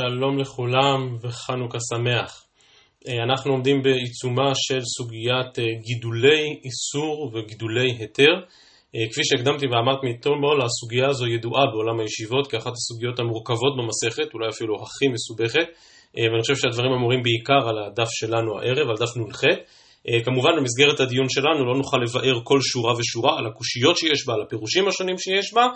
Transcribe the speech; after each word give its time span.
שלום 0.00 0.38
לכולם 0.38 1.16
וחנוכה 1.20 1.78
שמח. 1.90 2.44
אה, 3.08 3.22
אנחנו 3.24 3.52
עומדים 3.52 3.82
בעיצומה 3.82 4.52
של 4.54 4.80
סוגיית 4.96 5.58
אה, 5.58 5.64
גידולי 5.86 6.60
איסור 6.64 7.32
וגידולי 7.34 7.90
היתר. 7.98 8.34
אה, 8.94 9.00
כפי 9.10 9.20
שהקדמתי 9.24 9.66
ואמרתי 9.66 10.06
מאתמול, 10.06 10.62
הסוגיה 10.62 11.08
הזו 11.08 11.26
ידועה 11.26 11.66
בעולם 11.72 12.00
הישיבות 12.00 12.50
כאחת 12.50 12.72
הסוגיות 12.72 13.18
המורכבות 13.18 13.72
במסכת, 13.78 14.34
אולי 14.34 14.48
אפילו 14.48 14.74
הכי 14.82 15.08
מסובכת, 15.08 15.68
ואני 16.16 16.40
חושב 16.40 16.56
שהדברים 16.56 16.92
אמורים 16.92 17.22
בעיקר 17.22 17.68
על 17.68 17.78
הדף 17.78 18.10
שלנו 18.10 18.58
הערב, 18.58 18.88
על 18.90 18.96
דף 18.96 19.16
נ"ח. 19.16 19.42
כמובן 20.24 20.50
במסגרת 20.58 21.00
הדיון 21.00 21.28
שלנו 21.28 21.64
לא 21.66 21.76
נוכל 21.76 21.96
לבאר 21.96 22.40
כל 22.44 22.58
שורה 22.60 22.92
ושורה 22.98 23.38
על 23.38 23.46
הקושיות 23.46 23.96
שיש 23.96 24.26
בה, 24.26 24.34
על 24.34 24.42
הפירושים 24.42 24.88
השונים 24.88 25.18
שיש 25.18 25.54
בה, 25.54 25.66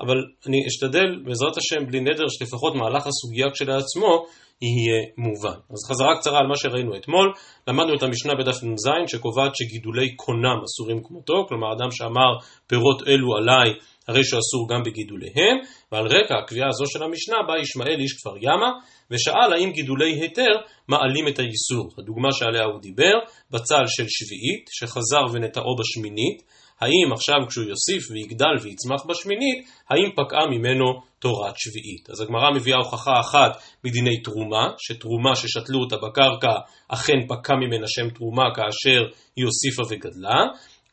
אבל 0.00 0.16
אני 0.46 0.66
אשתדל 0.68 1.08
בעזרת 1.24 1.56
השם 1.56 1.86
בלי 1.86 2.00
נדר 2.00 2.28
שלפחות 2.28 2.74
מהלך 2.74 3.06
הסוגיה 3.06 3.46
כשלעצמו 3.54 4.26
יהיה 4.62 5.00
מובן. 5.18 5.58
אז 5.70 5.80
חזרה 5.88 6.18
קצרה 6.18 6.38
על 6.38 6.46
מה 6.46 6.56
שראינו 6.56 6.96
אתמול, 6.96 7.32
למדנו 7.68 7.94
את 7.96 8.02
המשנה 8.02 8.32
בדף 8.34 8.62
נ"ז 8.62 8.88
שקובעת 9.06 9.52
שגידולי 9.56 10.16
קונם 10.16 10.58
אסורים 10.64 11.02
כמותו, 11.04 11.46
כלומר 11.48 11.72
אדם 11.72 11.90
שאמר 11.90 12.30
פירות 12.66 13.08
אלו 13.08 13.36
עליי 13.36 13.70
הרי 14.08 14.24
שאסור 14.24 14.68
גם 14.70 14.82
בגידוליהם, 14.82 15.56
ועל 15.92 16.06
רקע 16.06 16.34
הקביעה 16.38 16.68
הזו 16.68 16.84
של 16.86 17.02
המשנה 17.02 17.36
בא 17.48 17.54
ישמעאל 17.62 18.00
איש 18.00 18.12
כפר 18.12 18.36
ימה 18.40 18.70
ושאל 19.10 19.52
האם 19.52 19.72
גידולי 19.72 20.12
היתר 20.12 20.54
מעלים 20.88 21.28
את 21.28 21.38
האיסור. 21.38 21.88
הדוגמה 21.98 22.32
שעליה 22.32 22.64
הוא 22.64 22.80
דיבר, 22.80 23.14
בצל 23.50 23.84
של 23.86 24.06
שביעית 24.08 24.64
שחזר 24.70 25.24
ונטעו 25.32 25.76
בשמינית 25.80 26.42
האם 26.82 27.12
עכשיו 27.12 27.48
כשהוא 27.48 27.64
יוסיף 27.64 28.10
ויגדל 28.10 28.54
ויצמח 28.62 29.02
בשמינית, 29.08 29.58
האם 29.90 30.10
פקעה 30.16 30.46
ממנו 30.46 30.84
תורת 31.18 31.54
שביעית. 31.56 32.10
אז 32.10 32.20
הגמרא 32.20 32.50
מביאה 32.56 32.76
הוכחה 32.76 33.20
אחת 33.20 33.62
מדיני 33.84 34.22
תרומה, 34.22 34.64
שתרומה 34.78 35.36
ששתלו 35.36 35.78
אותה 35.80 35.96
בקרקע 35.96 36.54
אכן 36.88 37.26
פקע 37.28 37.54
ממנה 37.54 37.86
שם 37.88 38.10
תרומה 38.10 38.42
כאשר 38.56 39.00
היא 39.36 39.44
הוסיפה 39.44 39.82
וגדלה. 39.90 40.40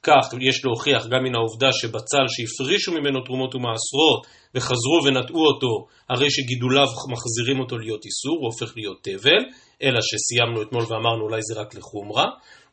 כך 0.04 0.34
יש 0.42 0.66
להוכיח 0.66 1.08
גם 1.08 1.24
מן 1.24 1.36
העובדה 1.36 1.72
שבצל 1.72 2.26
שהפרישו 2.28 2.92
ממנו 2.92 3.22
תרומות 3.26 3.56
ומעשרות 3.56 4.28
וחזרו 4.56 5.00
ונטעו 5.06 5.46
אותו, 5.46 5.88
הרי 6.10 6.32
שגידוליו 6.32 6.88
מחזירים 7.10 7.60
אותו 7.60 7.78
להיות 7.78 8.06
איסור, 8.06 8.38
הוא 8.38 8.46
הופך 8.46 8.78
להיות 8.78 8.98
תבל, 9.04 9.44
אלא 9.84 10.00
שסיימנו 10.02 10.62
אתמול 10.62 10.84
ואמרנו 10.84 11.24
אולי 11.24 11.42
זה 11.42 11.62
רק 11.62 11.76
לחומרה. 11.76 12.26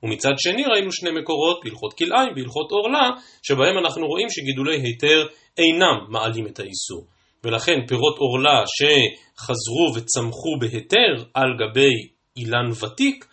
ומצד 0.03 0.33
שני 0.39 0.65
ראינו 0.65 0.93
שני 0.93 1.11
מקורות 1.11 1.61
בהלכות 1.65 1.93
כלאיים, 1.93 2.35
בהלכות 2.35 2.71
עורלה, 2.71 3.11
שבהם 3.43 3.79
אנחנו 3.79 4.07
רואים 4.07 4.31
שגידולי 4.31 4.81
היתר 4.81 5.27
אינם 5.59 5.97
מעלים 6.09 6.47
את 6.47 6.61
האיסור. 6.61 7.07
ולכן 7.45 7.87
פירות 7.89 8.19
עורלה 8.19 8.63
שחזרו 8.77 9.87
וצמחו 9.95 10.59
בהיתר 10.61 11.25
על 11.35 11.49
גבי 11.61 11.95
אילן 12.37 12.71
ותיק, 12.83 13.25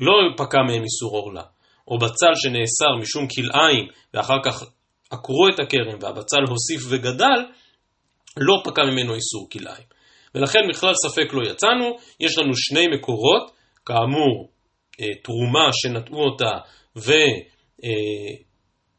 לא 0.00 0.12
פקע 0.36 0.58
מהם 0.62 0.82
איסור 0.82 1.16
עורלה. 1.16 1.42
או 1.88 1.98
בצל 1.98 2.32
שנאסר 2.34 2.96
משום 3.00 3.26
כלאיים 3.28 3.86
ואחר 4.14 4.38
כך 4.44 4.62
עקרו 5.10 5.48
את 5.54 5.60
הכרם 5.60 5.98
והבצל 6.00 6.42
הוסיף 6.48 6.82
וגדל, 6.90 7.40
לא 8.36 8.62
פקע 8.64 8.82
ממנו 8.82 9.14
איסור 9.14 9.48
כלאיים. 9.52 9.84
ולכן 10.34 10.60
בכלל 10.70 10.92
ספק 10.94 11.32
לא 11.32 11.50
יצאנו, 11.50 11.96
יש 12.20 12.38
לנו 12.38 12.56
שני 12.56 12.86
מקורות, 12.86 13.50
כאמור 13.86 14.50
אה, 15.00 15.06
תרומה 15.22 15.68
שנטעו 15.72 16.24
אותה 16.24 16.50
ו, 16.96 17.12
אה, 17.84 18.51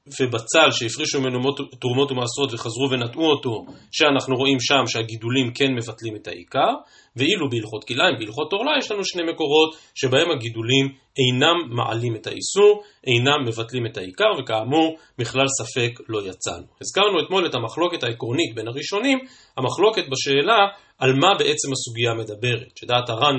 ובצל 0.07 0.71
שהפרישו 0.71 1.21
ממנו 1.21 1.39
תרומות 1.79 2.11
ומעשרות 2.11 2.53
וחזרו 2.53 2.89
ונטעו 2.91 3.25
אותו, 3.25 3.65
שאנחנו 3.91 4.35
רואים 4.35 4.57
שם 4.59 4.83
שהגידולים 4.87 5.51
כן 5.53 5.71
מבטלים 5.75 6.15
את 6.15 6.27
העיקר, 6.27 6.73
ואילו 7.15 7.49
בהלכות 7.49 7.83
כלאיים, 7.83 8.15
בהלכות 8.19 8.53
עורלה, 8.53 8.71
יש 8.77 8.91
לנו 8.91 9.05
שני 9.05 9.23
מקורות 9.31 9.75
שבהם 9.95 10.31
הגידולים 10.31 10.85
אינם 11.17 11.75
מעלים 11.75 12.15
את 12.15 12.27
האיסור, 12.27 12.83
אינם 13.07 13.47
מבטלים 13.47 13.85
את 13.85 13.97
העיקר, 13.97 14.31
וכאמור, 14.39 14.97
בכלל 15.17 15.45
ספק 15.47 15.99
לא 16.09 16.19
יצאנו. 16.29 16.65
הזכרנו 16.81 17.25
אתמול 17.25 17.45
את 17.45 17.55
המחלוקת 17.55 18.03
העקרונית 18.03 18.55
בין 18.55 18.67
הראשונים, 18.67 19.19
המחלוקת 19.57 20.03
בשאלה 20.11 20.59
על 20.99 21.13
מה 21.13 21.31
בעצם 21.39 21.71
הסוגיה 21.71 22.13
מדברת, 22.13 22.77
שדעת 22.77 23.09
הר"ן, 23.09 23.35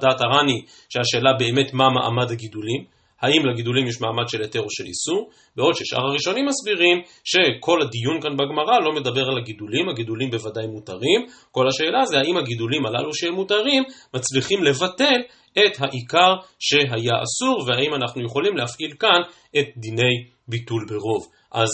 דעת 0.00 0.20
הר"ן 0.20 0.48
היא 0.48 0.62
שהשאלה 0.88 1.32
באמת 1.38 1.72
מה 1.72 1.84
מעמד 1.90 2.30
הגידולים, 2.30 2.95
האם 3.22 3.46
לגידולים 3.46 3.86
יש 3.86 4.00
מעמד 4.00 4.28
של 4.28 4.42
היתר 4.42 4.60
או 4.60 4.70
של 4.70 4.84
איסור, 4.84 5.30
בעוד 5.56 5.74
ששאר 5.74 6.06
הראשונים 6.06 6.46
מסבירים 6.46 6.98
שכל 7.24 7.82
הדיון 7.82 8.20
כאן 8.22 8.36
בגמרא 8.36 8.78
לא 8.84 8.92
מדבר 8.92 9.24
על 9.30 9.38
הגידולים, 9.38 9.88
הגידולים 9.88 10.30
בוודאי 10.30 10.66
מותרים, 10.66 11.26
כל 11.50 11.68
השאלה 11.68 12.04
זה 12.04 12.18
האם 12.18 12.36
הגידולים 12.36 12.86
הללו 12.86 13.14
שהם 13.14 13.34
מותרים 13.34 13.82
מצליחים 14.14 14.64
לבטל 14.64 15.20
את 15.52 15.80
העיקר 15.80 16.34
שהיה 16.58 17.14
אסור, 17.22 17.64
והאם 17.66 17.94
אנחנו 17.94 18.24
יכולים 18.24 18.56
להפעיל 18.56 18.90
כאן 18.98 19.20
את 19.58 19.66
דיני 19.76 20.35
ביטול 20.48 20.86
ברוב. 20.88 21.26
אז 21.52 21.68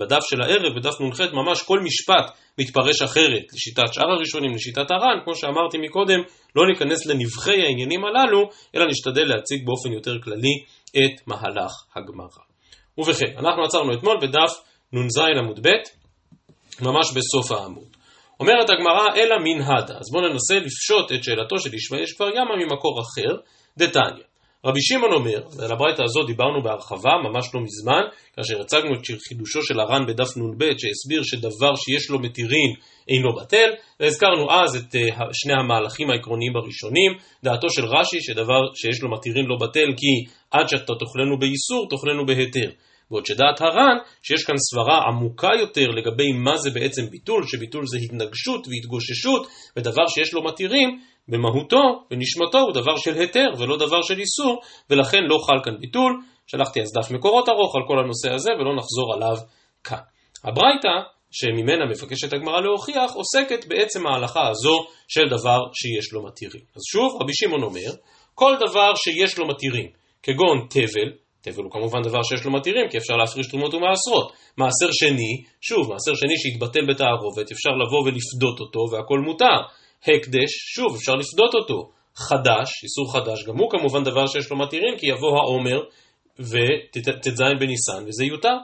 בדף 0.00 0.22
של 0.30 0.42
הערב, 0.42 0.78
בדף 0.78 1.00
נ"ח, 1.00 1.20
ממש 1.20 1.62
כל 1.62 1.80
משפט 1.80 2.38
מתפרש 2.58 3.02
אחרת 3.02 3.42
לשיטת 3.52 3.92
שאר 3.92 4.10
הראשונים, 4.10 4.54
לשיטת 4.54 4.90
הר"ן, 4.90 5.24
כמו 5.24 5.34
שאמרתי 5.34 5.78
מקודם, 5.78 6.20
לא 6.56 6.62
ניכנס 6.68 7.06
לנבחי 7.06 7.62
העניינים 7.62 8.00
הללו, 8.04 8.50
אלא 8.74 8.86
נשתדל 8.86 9.24
להציג 9.24 9.66
באופן 9.66 9.92
יותר 9.92 10.18
כללי 10.24 10.54
את 10.90 11.26
מהלך 11.26 11.72
הגמרא. 11.96 12.44
ובכן, 12.98 13.38
אנחנו 13.38 13.64
עצרנו 13.64 13.94
אתמול 13.94 14.16
בדף 14.22 14.52
נ"ז 14.92 15.18
עמוד 15.18 15.60
ב', 15.66 15.68
ממש 16.82 17.06
בסוף 17.14 17.52
העמוד. 17.52 17.96
אומרת 18.40 18.70
הגמרא, 18.70 19.06
אלא 19.16 19.36
מן 19.38 19.62
הדה. 19.62 19.94
אז 19.98 20.10
בואו 20.12 20.28
ננסה 20.28 20.54
לפשוט 20.54 21.12
את 21.12 21.24
שאלתו 21.24 21.58
של 21.58 21.74
ישמעאל 21.74 22.06
שכבר 22.06 22.28
ימה 22.28 22.56
ממקור 22.64 23.00
אחר, 23.00 23.36
דתניא. 23.78 24.24
רבי 24.64 24.82
שמעון 24.82 25.12
אומר, 25.12 25.40
ועל 25.56 25.72
הברייתא 25.72 26.02
הזאת 26.02 26.26
דיברנו 26.26 26.62
בהרחבה, 26.62 27.10
ממש 27.24 27.54
לא 27.54 27.60
מזמן, 27.60 28.02
כאשר 28.36 28.60
הצגנו 28.60 28.94
את 28.94 29.22
חידושו 29.28 29.62
של 29.62 29.80
הר"ן 29.80 30.06
בדף 30.06 30.36
נ"ב, 30.36 30.64
שהסביר 30.78 31.22
שדבר 31.22 31.74
שיש 31.76 32.10
לו 32.10 32.18
מתירים 32.18 32.70
אינו 33.08 33.28
בטל, 33.40 33.70
והזכרנו 34.00 34.50
אז 34.50 34.76
את 34.76 34.94
uh, 34.94 35.24
שני 35.32 35.52
המהלכים 35.52 36.10
העקרוניים 36.10 36.56
הראשונים, 36.56 37.12
דעתו 37.44 37.70
של 37.70 37.84
רש"י 37.84 38.20
שדבר 38.20 38.60
שיש 38.74 39.02
לו 39.02 39.10
מתירים 39.10 39.48
לא 39.48 39.56
בטל 39.60 39.88
כי 39.96 40.30
עד 40.50 40.68
שאתה 40.68 40.92
תאכלנו 40.98 41.38
באיסור, 41.38 41.88
תאכלנו 41.90 42.26
בהיתר. 42.26 42.70
בעוד 43.10 43.26
שדעת 43.26 43.60
הר"ן, 43.60 43.96
שיש 44.22 44.44
כאן 44.44 44.54
סברה 44.56 45.02
עמוקה 45.08 45.50
יותר 45.60 45.86
לגבי 45.86 46.32
מה 46.32 46.56
זה 46.56 46.70
בעצם 46.70 47.02
ביטול, 47.10 47.46
שביטול 47.46 47.86
זה 47.86 47.98
התנגשות 47.98 48.66
והתגוששות, 48.68 49.46
ודבר 49.76 50.06
שיש 50.08 50.34
לו 50.34 50.44
מתירים, 50.44 51.00
במהותו 51.28 52.04
ונשמתו 52.10 52.58
הוא 52.58 52.72
דבר 52.72 52.96
של 52.96 53.14
היתר 53.14 53.46
ולא 53.58 53.76
דבר 53.76 54.02
של 54.02 54.18
איסור, 54.18 54.60
ולכן 54.90 55.22
לא 55.22 55.38
חל 55.46 55.64
כאן 55.64 55.80
ביטול. 55.80 56.22
שלחתי 56.46 56.80
אז 56.80 56.92
דף 56.92 57.10
מקורות 57.10 57.48
ארוך 57.48 57.76
על 57.76 57.82
כל 57.86 57.98
הנושא 57.98 58.30
הזה 58.34 58.50
ולא 58.60 58.76
נחזור 58.76 59.14
עליו 59.14 59.36
כאן. 59.84 59.98
הברייתא, 60.44 60.88
שממנה 61.30 61.86
מבקשת 61.90 62.32
הגמרא 62.32 62.60
להוכיח, 62.60 63.12
עוסקת 63.14 63.68
בעצם 63.68 64.06
ההלכה 64.06 64.48
הזו 64.48 64.86
של 65.08 65.28
דבר 65.28 65.58
שיש 65.72 66.12
לו 66.12 66.22
מתירים. 66.26 66.62
אז 66.76 66.82
שוב, 66.92 67.22
רבי 67.22 67.32
שמעון 67.34 67.62
אומר, 67.62 67.90
כל 68.34 68.54
דבר 68.60 68.94
שיש 68.94 69.38
לו 69.38 69.48
מתירים, 69.48 69.86
כגון 70.22 70.66
תבל, 70.70 71.10
תבל 71.40 71.62
הוא 71.62 71.72
כמובן 71.72 72.02
דבר 72.02 72.22
שיש 72.22 72.44
לו 72.44 72.50
מתירים, 72.52 72.88
כי 72.90 72.98
אפשר 72.98 73.16
להפריש 73.16 73.46
תרומות 73.48 73.74
ומעשרות. 73.74 74.32
מעשר 74.56 74.92
שני, 74.92 75.32
שוב, 75.60 75.92
מעשר 75.92 76.14
שני 76.14 76.34
שהתבטל 76.36 76.84
בתערובת, 76.88 77.52
אפשר 77.52 77.70
לבוא 77.70 78.00
ולפדות 78.04 78.60
אותו 78.60 78.80
והכל 78.92 79.18
מותר. 79.18 79.58
הקדש, 80.02 80.50
שוב, 80.74 80.94
אפשר 80.94 81.14
לפדות 81.14 81.54
אותו. 81.54 81.90
חדש, 82.16 82.70
איסור 82.82 83.12
חדש, 83.12 83.44
גם 83.44 83.58
הוא 83.58 83.70
כמובן 83.70 84.04
דבר 84.04 84.26
שיש 84.26 84.50
לו 84.50 84.56
מתירים, 84.56 84.98
כי 84.98 85.06
יבוא 85.06 85.38
העומר 85.38 85.80
וט"ז 86.38 87.42
בניסן, 87.60 88.04
וזה 88.06 88.24
יותר. 88.24 88.54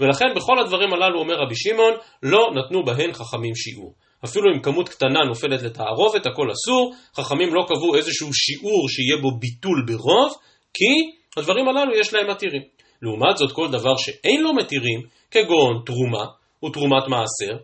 ולכן 0.00 0.26
בכל 0.36 0.58
הדברים 0.58 0.92
הללו 0.92 1.20
אומר 1.20 1.34
רבי 1.34 1.54
שמעון, 1.56 1.92
לא 2.22 2.50
נתנו 2.54 2.84
בהן 2.84 3.12
חכמים 3.12 3.54
שיעור. 3.54 3.94
אפילו 4.24 4.54
אם 4.54 4.62
כמות 4.62 4.88
קטנה 4.88 5.20
נופלת 5.28 5.62
לתערובת, 5.62 6.26
הכל 6.26 6.48
אסור, 6.52 6.94
חכמים 7.16 7.54
לא 7.54 7.64
קבעו 7.68 7.96
איזשהו 7.96 8.34
שיעור 8.34 8.88
שיהיה 8.88 9.22
בו 9.22 9.38
ביטול 9.38 9.84
ברוב, 9.86 10.32
כי 10.74 11.10
הדברים 11.36 11.68
הללו 11.68 11.94
יש 12.00 12.14
להם 12.14 12.30
מתירים. 12.30 12.62
לעומת 13.02 13.36
זאת, 13.36 13.52
כל 13.52 13.70
דבר 13.70 13.96
שאין 13.96 14.42
לו 14.42 14.54
מתירים, 14.54 15.00
כגון 15.30 15.82
תרומה 15.86 16.24
ותרומת 16.64 17.08
מעשר, 17.08 17.56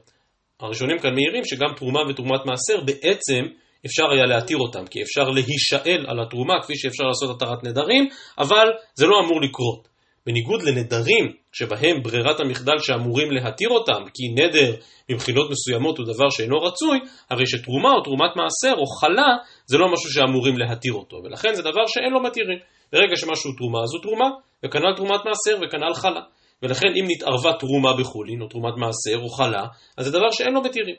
הראשונים 0.60 0.98
כאן 0.98 1.14
מעירים 1.14 1.44
שגם 1.44 1.74
תרומה 1.76 2.00
ותרומת 2.08 2.40
מעשר 2.46 2.80
בעצם 2.84 3.42
אפשר 3.86 4.10
היה 4.10 4.26
להתיר 4.26 4.58
אותם, 4.58 4.86
כי 4.86 5.02
אפשר 5.02 5.30
להישאל 5.30 6.04
על 6.08 6.20
התרומה 6.20 6.54
כפי 6.62 6.76
שאפשר 6.76 7.04
לעשות 7.04 7.36
התרת 7.36 7.64
נדרים, 7.64 8.08
אבל 8.38 8.66
זה 8.94 9.06
לא 9.06 9.20
אמור 9.20 9.40
לקרות. 9.40 9.88
בניגוד 10.26 10.62
לנדרים, 10.62 11.32
שבהם 11.52 12.02
ברירת 12.02 12.40
המחדל 12.40 12.78
שאמורים 12.78 13.30
להתיר 13.30 13.68
אותם, 13.68 14.02
כי 14.14 14.22
נדר 14.28 14.74
מבחינות 15.10 15.50
מסוימות 15.50 15.98
הוא 15.98 16.06
דבר 16.06 16.30
שאינו 16.30 16.56
רצוי, 16.58 16.98
הרי 17.30 17.46
שתרומה 17.46 17.92
או 17.92 18.02
תרומת 18.02 18.30
מעשר 18.36 18.74
או 18.78 18.86
חלה 18.86 19.36
זה 19.66 19.78
לא 19.78 19.92
משהו 19.92 20.10
שאמורים 20.10 20.58
להתיר 20.58 20.92
אותו, 20.92 21.16
ולכן 21.24 21.54
זה 21.54 21.62
דבר 21.62 21.86
שאין 21.86 22.12
לו 22.12 22.22
מתירים. 22.22 22.58
ברגע 22.92 23.16
שמשהו 23.16 23.52
תרומה, 23.56 23.86
זו 23.86 23.98
תרומה, 23.98 24.28
וכנ"ל 24.64 24.96
תרומת 24.96 25.20
מעשר 25.24 25.58
וכנ"ל 25.62 25.94
חלה. 25.94 26.20
ולכן 26.62 26.88
אם 27.00 27.04
נתערבה 27.08 27.52
תרומה 27.58 27.96
בחולין, 27.96 28.42
או 28.42 28.48
תרומת 28.48 28.74
מעשר, 28.76 29.22
או 29.22 29.28
חלה, 29.28 29.66
אז 29.96 30.04
זה 30.04 30.10
דבר 30.10 30.30
שאין 30.30 30.52
לו 30.52 30.62
מתירים. 30.62 30.94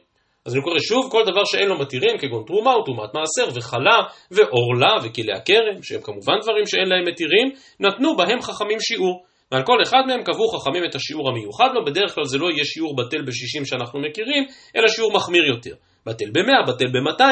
אז 0.45 0.53
אני 0.55 0.63
קורא 0.63 0.79
שוב, 0.79 1.11
כל 1.11 1.23
דבר 1.25 1.45
שאין 1.45 1.67
לו 1.67 1.79
מתירים, 1.79 2.17
כגון 2.17 2.43
תרומה 2.47 2.73
או 2.73 2.83
תרומת 2.83 3.09
מעשר 3.13 3.57
וחלה 3.57 3.97
ועורלה 4.31 4.95
וכלי 5.03 5.33
הכרם, 5.33 5.83
שהם 5.83 6.01
כמובן 6.01 6.33
דברים 6.43 6.65
שאין 6.65 6.89
להם 6.89 7.07
מתירים, 7.07 7.51
נתנו 7.79 8.15
בהם 8.17 8.41
חכמים 8.41 8.79
שיעור. 8.79 9.23
ועל 9.51 9.63
כל 9.63 9.77
אחד 9.83 10.03
מהם 10.07 10.23
קבעו 10.23 10.47
חכמים 10.47 10.83
את 10.85 10.95
השיעור 10.95 11.29
המיוחד 11.29 11.69
לו, 11.73 11.85
בדרך 11.85 12.15
כלל 12.15 12.25
זה 12.25 12.37
לא 12.37 12.51
יהיה 12.51 12.65
שיעור 12.65 12.95
בטל 12.95 13.21
ב-60 13.21 13.65
שאנחנו 13.65 13.99
מכירים, 13.99 14.43
אלא 14.75 14.87
שיעור 14.87 15.13
מחמיר 15.13 15.45
יותר. 15.45 15.75
בטל 16.05 16.29
ב-100, 16.31 16.71
בטל 16.71 16.87
ב-200, 16.87 17.23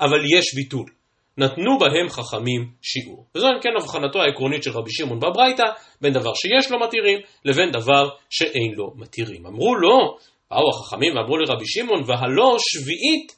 אבל 0.00 0.20
יש 0.38 0.54
ביטול. 0.54 0.95
נתנו 1.38 1.78
בהם 1.78 2.08
חכמים 2.08 2.70
שיעור. 2.82 3.26
וזו 3.34 3.46
אם 3.46 3.60
כן 3.62 3.68
הבחנתו 3.80 4.22
העקרונית 4.22 4.62
של 4.62 4.70
רבי 4.70 4.90
שמעון 4.90 5.20
בברייתא, 5.20 5.64
בין 6.00 6.12
דבר 6.12 6.34
שיש 6.34 6.70
לו 6.70 6.78
מתירים, 6.80 7.18
לבין 7.44 7.70
דבר 7.70 8.08
שאין 8.30 8.72
לו 8.74 8.92
מתירים. 8.96 9.46
אמרו 9.46 9.74
לו, 9.74 10.16
באו 10.50 10.70
החכמים 10.70 11.16
ואמרו 11.16 11.36
לרבי 11.38 11.66
שמעון, 11.66 12.02
והלא 12.06 12.56
שביעית 12.58 13.32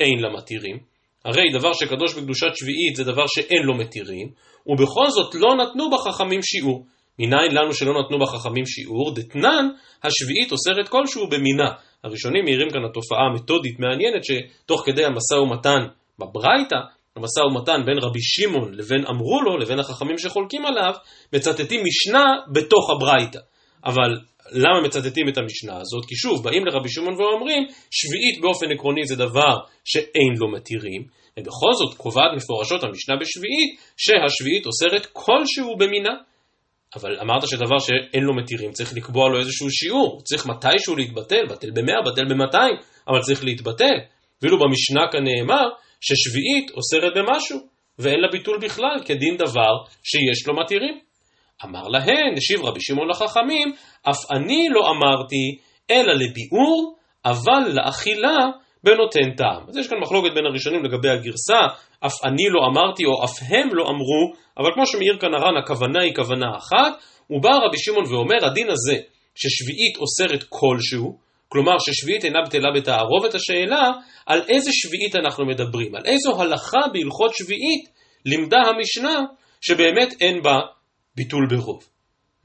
אין 0.00 0.18
לה 0.18 0.28
מתירים. 0.36 0.78
הרי 1.24 1.50
דבר 1.52 1.72
שקדוש 1.72 2.14
בקדושת 2.14 2.56
שביעית 2.56 2.96
זה 2.96 3.04
דבר 3.04 3.24
שאין 3.26 3.62
לו 3.62 3.74
מתירים, 3.74 4.28
ובכל 4.66 5.10
זאת 5.10 5.34
לא 5.34 5.54
נתנו 5.56 5.90
בחכמים 5.90 6.42
שיעור. 6.42 6.84
מניין 7.18 7.54
לנו 7.54 7.74
שלא 7.74 7.92
נתנו 8.00 8.18
בחכמים 8.18 8.66
שיעור? 8.66 9.14
דתנן, 9.14 9.68
השביעית 10.04 10.52
אוסרת 10.52 10.88
כלשהו 10.88 11.28
במינה. 11.28 11.70
הראשונים 12.04 12.44
מעירים 12.44 12.70
כאן 12.70 12.84
התופעה 12.84 13.26
המתודית 13.30 13.80
מעניינת 13.80 14.22
שתוך 14.24 14.82
כדי 14.86 15.04
המשא 15.04 15.34
ומתן 15.34 15.86
בברייתא, 16.18 16.76
המשא 17.18 17.40
ומתן 17.40 17.80
בין 17.86 17.98
רבי 17.98 18.20
שמעון 18.22 18.74
לבין 18.74 19.06
אמרו 19.06 19.42
לו, 19.42 19.58
לבין 19.58 19.78
החכמים 19.78 20.18
שחולקים 20.18 20.66
עליו, 20.66 20.92
מצטטים 21.32 21.80
משנה 21.84 22.24
בתוך 22.52 22.90
הברייתא. 22.90 23.38
אבל 23.84 24.10
למה 24.52 24.80
מצטטים 24.84 25.28
את 25.28 25.38
המשנה 25.38 25.76
הזאת? 25.80 26.04
כי 26.08 26.16
שוב, 26.16 26.44
באים 26.44 26.66
לרבי 26.66 26.88
שמעון 26.88 27.14
ואומרים, 27.14 27.62
שביעית 27.90 28.40
באופן 28.40 28.72
עקרוני 28.72 29.04
זה 29.04 29.16
דבר 29.16 29.56
שאין 29.84 30.32
לו 30.38 30.52
מתירים, 30.52 31.02
ובכל 31.38 31.72
זאת 31.74 31.96
קובעת 31.96 32.30
מפורשות 32.36 32.84
המשנה 32.84 33.14
בשביעית, 33.20 33.80
שהשביעית 33.96 34.66
אוסרת 34.66 35.06
כלשהו 35.12 35.76
במינה. 35.76 36.14
אבל 36.96 37.18
אמרת 37.20 37.48
שדבר 37.48 37.78
שאין 37.78 38.24
לו 38.24 38.34
מתירים, 38.34 38.72
צריך 38.72 38.96
לקבוע 38.96 39.28
לו 39.28 39.38
איזשהו 39.38 39.70
שיעור, 39.70 40.20
צריך 40.24 40.46
מתישהו 40.46 40.96
להתבטל, 40.96 41.46
בטל 41.50 41.70
במאה, 41.70 42.02
בטל 42.06 42.24
במאתיים, 42.30 42.74
אבל 43.08 43.20
צריך 43.20 43.44
להתבטל. 43.44 43.98
ואילו 44.42 44.58
במשנה 44.58 45.12
כאן 45.12 45.20
נאמר 45.24 45.68
ששביעית 46.00 46.70
אוסרת 46.70 47.12
במשהו, 47.16 47.58
ואין 47.98 48.20
לה 48.20 48.28
ביטול 48.32 48.58
בכלל, 48.62 48.96
כדין 49.04 49.36
דבר 49.36 49.72
שיש 50.04 50.46
לו 50.46 50.54
מתירים. 50.56 50.98
אמר 51.64 51.88
להן, 51.88 52.34
השיב 52.36 52.64
רבי 52.64 52.80
שמעון 52.80 53.08
לחכמים, 53.10 53.72
אף 54.10 54.30
אני 54.30 54.68
לא 54.70 54.90
אמרתי, 54.90 55.58
אלא 55.90 56.12
לביאור, 56.12 56.96
אבל 57.24 57.62
לאכילה 57.72 58.36
בנותן 58.84 59.36
טעם. 59.36 59.62
אז 59.68 59.76
יש 59.76 59.88
כאן 59.88 59.98
מחלוקת 59.98 60.34
בין 60.34 60.46
הראשונים 60.46 60.84
לגבי 60.84 61.08
הגרסה, 61.08 61.60
אף 62.06 62.24
אני 62.24 62.48
לא 62.50 62.60
אמרתי 62.66 63.04
או 63.04 63.24
אף 63.24 63.38
הם 63.48 63.74
לא 63.74 63.82
אמרו, 63.82 64.32
אבל 64.58 64.70
כמו 64.74 64.86
שמעיר 64.86 65.18
כאן 65.20 65.34
הר"ן, 65.34 65.56
הכוונה 65.56 66.02
היא 66.02 66.14
כוונה 66.14 66.46
אחת, 66.56 66.92
ובא 67.30 67.54
רבי 67.66 67.78
שמעון 67.78 68.04
ואומר, 68.12 68.46
הדין 68.46 68.70
הזה, 68.70 68.96
ששביעית 69.34 69.96
אוסרת 69.96 70.44
כלשהו, 70.48 71.18
כלומר 71.48 71.72
ששביעית 71.78 72.24
אינה 72.24 72.38
בטלה 72.46 72.68
בתערובת 72.76 73.34
השאלה, 73.34 73.92
על 74.26 74.42
איזה 74.48 74.70
שביעית 74.72 75.16
אנחנו 75.16 75.46
מדברים, 75.46 75.94
על 75.94 76.02
איזו 76.04 76.42
הלכה 76.42 76.80
בהלכות 76.92 77.34
שביעית 77.34 77.88
לימדה 78.24 78.58
המשנה 78.58 79.20
שבאמת 79.60 80.14
אין 80.20 80.42
בה 80.42 80.56
ביטול 81.16 81.46
ברוב. 81.50 81.88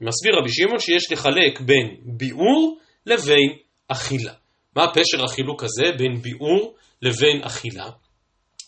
מסביר 0.00 0.34
רבי 0.38 0.52
שמעון 0.52 0.78
שיש 0.78 1.12
לחלק 1.12 1.60
בין 1.60 1.96
ביאור 2.04 2.78
לבין 3.06 3.52
אכילה. 3.88 4.32
מה 4.76 4.86
פשר 4.94 5.24
החילוק 5.24 5.62
הזה 5.62 5.92
בין 5.98 6.22
ביאור 6.22 6.74
לבין 7.02 7.42
אכילה? 7.42 7.88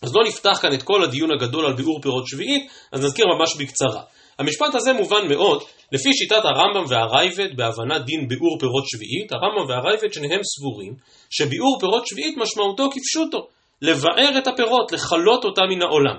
אז 0.02 0.14
לא 0.14 0.22
נפתח 0.26 0.58
כאן 0.62 0.74
את 0.74 0.82
כל 0.82 1.04
הדיון 1.04 1.30
הגדול 1.32 1.66
על 1.66 1.72
ביאור 1.72 2.00
פירות 2.02 2.26
שביעית, 2.26 2.70
אז 2.92 3.04
נזכיר 3.04 3.26
ממש 3.38 3.56
בקצרה. 3.56 4.02
המשפט 4.38 4.74
הזה 4.74 4.92
מובן 4.92 5.28
מאוד, 5.28 5.62
לפי 5.92 6.12
שיטת 6.12 6.44
הרמב"ם 6.44 6.84
והרייבד 6.88 7.56
בהבנת 7.56 8.04
דין 8.04 8.28
ביאור 8.28 8.58
פירות 8.60 8.84
שביעית, 8.86 9.32
הרמב"ם 9.32 9.68
והרייבד 9.68 10.12
שניהם 10.12 10.40
סבורים 10.42 10.94
שביאור 11.30 11.76
פירות 11.80 12.06
שביעית 12.06 12.36
משמעותו 12.36 12.90
כפשוטו, 12.90 13.46
לבאר 13.82 14.38
את 14.38 14.46
הפירות, 14.46 14.92
לכלות 14.92 15.44
אותה 15.44 15.62
מן 15.70 15.82
העולם. 15.82 16.16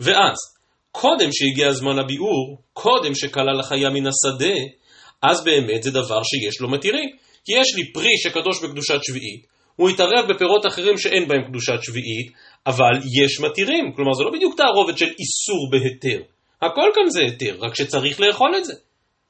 ואז, 0.00 0.36
קודם 0.92 1.28
שהגיע 1.32 1.68
הזמן 1.68 1.98
הביאור, 1.98 2.58
קודם 2.72 3.14
שכלל 3.14 3.60
החיה 3.60 3.90
מן 3.90 4.06
השדה, 4.06 4.54
אז 5.22 5.44
באמת 5.44 5.82
זה 5.82 5.90
דבר 5.90 6.22
שיש 6.22 6.60
לו 6.60 6.68
מתירים. 6.68 7.08
כי 7.46 7.52
יש 7.60 7.74
לי 7.76 7.92
פרי 7.92 8.16
שקדוש 8.18 8.62
בקדושת 8.62 8.98
שביעית, 9.02 9.46
הוא 9.76 9.90
יתערב 9.90 10.32
בפירות 10.32 10.66
אחרים 10.66 10.98
שאין 10.98 11.28
בהם 11.28 11.42
קדושת 11.48 11.82
שביעית, 11.82 12.32
אבל 12.66 12.94
יש 13.22 13.40
מתירים, 13.40 13.92
כלומר 13.96 14.12
זה 14.12 14.24
לא 14.24 14.30
בדיוק 14.32 14.56
תערובת 14.56 14.98
של 14.98 15.06
איסור 15.06 15.70
בהיתר. 15.70 16.35
הכל 16.62 16.90
כאן 16.94 17.10
זה 17.10 17.20
היתר, 17.20 17.56
רק 17.60 17.74
שצריך 17.74 18.20
לאכול 18.20 18.56
את 18.56 18.64
זה. 18.64 18.74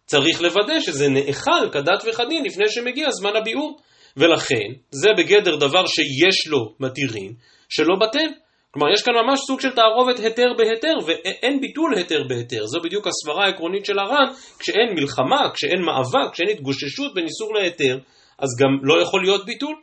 צריך 0.06 0.40
לוודא 0.40 0.81
שזה 0.81 1.08
נאכל 1.08 1.70
כדת 1.73 2.05
וכדין 2.08 2.44
לפני 2.44 2.64
שמגיע 2.69 3.11
זמן 3.11 3.37
הביאור. 3.37 3.81
ולכן, 4.17 4.69
זה 4.90 5.08
בגדר 5.19 5.56
דבר 5.56 5.87
שיש 5.87 6.46
לו 6.46 6.75
מתירים, 6.81 7.32
שלא 7.69 7.94
בטל. 8.00 8.28
כלומר, 8.70 8.93
יש 8.93 9.02
כאן 9.02 9.14
ממש 9.14 9.40
סוג 9.46 9.61
של 9.61 9.70
תערובת 9.70 10.19
היתר 10.19 10.52
בהיתר, 10.58 10.94
ואין 11.06 11.61
ביטול 11.61 11.94
היתר 11.96 12.25
בהיתר. 12.28 12.67
זו 12.67 12.78
בדיוק 12.84 13.06
הסברה 13.06 13.44
העקרונית 13.44 13.84
של 13.84 13.99
הר"ן, 13.99 14.32
כשאין 14.58 14.94
מלחמה, 14.94 15.50
כשאין 15.55 15.82
מאבק, 15.82 16.32
כשאין 16.32 16.49
התגוששות 16.49 17.14
בין 17.14 17.25
איסור 17.25 17.55
להיתר, 17.55 17.99
אז 18.38 18.49
גם 18.61 18.69
לא 18.82 19.02
יכול 19.02 19.22
להיות 19.22 19.46
ביטול. 19.46 19.76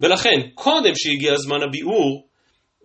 ולכן, 0.00 0.40
קודם 0.54 0.92
שהגיע 0.94 1.36
זמן 1.36 1.62
הביאור, 1.62 2.26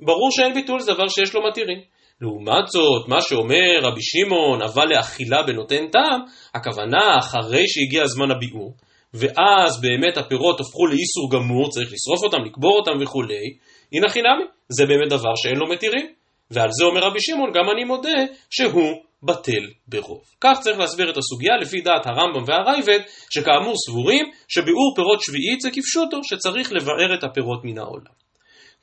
ברור 0.01 0.29
שאין 0.31 0.53
ביטול, 0.53 0.79
זה 0.79 0.93
דבר 0.93 1.07
שיש 1.07 1.35
לו 1.35 1.47
מתירים. 1.47 1.81
לעומת 2.21 2.67
זאת, 2.67 3.07
מה 3.07 3.21
שאומר 3.21 3.79
רבי 3.81 4.01
שמעון, 4.01 4.61
אבל 4.61 4.87
לאכילה 4.89 5.43
בנותן 5.43 5.87
טעם, 5.91 6.21
הכוונה 6.53 7.17
אחרי 7.19 7.63
שהגיע 7.67 8.07
זמן 8.07 8.31
הביאור, 8.31 8.73
ואז 9.13 9.81
באמת 9.81 10.17
הפירות 10.17 10.59
הפכו 10.59 10.87
לאיסור 10.87 11.31
גמור, 11.31 11.69
צריך 11.69 11.93
לשרוף 11.93 12.23
אותם, 12.23 12.43
לקבור 12.45 12.77
אותם 12.79 12.91
וכולי, 13.01 13.57
הנה 13.93 14.09
חינמי, 14.09 14.43
זה 14.69 14.85
באמת 14.85 15.09
דבר 15.09 15.35
שאין 15.35 15.55
לו 15.55 15.67
מתירים. 15.67 16.07
ועל 16.51 16.69
זה 16.71 16.85
אומר 16.85 17.01
רבי 17.01 17.19
שמעון, 17.21 17.51
גם 17.53 17.69
אני 17.73 17.83
מודה 17.83 18.19
שהוא 18.49 18.91
בטל 19.23 19.65
ברוב. 19.87 20.21
כך 20.41 20.59
צריך 20.59 20.79
להסביר 20.79 21.09
את 21.09 21.17
הסוגיה 21.17 21.57
לפי 21.61 21.81
דעת 21.81 22.07
הרמב"ם 22.07 22.43
והרייבד, 22.45 22.99
שכאמור 23.29 23.73
סבורים 23.87 24.25
שביאור 24.47 24.93
פירות 24.95 25.21
שביעית 25.21 25.61
זה 25.61 25.69
כפשוטו, 25.71 26.17
שצריך 26.23 26.73
לבאר 26.73 27.13
את 27.17 27.23
הפירות 27.23 27.59
מן 27.63 27.77
העולם. 27.77 28.24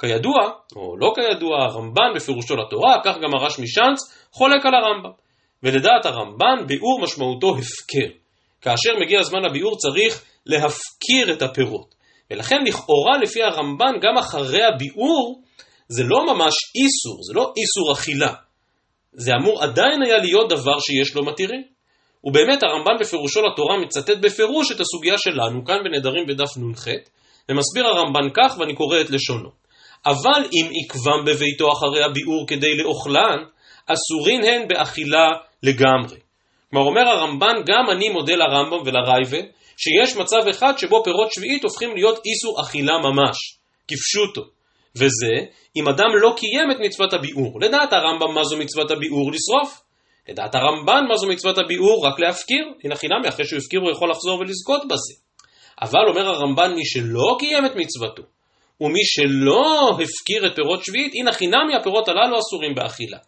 כידוע, 0.02 0.50
או 0.76 0.96
לא 0.96 1.12
כידוע, 1.14 1.62
הרמב"ן 1.62 2.12
בפירושו 2.14 2.56
לתורה, 2.56 3.00
כך 3.04 3.16
גם 3.22 3.34
הרש 3.34 3.58
משאנץ, 3.58 3.98
חולק 4.32 4.66
על 4.66 4.74
הרמב"ם. 4.74 5.10
ולדעת 5.62 6.06
הרמב"ן, 6.06 6.66
ביאור 6.66 7.00
משמעותו 7.02 7.48
הפקר. 7.48 8.14
כאשר 8.60 8.90
מגיע 9.00 9.22
זמן 9.22 9.44
הביאור 9.44 9.76
צריך 9.76 10.24
להפקיר 10.46 11.32
את 11.32 11.42
הפירות. 11.42 11.94
ולכן 12.30 12.56
לכאורה 12.66 13.18
לפי 13.22 13.42
הרמב"ן, 13.42 13.94
גם 14.02 14.18
אחרי 14.18 14.64
הביאור, 14.64 15.42
זה 15.88 16.02
לא 16.04 16.26
ממש 16.26 16.54
איסור, 16.74 17.18
זה 17.26 17.32
לא 17.34 17.52
איסור 17.56 17.92
אכילה. 17.92 18.32
זה 19.12 19.32
אמור 19.40 19.62
עדיין 19.62 20.02
היה 20.02 20.18
להיות 20.18 20.48
דבר 20.48 20.80
שיש 20.80 21.14
לו 21.14 21.24
מתירים. 21.24 21.62
ובאמת 22.24 22.62
הרמב"ן 22.62 22.96
בפירושו 23.00 23.40
לתורה 23.42 23.80
מצטט 23.84 24.18
בפירוש 24.20 24.72
את 24.72 24.80
הסוגיה 24.80 25.18
שלנו, 25.18 25.64
כאן 25.64 25.76
בנדרים 25.84 26.26
בדף 26.26 26.56
נ"ח, 26.56 26.86
ומסביר 27.48 27.86
הרמב"ן 27.86 28.28
כך, 28.34 28.58
ואני 28.58 28.74
קורא 28.74 29.00
את 29.00 29.10
לשונו. 29.10 29.61
אבל 30.06 30.48
אם 30.52 30.70
עקבם 30.74 31.24
בביתו 31.26 31.72
אחרי 31.72 32.04
הביאור 32.04 32.44
כדי 32.48 32.76
לאוכלן, 32.76 33.38
אסורין 33.86 34.44
הן 34.44 34.68
באכילה 34.68 35.28
לגמרי. 35.62 36.16
כלומר 36.70 36.86
אומר 36.86 37.08
הרמב"ן, 37.08 37.56
גם 37.66 37.90
אני 37.90 38.08
מודה 38.08 38.34
לרמב"ם 38.34 38.82
ולרייבד, 38.86 39.42
שיש 39.76 40.16
מצב 40.16 40.48
אחד 40.50 40.78
שבו 40.78 41.04
פירות 41.04 41.32
שביעית 41.32 41.64
הופכים 41.64 41.94
להיות 41.94 42.18
איסור 42.26 42.60
אכילה 42.60 42.98
ממש, 42.98 43.36
כפשוטו. 43.88 44.42
וזה, 44.96 45.34
אם 45.76 45.88
אדם 45.88 46.10
לא 46.22 46.34
קיים 46.36 46.70
את 46.70 46.76
מצוות 46.80 47.12
הביאור. 47.12 47.60
לדעת 47.60 47.92
הרמב"ם 47.92 48.34
מה 48.34 48.44
זו 48.44 48.56
מצוות 48.56 48.90
הביאור? 48.90 49.32
לשרוף. 49.32 49.80
לדעת 50.28 50.54
הרמב"ן 50.54 51.04
מה 51.08 51.16
זו 51.16 51.26
מצוות 51.26 51.58
הביאור? 51.58 52.06
רק 52.06 52.20
להפקיר. 52.20 52.64
הנה 52.84 52.96
חינמי, 52.96 53.28
אחרי 53.28 53.44
שהוא 53.44 53.58
הפקיר 53.58 53.80
הוא 53.80 53.90
יכול 53.90 54.10
לחזור 54.10 54.38
ולזכות 54.40 54.82
בזה. 54.84 55.14
אבל 55.82 56.08
אומר 56.08 56.28
הרמב"ן, 56.28 56.74
מי 56.74 56.84
שלא 56.84 57.36
קיים 57.38 57.66
את 57.66 57.76
מצוותו, 57.76 58.22
ומי 58.82 59.04
שלא 59.04 59.90
הפקיר 59.90 60.46
את 60.46 60.56
פירות 60.56 60.84
שביעית, 60.84 61.12
הנה 61.14 61.32
חינמי 61.32 61.74
הפירות 61.80 62.08
הללו 62.08 62.38
אסורים 62.38 62.74
באכילה. 62.74 63.18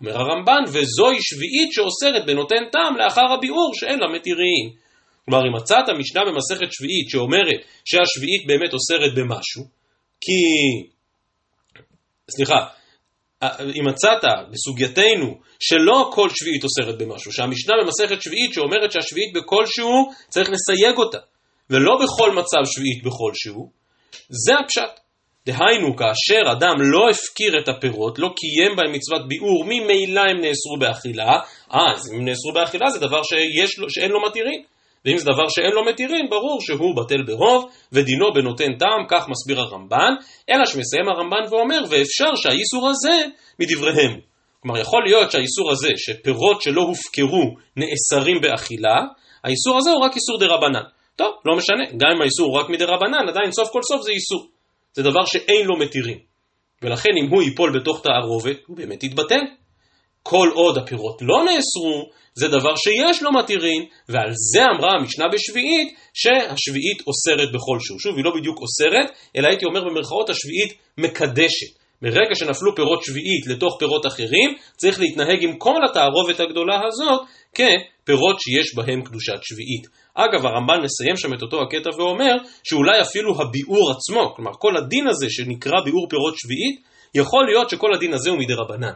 אומר 0.00 0.18
הרמב"ן, 0.18 0.62
וזוהי 0.68 1.18
שביעית 1.20 1.72
שאוסרת 1.72 2.26
בנותן 2.26 2.64
טעם 2.72 2.96
לאחר 2.96 3.32
הביאור 3.38 3.70
שאין 3.74 3.98
לה 3.98 4.08
מתירים. 4.14 4.66
כלומר, 5.24 5.46
אם 5.46 5.56
מצאת 5.56 5.84
משנה 5.98 6.22
במסכת 6.24 6.72
שביעית 6.72 7.08
שאומרת 7.10 7.60
שהשביעית 7.84 8.46
באמת 8.46 8.72
אוסרת 8.72 9.14
במשהו, 9.14 9.62
כי... 10.20 10.38
סליחה, 12.30 12.56
אם 13.78 13.88
מצאת 13.88 14.24
בסוגייתנו 14.52 15.40
שלא 15.60 16.10
כל 16.14 16.28
שביעית 16.34 16.64
אוסרת 16.64 16.98
במשהו, 16.98 17.32
שהמשנה 17.32 17.74
במסכת 17.82 18.22
שביעית 18.22 18.54
שאומרת 18.54 18.92
שהשביעית 18.92 19.32
בכלשהו 19.34 20.10
צריך 20.28 20.50
לסייג 20.50 20.96
אותה, 20.98 21.18
ולא 21.70 21.92
בכל 22.02 22.30
מצב 22.32 22.62
שביעית 22.64 23.02
בכלשהו, 23.04 23.70
זה 24.28 24.54
הפשט. 24.58 25.03
דהיינו, 25.46 25.96
כאשר 25.96 26.52
אדם 26.52 26.74
לא 26.78 27.10
הפקיר 27.10 27.58
את 27.62 27.68
הפירות, 27.68 28.18
לא 28.18 28.28
קיים 28.36 28.76
בהם 28.76 28.92
מצוות 28.92 29.28
ביאור, 29.28 29.64
ממילא 29.64 30.20
הם 30.20 30.40
נאסרו 30.40 30.76
באכילה, 30.80 31.38
אז 31.70 32.12
אם 32.12 32.18
הם 32.18 32.24
נאסרו 32.24 32.52
באכילה 32.52 32.90
זה 32.90 32.98
דבר 32.98 33.22
שיש 33.22 33.70
שאין 33.88 34.10
לו 34.10 34.20
מתירים. 34.26 34.62
ואם 35.04 35.18
זה 35.18 35.24
דבר 35.24 35.48
שאין 35.48 35.72
לו 35.72 35.84
מתירים, 35.84 36.28
ברור 36.30 36.60
שהוא 36.60 36.96
בטל 36.96 37.22
ברוב, 37.22 37.70
ודינו 37.92 38.32
בנותן 38.34 38.74
טעם, 38.78 39.06
כך 39.08 39.28
מסביר 39.28 39.60
הרמב"ן, 39.60 40.12
אלא 40.50 40.66
שמסיים 40.66 41.08
הרמב"ן 41.08 41.44
ואומר, 41.50 41.80
ואפשר 41.88 42.34
שהאיסור 42.34 42.88
הזה 42.88 43.26
מדבריהם. 43.58 44.20
כלומר, 44.60 44.80
יכול 44.80 45.04
להיות 45.04 45.30
שהאיסור 45.30 45.70
הזה, 45.70 45.90
שפירות 45.96 46.62
שלא 46.62 46.82
הופקרו 46.82 47.44
נאסרים 47.76 48.40
באכילה, 48.40 48.96
האיסור 49.44 49.78
הזה 49.78 49.90
הוא 49.90 50.04
רק 50.04 50.16
איסור 50.16 50.38
דה 50.38 50.46
רבנן. 50.46 50.82
טוב, 51.16 51.32
לא 51.44 51.56
משנה, 51.56 51.84
גם 51.96 52.10
אם 52.16 52.22
האיסור 52.22 52.46
הוא 52.46 52.60
רק 52.60 52.68
מדה 52.68 52.84
רבנן, 52.84 53.28
עדיין 53.28 53.52
סוף 53.52 53.68
כל 53.72 53.82
סוף 53.82 54.02
זה 54.02 54.10
איסור. 54.10 54.53
זה 54.94 55.02
דבר 55.02 55.24
שאין 55.26 55.66
לו 55.66 55.78
מתירים. 55.78 56.18
ולכן 56.82 57.10
אם 57.24 57.30
הוא 57.30 57.42
ייפול 57.42 57.80
בתוך 57.80 58.02
תערובת, 58.02 58.56
הוא 58.66 58.76
באמת 58.76 59.04
יתבטל. 59.04 59.40
כל 60.22 60.48
עוד 60.54 60.78
הפירות 60.78 61.22
לא 61.22 61.44
נאסרו, 61.44 62.10
זה 62.34 62.48
דבר 62.48 62.76
שיש 62.76 63.22
לו 63.22 63.32
מתירים, 63.32 63.84
ועל 64.08 64.30
זה 64.52 64.62
אמרה 64.64 64.92
המשנה 64.92 65.24
בשביעית, 65.32 65.88
שהשביעית 66.14 67.02
אוסרת 67.06 67.48
בכל 67.52 67.78
שהוא. 67.80 67.98
שוב, 67.98 68.16
היא 68.16 68.24
לא 68.24 68.30
בדיוק 68.36 68.58
אוסרת, 68.60 69.10
אלא 69.36 69.48
הייתי 69.48 69.64
אומר 69.64 69.80
במרכאות 69.84 70.30
השביעית 70.30 70.74
מקדשת. 70.98 71.84
מרגע 72.02 72.34
שנפלו 72.34 72.74
פירות 72.76 73.02
שביעית 73.04 73.46
לתוך 73.46 73.76
פירות 73.78 74.06
אחרים, 74.06 74.56
צריך 74.76 75.00
להתנהג 75.00 75.44
עם 75.44 75.58
כל 75.58 75.80
התערובת 75.90 76.40
הגדולה 76.40 76.80
הזאת 76.86 77.20
כפירות 77.54 78.40
שיש 78.40 78.74
בהם 78.74 79.02
קדושת 79.04 79.38
שביעית. 79.42 79.86
אגב, 80.14 80.46
הרמב"ן 80.46 80.80
מסיים 80.84 81.16
שם 81.16 81.34
את 81.34 81.42
אותו 81.42 81.62
הקטע 81.62 81.90
ואומר 81.98 82.34
שאולי 82.64 83.00
אפילו 83.00 83.40
הביאור 83.40 83.90
עצמו, 83.90 84.34
כלומר 84.36 84.50
כל 84.58 84.76
הדין 84.76 85.06
הזה 85.08 85.26
שנקרא 85.28 85.80
ביאור 85.84 86.06
פירות 86.10 86.34
שביעית, 86.36 86.80
יכול 87.14 87.46
להיות 87.46 87.70
שכל 87.70 87.94
הדין 87.94 88.14
הזה 88.14 88.30
הוא 88.30 88.38
מדי 88.38 88.54
רבנן. 88.54 88.92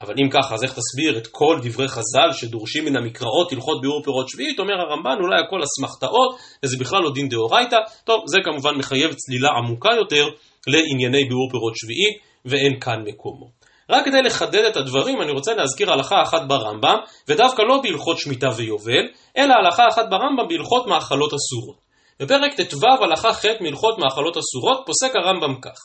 אבל 0.00 0.14
אם 0.24 0.30
ככה, 0.30 0.54
אז 0.54 0.64
איך 0.64 0.72
תסביר 0.72 1.18
את 1.18 1.26
כל 1.26 1.58
דברי 1.62 1.88
חז"ל 1.88 2.32
שדורשים 2.32 2.84
מן 2.84 2.96
המקראות 2.96 3.52
הלכות 3.52 3.80
ביאור 3.80 4.02
פירות 4.04 4.28
שביעית? 4.28 4.58
אומר 4.58 4.74
הרמב"ן, 4.74 5.16
אולי 5.20 5.40
הכל 5.40 5.60
אסמכתאות, 5.64 6.38
וזה 6.62 6.76
בכלל 6.80 7.02
לא 7.02 7.10
דין 7.14 7.28
דאורייתא. 7.28 7.76
טוב, 8.04 8.22
זה 8.26 8.38
כמובן 8.44 8.74
מחייב 8.78 9.12
צלילה 9.12 9.48
עמוקה 9.48 9.88
יותר 9.96 10.24
לענייני 10.66 11.24
ביאור 11.28 11.48
פירות 11.50 11.72
שביעית, 11.76 12.16
ואין 12.44 12.80
כאן 12.80 13.02
מקומו. 13.04 13.63
רק 13.90 14.04
כדי 14.04 14.22
לחדד 14.22 14.64
את 14.64 14.76
הדברים, 14.76 15.22
אני 15.22 15.32
רוצה 15.32 15.54
להזכיר 15.54 15.92
הלכה 15.92 16.22
אחת 16.22 16.42
ברמב"ם, 16.48 16.96
ודווקא 17.28 17.62
לא 17.62 17.80
בהלכות 17.82 18.18
שמיטה 18.18 18.48
ויובל, 18.56 19.06
אלא 19.36 19.54
הלכה 19.54 19.82
אחת 19.88 20.04
ברמב"ם 20.10 20.48
בהלכות 20.48 20.86
מאכלות 20.86 21.32
אסורות. 21.34 21.84
בפרק 22.20 22.60
ט"ו 22.60 23.04
הלכה 23.04 23.32
ח' 23.32 23.44
מהלכות 23.60 23.98
מאכלות 23.98 24.36
אסורות, 24.36 24.82
פוסק 24.86 25.16
הרמב"ם 25.16 25.60
כך: 25.60 25.78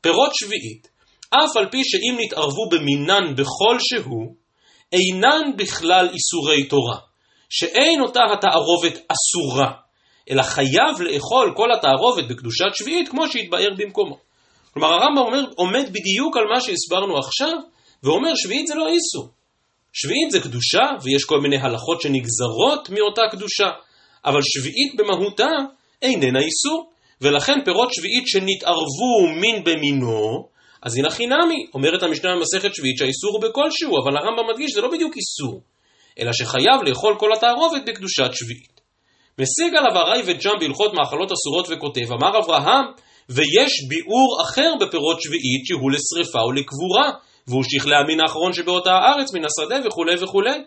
פירות 0.00 0.34
שביעית, 0.34 0.88
אף 1.30 1.56
על 1.56 1.66
פי 1.70 1.84
שאם 1.84 2.16
נתערבו 2.18 2.68
במינן 2.70 3.34
בכל 3.34 3.76
שהוא, 3.78 4.34
אינן 4.92 5.56
בכלל 5.56 6.08
איסורי 6.12 6.64
תורה, 6.68 6.98
שאין 7.48 8.00
אותה 8.00 8.20
התערובת 8.32 8.92
אסורה, 9.12 9.72
אלא 10.30 10.42
חייב 10.42 11.00
לאכול 11.00 11.52
כל 11.56 11.72
התערובת 11.72 12.24
בקדושת 12.24 12.74
שביעית 12.74 13.08
כמו 13.08 13.28
שהתבאר 13.28 13.68
במקומו. 13.78 14.31
כלומר 14.74 14.88
הרמב"ם 14.88 15.18
אומר, 15.18 15.44
עומד 15.56 15.88
בדיוק 15.92 16.36
על 16.36 16.44
מה 16.54 16.60
שהסברנו 16.60 17.18
עכשיו, 17.18 17.52
ואומר 18.02 18.34
שביעית 18.34 18.66
זה 18.66 18.74
לא 18.74 18.88
איסור. 18.88 19.28
שביעית 19.92 20.30
זה 20.30 20.40
קדושה, 20.40 20.84
ויש 21.02 21.24
כל 21.24 21.40
מיני 21.40 21.56
הלכות 21.56 22.00
שנגזרות 22.00 22.90
מאותה 22.90 23.22
קדושה, 23.30 23.70
אבל 24.24 24.40
שביעית 24.42 24.96
במהותה 24.96 25.50
איננה 26.02 26.40
איסור, 26.40 26.90
ולכן 27.20 27.64
פירות 27.64 27.92
שביעית 27.92 28.28
שנתערבו 28.28 29.28
מין 29.40 29.64
במינו, 29.64 30.48
אז 30.82 30.96
הנה 30.96 31.10
חינמי, 31.10 31.66
אומרת 31.74 32.02
המשנה 32.02 32.30
במסכת 32.36 32.74
שביעית 32.74 32.98
שהאיסור 32.98 33.30
הוא 33.32 33.42
בכלשהו, 33.42 33.92
אבל 34.02 34.16
הרמב"ם 34.16 34.50
מדגיש 34.50 34.70
שזה 34.70 34.80
לא 34.80 34.90
בדיוק 34.90 35.16
איסור, 35.16 35.60
אלא 36.18 36.32
שחייב 36.32 36.82
לאכול 36.86 37.14
כל 37.18 37.32
התערובת 37.36 37.82
בקדושת 37.86 38.30
שביעית. 38.32 38.80
משיג 39.38 39.76
עליו 39.76 39.98
הרייבד 39.98 40.40
שם 40.40 40.50
בהלכות 40.60 40.92
מאכלות 40.94 41.32
אסורות 41.32 41.66
וכותב, 41.70 42.12
אמר 42.12 42.38
אברהם, 42.38 42.84
ויש 43.28 43.72
ביאור 43.88 44.42
אחר 44.42 44.72
בפירות 44.80 45.22
שביעית 45.22 45.66
שהוא 45.66 45.90
לשרפה 45.90 46.40
או 46.40 46.52
לקבורה, 46.52 47.10
והוא 47.46 47.64
שכלי 47.64 47.96
המין 47.96 48.20
האחרון 48.20 48.52
שבאותה 48.52 48.92
הארץ, 48.92 49.34
מן 49.34 49.44
השדה 49.44 49.86
וכולי 49.86 50.14
וכולי. 50.22 50.58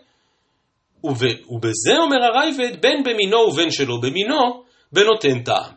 וב, 1.04 1.22
ובזה 1.48 1.98
אומר 1.98 2.16
הרייבד, 2.24 2.82
בין 2.82 3.02
במינו 3.04 3.38
ובין 3.38 3.70
שלא 3.70 3.96
במינו, 4.02 4.62
בנותן 4.92 5.42
טעם. 5.42 5.72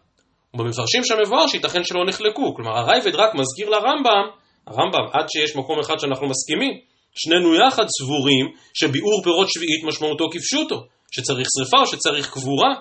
ובמפרשים 0.54 1.04
שם 1.04 1.16
מבואר 1.26 1.48
שייתכן 1.48 1.84
שלא 1.84 2.06
נחלקו, 2.08 2.56
כלומר 2.56 2.78
הרייבד 2.78 3.16
רק 3.16 3.36
מזכיר 3.36 3.70
לרמב"ם, 3.70 4.26
הרמב"ם 4.68 5.06
עד 5.14 5.26
שיש 5.30 5.56
מקום 5.56 5.80
אחד 5.80 6.00
שאנחנו 6.00 6.28
מסכימים, 6.28 6.72
שנינו 7.16 7.56
יחד 7.56 7.86
סבורים 8.00 8.46
שביאור 8.74 9.22
פירות 9.24 9.48
שביעית 9.50 9.84
משמעותו 9.84 10.26
כפשוטו, 10.32 10.84
שצריך 11.12 11.48
שרפה 11.58 11.78
או 11.82 11.88
שצריך 11.88 12.32
קבורה, 12.32 12.74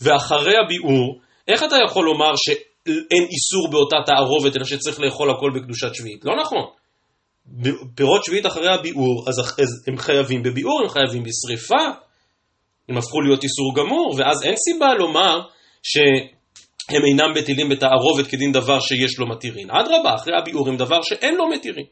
ואחרי 0.00 0.54
הביאור, 0.64 1.20
איך 1.48 1.62
אתה 1.64 1.76
יכול 1.86 2.04
לומר 2.04 2.32
שאין 2.88 3.24
איסור 3.30 3.68
באותה 3.70 3.96
תערובת, 4.06 4.56
אלא 4.56 4.64
שצריך 4.64 5.00
לאכול 5.00 5.30
הכל 5.30 5.50
בקדושת 5.54 5.94
שביעית? 5.94 6.24
לא 6.24 6.32
נכון. 6.40 6.64
פירות 7.94 8.24
שביעית 8.24 8.46
אחרי 8.46 8.74
הביאור, 8.74 9.24
אז 9.28 9.34
הם 9.86 9.98
חייבים 9.98 10.42
בביאור, 10.42 10.80
הם 10.82 10.88
חייבים 10.88 11.22
בשריפה, 11.22 11.84
הם 12.88 12.96
הפכו 12.96 13.20
להיות 13.20 13.42
איסור 13.44 13.74
גמור, 13.76 14.14
ואז 14.18 14.42
אין 14.44 14.54
סיבה 14.56 14.94
לומר 14.94 15.40
שהם 15.82 17.04
אינם 17.04 17.34
בטילים 17.34 17.68
בתערובת 17.68 18.26
כדין 18.26 18.52
דבר 18.52 18.80
שיש 18.80 19.18
לו 19.18 19.26
מתירין. 19.28 19.70
אדרבה, 19.70 20.14
אחרי 20.14 20.32
הביאור 20.38 20.68
הם 20.68 20.76
דבר 20.76 21.02
שאין 21.02 21.34
לו 21.34 21.48
מתירין. 21.48 21.86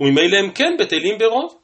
וממילא 0.00 0.36
הם 0.36 0.50
כן 0.50 0.76
בטלים 0.78 1.18
ברוב, 1.18 1.54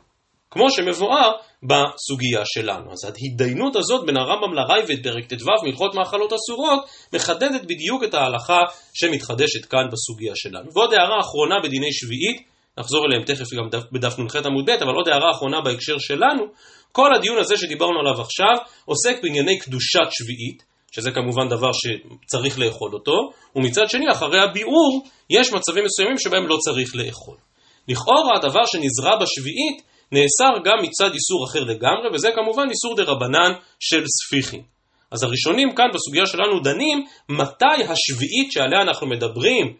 כמו 0.52 0.70
שמבואר 0.70 1.32
בסוגיה 1.62 2.42
שלנו. 2.44 2.92
אז 2.92 3.04
ההתדיינות 3.04 3.76
הזאת 3.76 4.06
בין 4.06 4.16
הרמב"ם 4.16 4.54
לרייבד 4.54 5.02
פרק 5.02 5.24
ט"ו 5.26 5.66
מלכות 5.66 5.94
מאכלות 5.94 6.32
אסורות 6.32 6.84
מחדדת 7.12 7.62
בדיוק 7.64 8.04
את 8.04 8.14
ההלכה 8.14 8.60
שמתחדשת 8.94 9.64
כאן 9.64 9.86
בסוגיה 9.92 10.32
שלנו. 10.36 10.70
ועוד 10.74 10.94
הערה 10.94 11.20
אחרונה 11.20 11.54
בדיני 11.64 11.92
שביעית, 11.92 12.38
נחזור 12.78 13.06
אליהם 13.06 13.24
תכף 13.24 13.54
גם 13.54 13.80
בדף 13.92 14.18
נ"ח 14.18 14.36
עמוד 14.36 14.70
ב', 14.70 14.82
אבל 14.82 14.94
עוד 14.94 15.08
הערה 15.08 15.30
אחרונה 15.30 15.60
בהקשר 15.60 15.98
שלנו, 15.98 16.44
כל 16.92 17.14
הדיון 17.14 17.38
הזה 17.38 17.56
שדיברנו 17.56 18.00
עליו 18.00 18.20
עכשיו 18.20 18.56
עוסק 18.84 19.22
בענייני 19.22 19.58
קדושת 19.58 20.08
שביעית, 20.10 20.62
שזה 20.92 21.10
כמובן 21.10 21.48
דבר 21.48 21.70
שצריך 21.72 22.58
לאכול 22.58 22.94
אותו, 22.94 23.30
ומצד 23.56 23.88
שני 23.88 24.10
אחרי 24.12 24.40
הביאור 24.40 25.04
יש 25.30 25.52
מצבים 25.52 25.84
מסוימים 25.84 26.18
שבהם 26.18 26.46
לא 26.46 26.56
צריך 26.56 26.96
לאכול. 26.96 27.36
לכאורה 27.88 28.36
הדבר 28.36 28.66
שנזרע 28.66 29.16
בשביעית 29.16 29.91
נאסר 30.12 30.52
גם 30.64 30.78
מצד 30.82 31.10
איסור 31.14 31.46
אחר 31.48 31.60
לגמרי, 31.60 32.08
וזה 32.14 32.28
כמובן 32.34 32.66
איסור 32.70 32.96
דה 32.96 33.02
רבנן 33.02 33.52
של 33.80 34.04
ספיחים. 34.06 34.62
אז 35.10 35.22
הראשונים 35.22 35.74
כאן 35.74 35.86
בסוגיה 35.94 36.26
שלנו 36.26 36.60
דנים 36.60 37.04
מתי 37.28 37.82
השביעית 37.88 38.52
שעליה 38.52 38.82
אנחנו 38.82 39.06
מדברים, 39.06 39.76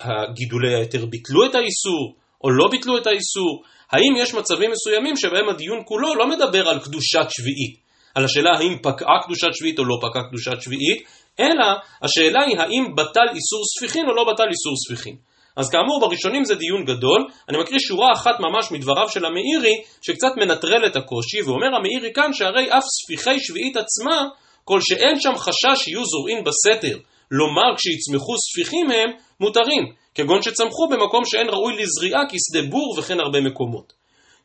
הגידולי 0.00 0.74
היתר 0.74 1.06
ביטלו 1.06 1.46
את 1.46 1.54
האיסור 1.54 2.14
או 2.44 2.50
לא 2.50 2.68
ביטלו 2.70 2.98
את 2.98 3.06
האיסור, 3.06 3.62
האם 3.90 4.12
יש 4.16 4.34
מצבים 4.34 4.70
מסוימים 4.70 5.16
שבהם 5.16 5.48
הדיון 5.48 5.82
כולו 5.84 6.14
לא 6.14 6.26
מדבר 6.28 6.68
על 6.68 6.78
קדושת 6.78 7.26
שביעית, 7.30 7.76
על 8.14 8.24
השאלה 8.24 8.50
האם 8.58 8.78
פקעה 8.82 9.22
קדושת 9.24 9.48
שביעית 9.52 9.78
או 9.78 9.84
לא 9.84 9.96
פקעה 10.02 10.22
קדושת 10.28 10.62
שביעית, 10.62 11.02
אלא 11.40 11.66
השאלה 12.02 12.42
היא 12.46 12.58
האם 12.58 12.94
בטל 12.96 13.28
איסור 13.34 13.62
ספיחין 13.76 14.04
או 14.08 14.14
לא 14.14 14.24
בטל 14.32 14.48
איסור 14.50 14.74
ספיחין. 14.86 15.16
אז 15.56 15.70
כאמור 15.70 16.00
בראשונים 16.00 16.44
זה 16.44 16.54
דיון 16.54 16.84
גדול, 16.84 17.26
אני 17.48 17.58
מקריא 17.58 17.78
שורה 17.78 18.12
אחת 18.12 18.40
ממש 18.40 18.72
מדבריו 18.72 19.08
של 19.08 19.24
המאירי 19.24 19.82
שקצת 20.02 20.32
מנטרל 20.36 20.86
את 20.86 20.96
הקושי 20.96 21.42
ואומר 21.42 21.76
המאירי 21.76 22.12
כאן 22.14 22.32
שהרי 22.32 22.70
אף 22.70 22.84
ספיחי 22.84 23.40
שביעית 23.40 23.76
עצמה 23.76 24.28
כל 24.64 24.80
שאין 24.80 25.20
שם 25.20 25.36
חשש 25.36 25.84
שיהיו 25.84 26.04
זורעים 26.04 26.44
בסתר 26.44 26.98
לומר 27.30 27.76
כשיצמחו 27.76 28.34
ספיחים 28.38 28.90
הם 28.90 29.10
מותרים 29.40 29.82
כגון 30.14 30.42
שצמחו 30.42 30.88
במקום 30.90 31.24
שאין 31.24 31.48
ראוי 31.48 31.72
לזריעה 31.82 32.22
כשדה 32.28 32.70
בור 32.70 32.94
וכן 32.98 33.20
הרבה 33.20 33.40
מקומות. 33.40 33.92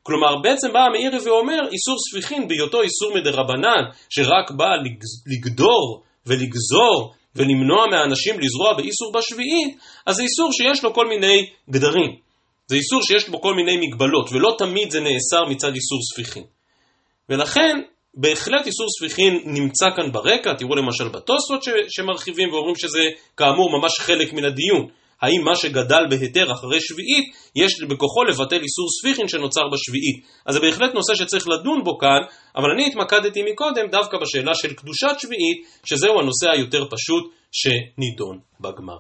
כלומר 0.04 0.36
בעצם 0.44 0.74
בא 0.74 0.80
המאירי 0.80 1.18
ואומר 1.18 1.60
איסור 1.72 1.96
ספיחין 2.10 2.48
בהיותו 2.48 2.82
איסור 2.82 3.14
מדרבנן 3.16 3.84
שרק 4.10 4.52
בא 4.52 4.70
לגדור 5.28 6.04
ולגזור 6.26 7.14
ולמנוע 7.38 7.88
מהאנשים 7.92 8.40
לזרוע 8.40 8.74
באיסור 8.74 9.12
בשביעית, 9.12 9.78
אז 10.06 10.16
זה 10.16 10.24
איסור 10.24 10.52
שיש 10.52 10.84
לו 10.84 10.94
כל 10.94 11.08
מיני 11.08 11.50
גדרים. 11.70 12.16
זה 12.68 12.76
איסור 12.76 13.02
שיש 13.02 13.30
בו 13.30 13.42
כל 13.42 13.54
מיני 13.54 13.78
מגבלות, 13.88 14.30
ולא 14.32 14.56
תמיד 14.58 14.92
זה 14.92 15.00
נאסר 15.00 15.46
מצד 15.50 15.74
איסור 15.76 16.00
ספיחין. 16.14 16.44
ולכן, 17.30 17.82
בהחלט 18.14 18.66
איסור 18.66 18.88
ספיחין 19.00 19.42
נמצא 19.46 19.86
כאן 19.96 20.12
ברקע, 20.12 20.54
תראו 20.54 20.76
למשל 20.76 21.08
בתוספות 21.08 21.64
שמרחיבים 21.90 22.54
ואומרים 22.54 22.76
שזה 22.76 23.04
כאמור 23.38 23.80
ממש 23.80 24.00
חלק 24.00 24.34
מן 24.34 24.46
הדיון. 24.46 24.88
האם 25.22 25.42
מה 25.46 25.56
שגדל 25.56 26.04
בהיתר 26.10 26.52
אחרי 26.52 26.82
שביעית, 26.82 27.26
יש 27.56 27.82
בכוחו 27.90 28.24
לבטל 28.24 28.56
איסור 28.56 28.88
ספיחין 29.00 29.28
שנוצר 29.28 29.68
בשביעית. 29.74 30.26
אז 30.46 30.54
זה 30.54 30.60
בהחלט 30.60 30.94
נושא 30.94 31.16
שצריך 31.16 31.48
לדון 31.48 31.84
בו 31.84 31.98
כאן, 31.98 32.22
אבל 32.56 32.72
אני 32.72 32.88
התמקדתי 32.88 33.42
מקודם 33.52 33.88
דווקא 33.92 34.18
בשאלה 34.22 34.56
של 34.56 34.74
קדושת 34.74 35.16
שביעית, 35.20 35.58
שזהו 35.86 36.20
הנושא 36.20 36.50
היותר 36.52 36.86
פשוט 36.90 37.32
שנידון 37.52 38.40
בגמרא. 38.60 38.98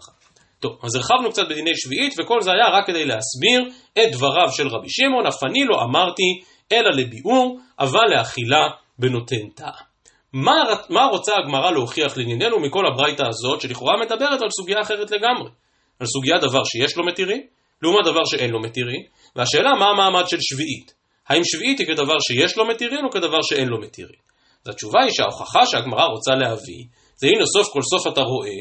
טוב, 0.59 0.71
אז 0.83 0.95
הרחבנו 0.95 1.29
קצת 1.31 1.45
בדיני 1.49 1.71
שביעית, 1.75 2.13
וכל 2.19 2.41
זה 2.41 2.51
היה 2.51 2.69
רק 2.77 2.87
כדי 2.87 3.05
להסביר 3.05 3.73
את 3.93 4.11
דבריו 4.11 4.51
של 4.51 4.67
רבי 4.67 4.89
שמעון, 4.89 5.25
אף 5.27 5.43
אני 5.43 5.65
לא 5.65 5.81
אמרתי, 5.81 6.41
אלא 6.71 6.91
לביאור, 6.91 7.59
אבל 7.79 8.05
לאכילה 8.09 8.67
בנותן 8.99 9.49
טעם. 9.55 9.87
מה, 10.33 10.63
מה 10.89 11.05
רוצה 11.05 11.31
הגמרא 11.37 11.71
להוכיח 11.71 12.17
לענייננו 12.17 12.59
מכל 12.59 12.85
הברייתא 12.87 13.23
הזאת, 13.23 13.61
שלכאורה 13.61 13.93
מדברת 14.01 14.41
על 14.41 14.49
סוגיה 14.49 14.81
אחרת 14.81 15.11
לגמרי? 15.11 15.49
על 15.99 16.07
סוגיה 16.07 16.37
דבר 16.37 16.63
שיש 16.63 16.97
לו 16.97 17.05
מתירים, 17.05 17.41
לעומת 17.81 18.05
דבר 18.05 18.25
שאין 18.25 18.49
לו 18.49 18.61
מתירים, 18.61 19.01
והשאלה 19.35 19.71
מה 19.79 19.85
המעמד 19.85 20.27
של 20.27 20.37
שביעית. 20.41 20.93
האם 21.29 21.41
שביעית 21.45 21.79
היא 21.79 21.87
כדבר 21.87 22.19
שיש 22.19 22.57
לו 22.57 22.67
מתירים 22.67 23.05
או 23.05 23.11
כדבר 23.11 23.41
שאין 23.41 23.67
לו 23.67 23.81
מתירים? 23.81 24.19
אז 24.65 24.73
התשובה 24.73 25.03
היא 25.03 25.11
שההוכחה 25.11 25.65
שהגמרא 25.65 26.05
רוצה 26.05 26.31
להביא, 26.31 26.83
זה 27.17 27.27
הנה 27.27 27.45
סוף 27.45 27.73
כל 27.73 27.81
סוף 27.81 28.13
אתה 28.13 28.21
רואה 28.21 28.59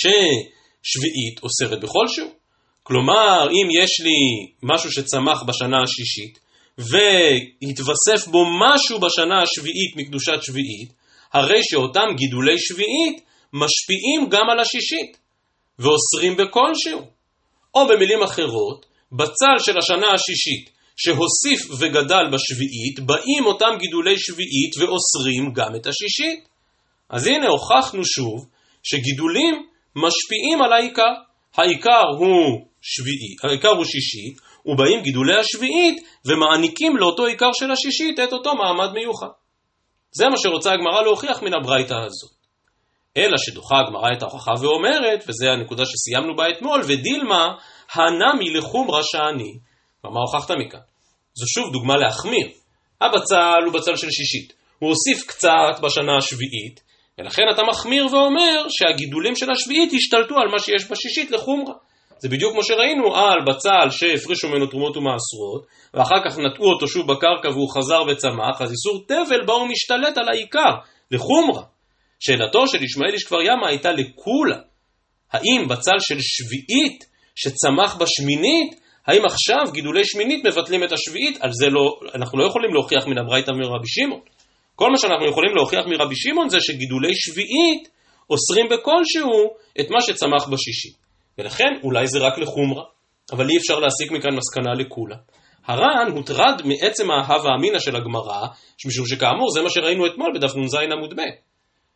ששביעית 0.00 1.42
אוסרת 1.42 1.80
בכל 1.80 2.08
שהוא. 2.08 2.30
כלומר, 2.82 3.48
אם 3.50 3.82
יש 3.82 3.90
לי 4.00 4.20
משהו 4.62 4.92
שצמח 4.92 5.42
בשנה 5.42 5.76
השישית, 5.82 6.38
והתווסף 6.78 8.28
בו 8.30 8.44
משהו 8.60 9.00
בשנה 9.00 9.42
השביעית 9.42 9.96
מקדושת 9.96 10.42
שביעית, 10.42 10.92
הרי 11.32 11.60
שאותם 11.62 12.06
גידולי 12.16 12.58
שביעית 12.58 13.22
משפיעים 13.52 14.28
גם 14.30 14.50
על 14.50 14.60
השישית, 14.60 15.18
ואוסרים 15.78 16.36
בכלשהו. 16.36 17.16
או 17.74 17.86
במילים 17.88 18.22
אחרות, 18.22 18.86
בצל 19.12 19.56
של 19.58 19.78
השנה 19.78 20.06
השישית, 20.14 20.70
שהוסיף 20.96 21.70
וגדל 21.70 22.24
בשביעית, 22.32 23.00
באים 23.00 23.46
אותם 23.46 23.72
גידולי 23.78 24.18
שביעית 24.18 24.72
ואוסרים 24.78 25.52
גם 25.52 25.76
את 25.76 25.86
השישית. 25.86 26.48
אז 27.10 27.26
הנה 27.26 27.46
הוכחנו 27.48 28.04
שוב 28.04 28.46
שגידולים 28.82 29.54
משפיעים 29.96 30.62
על 30.62 30.72
העיקר. 30.72 31.12
העיקר 31.56 32.04
הוא 32.18 32.66
שביעית, 32.82 33.44
העיקר 33.44 33.68
הוא 33.68 33.84
שישית, 33.84 34.40
ובאים 34.66 35.02
גידולי 35.02 35.36
השביעית 35.40 35.96
ומעניקים 36.26 36.96
לאותו 36.96 37.26
עיקר 37.26 37.50
של 37.52 37.70
השישית 37.70 38.20
את 38.20 38.32
אותו 38.32 38.54
מעמד 38.54 38.92
מיוחד. 38.92 39.26
זה 40.12 40.28
מה 40.28 40.36
שרוצה 40.36 40.72
הגמרא 40.72 41.02
להוכיח 41.02 41.42
מן 41.42 41.54
הברייתא 41.54 41.94
הזאת. 41.94 42.35
אלא 43.16 43.36
שדוחה 43.38 43.80
הגמרא 43.80 44.12
את 44.16 44.22
ההוכחה 44.22 44.52
ואומרת, 44.60 45.24
וזו 45.28 45.46
הנקודה 45.46 45.82
שסיימנו 45.86 46.36
בה 46.36 46.44
אתמול, 46.50 46.80
ודילמה, 46.84 47.54
הנמי 47.92 48.50
לחומרא 48.50 49.02
שאני. 49.02 49.58
ומה 50.04 50.20
הוכחת 50.20 50.50
מכאן? 50.50 50.80
זו 51.34 51.46
שוב 51.46 51.72
דוגמה 51.72 51.96
להחמיר. 51.96 52.48
הבצל 53.00 53.62
הוא 53.64 53.74
בצל 53.74 53.96
של 53.96 54.10
שישית. 54.10 54.52
הוא 54.78 54.90
הוסיף 54.90 55.26
קצת 55.26 55.80
בשנה 55.82 56.16
השביעית, 56.18 56.80
ולכן 57.18 57.42
אתה 57.54 57.62
מחמיר 57.62 58.06
ואומר 58.06 58.66
שהגידולים 58.68 59.36
של 59.36 59.50
השביעית 59.50 59.92
השתלטו 59.92 60.34
על 60.34 60.48
מה 60.48 60.58
שיש 60.58 60.90
בשישית 60.90 61.30
לחומרה. 61.30 61.74
זה 62.18 62.28
בדיוק 62.28 62.52
כמו 62.52 62.62
שראינו 62.62 63.16
על 63.16 63.38
בצל 63.46 63.90
שהפרישו 63.90 64.48
ממנו 64.48 64.66
תרומות 64.66 64.96
ומעשרות, 64.96 65.66
ואחר 65.94 66.16
כך 66.24 66.38
נטעו 66.38 66.72
אותו 66.72 66.88
שוב 66.88 67.06
בקרקע 67.12 67.48
והוא 67.48 67.70
חזר 67.76 68.02
וצמח, 68.08 68.62
אז 68.62 68.70
איסור 68.70 69.04
תבל 69.08 69.46
בא 69.46 69.52
ומשתלט 69.52 70.18
על 70.18 70.28
העיקר, 70.28 70.70
לחומרה. 71.10 71.62
שאלתו 72.20 72.68
של 72.68 72.82
ישמעאל 72.82 73.12
איש 73.12 73.24
כבר 73.24 73.42
ימה 73.42 73.68
הייתה 73.68 73.92
לקולה. 73.92 74.56
האם 75.32 75.68
בצל 75.68 75.98
של 76.00 76.16
שביעית 76.20 77.04
שצמח 77.34 77.96
בשמינית, 77.96 78.80
האם 79.06 79.24
עכשיו 79.24 79.72
גידולי 79.72 80.04
שמינית 80.04 80.46
מבטלים 80.46 80.84
את 80.84 80.92
השביעית? 80.92 81.38
על 81.40 81.50
זה 81.52 81.66
לא, 81.70 82.00
אנחנו 82.14 82.38
לא 82.38 82.46
יכולים 82.46 82.74
להוכיח 82.74 83.06
מן 83.06 83.18
הברייתא 83.18 83.50
מרבי 83.50 83.88
שמעון. 83.88 84.20
כל 84.74 84.90
מה 84.90 84.98
שאנחנו 84.98 85.26
יכולים 85.26 85.54
להוכיח 85.54 85.84
מרבי 85.86 86.16
שמעון 86.16 86.48
זה 86.48 86.60
שגידולי 86.60 87.14
שביעית 87.14 87.88
אוסרים 88.30 88.66
בכלשהו 88.68 89.50
את 89.80 89.90
מה 89.90 90.00
שצמח 90.00 90.48
בשישית. 90.48 90.96
ולכן 91.38 91.72
אולי 91.82 92.06
זה 92.06 92.18
רק 92.18 92.38
לחומרה, 92.38 92.84
אבל 93.32 93.50
אי 93.50 93.56
אפשר 93.56 93.78
להסיק 93.78 94.12
מכאן 94.12 94.34
מסקנה 94.36 94.74
לכולה. 94.78 95.16
הר"ן 95.66 96.10
הוטרד 96.16 96.62
מעצם 96.64 97.10
ההווה 97.10 97.54
אמינא 97.58 97.78
של 97.78 97.96
הגמרא, 97.96 98.46
משום 98.86 99.06
שכאמור 99.06 99.50
זה 99.54 99.62
מה 99.62 99.70
שראינו 99.70 100.06
אתמול 100.06 100.32
בדף 100.34 100.56
נ"ז 100.56 100.74
עמוד 100.74 101.14
ב', 101.16 101.22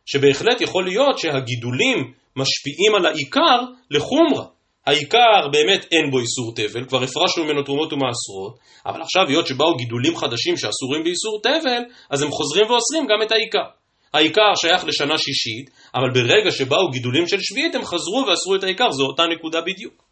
שבהחלט 0.05 0.61
יכול 0.61 0.85
להיות 0.85 1.19
שהגידולים 1.19 2.13
משפיעים 2.35 2.95
על 2.95 3.05
העיקר 3.05 3.59
לחומרה. 3.91 4.45
העיקר 4.87 5.47
באמת 5.51 5.85
אין 5.91 6.11
בו 6.11 6.19
איסור 6.19 6.53
תבל, 6.55 6.85
כבר 6.85 7.03
הפרשנו 7.03 7.43
ממנו 7.43 7.63
תרומות 7.63 7.93
ומעשרות, 7.93 8.59
אבל 8.85 9.01
עכשיו 9.01 9.27
היות 9.27 9.47
שבאו 9.47 9.75
גידולים 9.75 10.15
חדשים 10.15 10.57
שאסורים 10.57 11.03
באיסור 11.03 11.39
תבל, 11.43 11.83
אז 12.09 12.21
הם 12.21 12.31
חוזרים 12.31 12.65
ואוסרים 12.69 13.07
גם 13.07 13.21
את 13.25 13.31
העיקר. 13.31 13.67
העיקר 14.13 14.55
שייך 14.55 14.85
לשנה 14.85 15.17
שישית, 15.17 15.69
אבל 15.95 16.09
ברגע 16.13 16.51
שבאו 16.51 16.89
גידולים 16.91 17.27
של 17.27 17.37
שביעית 17.41 17.75
הם 17.75 17.85
חזרו 17.85 18.25
ואסרו 18.27 18.55
את 18.55 18.63
העיקר, 18.63 18.91
זו 18.91 19.05
אותה 19.05 19.23
נקודה 19.35 19.61
בדיוק. 19.61 20.03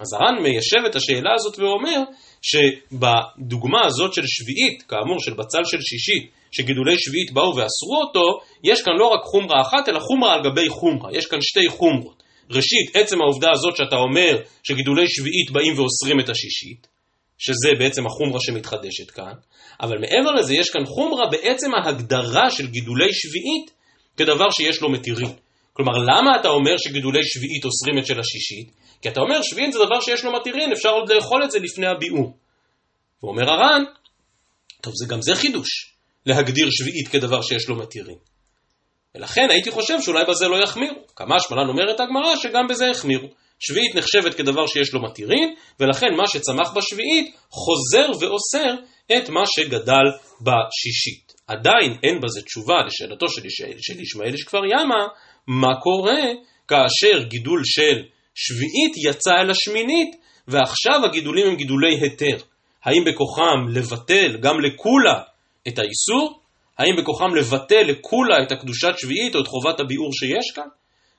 אז 0.00 0.12
הר"ן 0.12 0.42
מיישב 0.42 0.84
את 0.90 0.96
השאלה 0.96 1.30
הזאת 1.34 1.58
ואומר 1.58 2.00
שבדוגמה 2.42 3.86
הזאת 3.86 4.14
של 4.14 4.22
שביעית, 4.26 4.82
כאמור 4.82 5.20
של 5.20 5.34
בצל 5.34 5.64
של 5.64 5.80
שישית, 5.80 6.30
שגידולי 6.52 6.94
שביעית 6.98 7.32
באו 7.32 7.56
ואסרו 7.56 8.00
אותו, 8.06 8.40
יש 8.64 8.82
כאן 8.82 8.92
לא 8.98 9.06
רק 9.06 9.20
חומרה 9.22 9.60
אחת, 9.60 9.88
אלא 9.88 9.98
חומרה 9.98 10.34
על 10.34 10.40
גבי 10.44 10.68
חומרה, 10.68 11.10
יש 11.12 11.26
כאן 11.26 11.38
שתי 11.40 11.68
חומרות. 11.68 12.22
ראשית, 12.50 12.96
עצם 12.96 13.20
העובדה 13.20 13.50
הזאת 13.52 13.76
שאתה 13.76 13.96
אומר 13.96 14.42
שגידולי 14.62 15.08
שביעית 15.08 15.50
באים 15.50 15.78
ואוסרים 15.78 16.20
את 16.20 16.28
השישית, 16.28 16.86
שזה 17.38 17.68
בעצם 17.78 18.06
החומרה 18.06 18.40
שמתחדשת 18.40 19.10
כאן, 19.10 19.32
אבל 19.80 19.98
מעבר 19.98 20.32
לזה 20.32 20.54
יש 20.54 20.70
כאן 20.70 20.84
חומרה 20.86 21.30
בעצם 21.30 21.74
ההגדרה 21.74 22.50
של 22.50 22.66
גידולי 22.66 23.12
שביעית 23.12 23.70
כדבר 24.16 24.50
שיש 24.50 24.82
לו 24.82 24.90
מתירים. 24.90 25.32
כלומר, 25.72 25.92
למה 25.98 26.40
אתה 26.40 26.48
אומר 26.48 26.76
שגידולי 26.76 27.20
שביעית 27.22 27.64
אוסרים 27.64 27.98
את 27.98 28.06
של 28.06 28.20
השישית? 28.20 28.70
כי 29.02 29.08
אתה 29.08 29.20
אומר 29.20 29.42
שביעית 29.42 29.72
זה 29.72 29.78
דבר 29.86 30.00
שיש 30.00 30.24
לו 30.24 30.32
מתירים, 30.32 30.72
אפשר 30.72 30.88
עוד 30.88 31.12
לאכול 31.12 31.44
את 31.44 31.50
זה 31.50 31.58
לפני 31.58 31.86
הביאור. 31.86 32.36
ואומר 33.22 33.50
הר"ן, 33.50 33.84
טוב, 34.80 34.92
זה 34.96 35.14
גם 35.14 35.22
זה 35.22 35.34
חידוש, 35.34 35.68
להגדיר 36.28 36.68
שביעית 36.70 37.08
כדבר 37.08 37.42
שיש 37.42 37.68
לו 37.68 37.76
מתירים. 37.76 38.16
ולכן 39.14 39.46
הייתי 39.50 39.70
חושב 39.70 40.00
שאולי 40.00 40.24
בזה 40.28 40.48
לא 40.48 40.56
יחמירו. 40.62 40.96
כמה 41.16 41.36
שמלן 41.40 41.68
אומרת 41.68 42.00
הגמרא 42.00 42.36
שגם 42.36 42.66
בזה 42.68 42.86
יחמירו. 42.86 43.28
שביעית 43.58 43.94
נחשבת 43.94 44.34
כדבר 44.34 44.66
שיש 44.66 44.94
לו 44.94 45.02
מתירים, 45.02 45.54
ולכן 45.80 46.06
מה 46.16 46.26
שצמח 46.26 46.72
בשביעית 46.76 47.34
חוזר 47.50 48.10
ואוסר 48.20 48.74
את 49.16 49.28
מה 49.28 49.40
שגדל 49.46 50.06
בשישית. 50.40 51.32
עדיין 51.46 51.96
אין 52.02 52.20
בזה 52.20 52.42
תשובה 52.42 52.74
לשאלתו 52.86 53.26
של 53.28 54.00
ישמעאל 54.00 54.32
איש 54.32 54.44
כפר 54.44 54.64
ימה, 54.64 55.06
מה 55.46 55.80
קורה 55.80 56.22
כאשר 56.68 57.22
גידול 57.22 57.62
של 57.64 58.02
שביעית 58.34 58.92
יצא 58.96 59.30
אל 59.30 59.50
השמינית, 59.50 60.16
ועכשיו 60.48 61.04
הגידולים 61.04 61.46
הם 61.46 61.56
גידולי 61.56 61.96
היתר. 62.00 62.36
האם 62.84 63.04
בכוחם 63.04 63.68
לבטל 63.68 64.36
גם 64.40 64.60
לכולה 64.60 65.22
את 65.68 65.78
האיסור? 65.78 66.40
האם 66.78 66.96
בכוחם 66.96 67.34
לבטל 67.34 67.82
לכולה 67.82 68.42
את 68.42 68.52
הקדושת 68.52 68.98
שביעית 68.98 69.34
או 69.34 69.40
את 69.40 69.46
חובת 69.46 69.80
הביאור 69.80 70.10
שיש 70.12 70.52
כאן? 70.54 70.68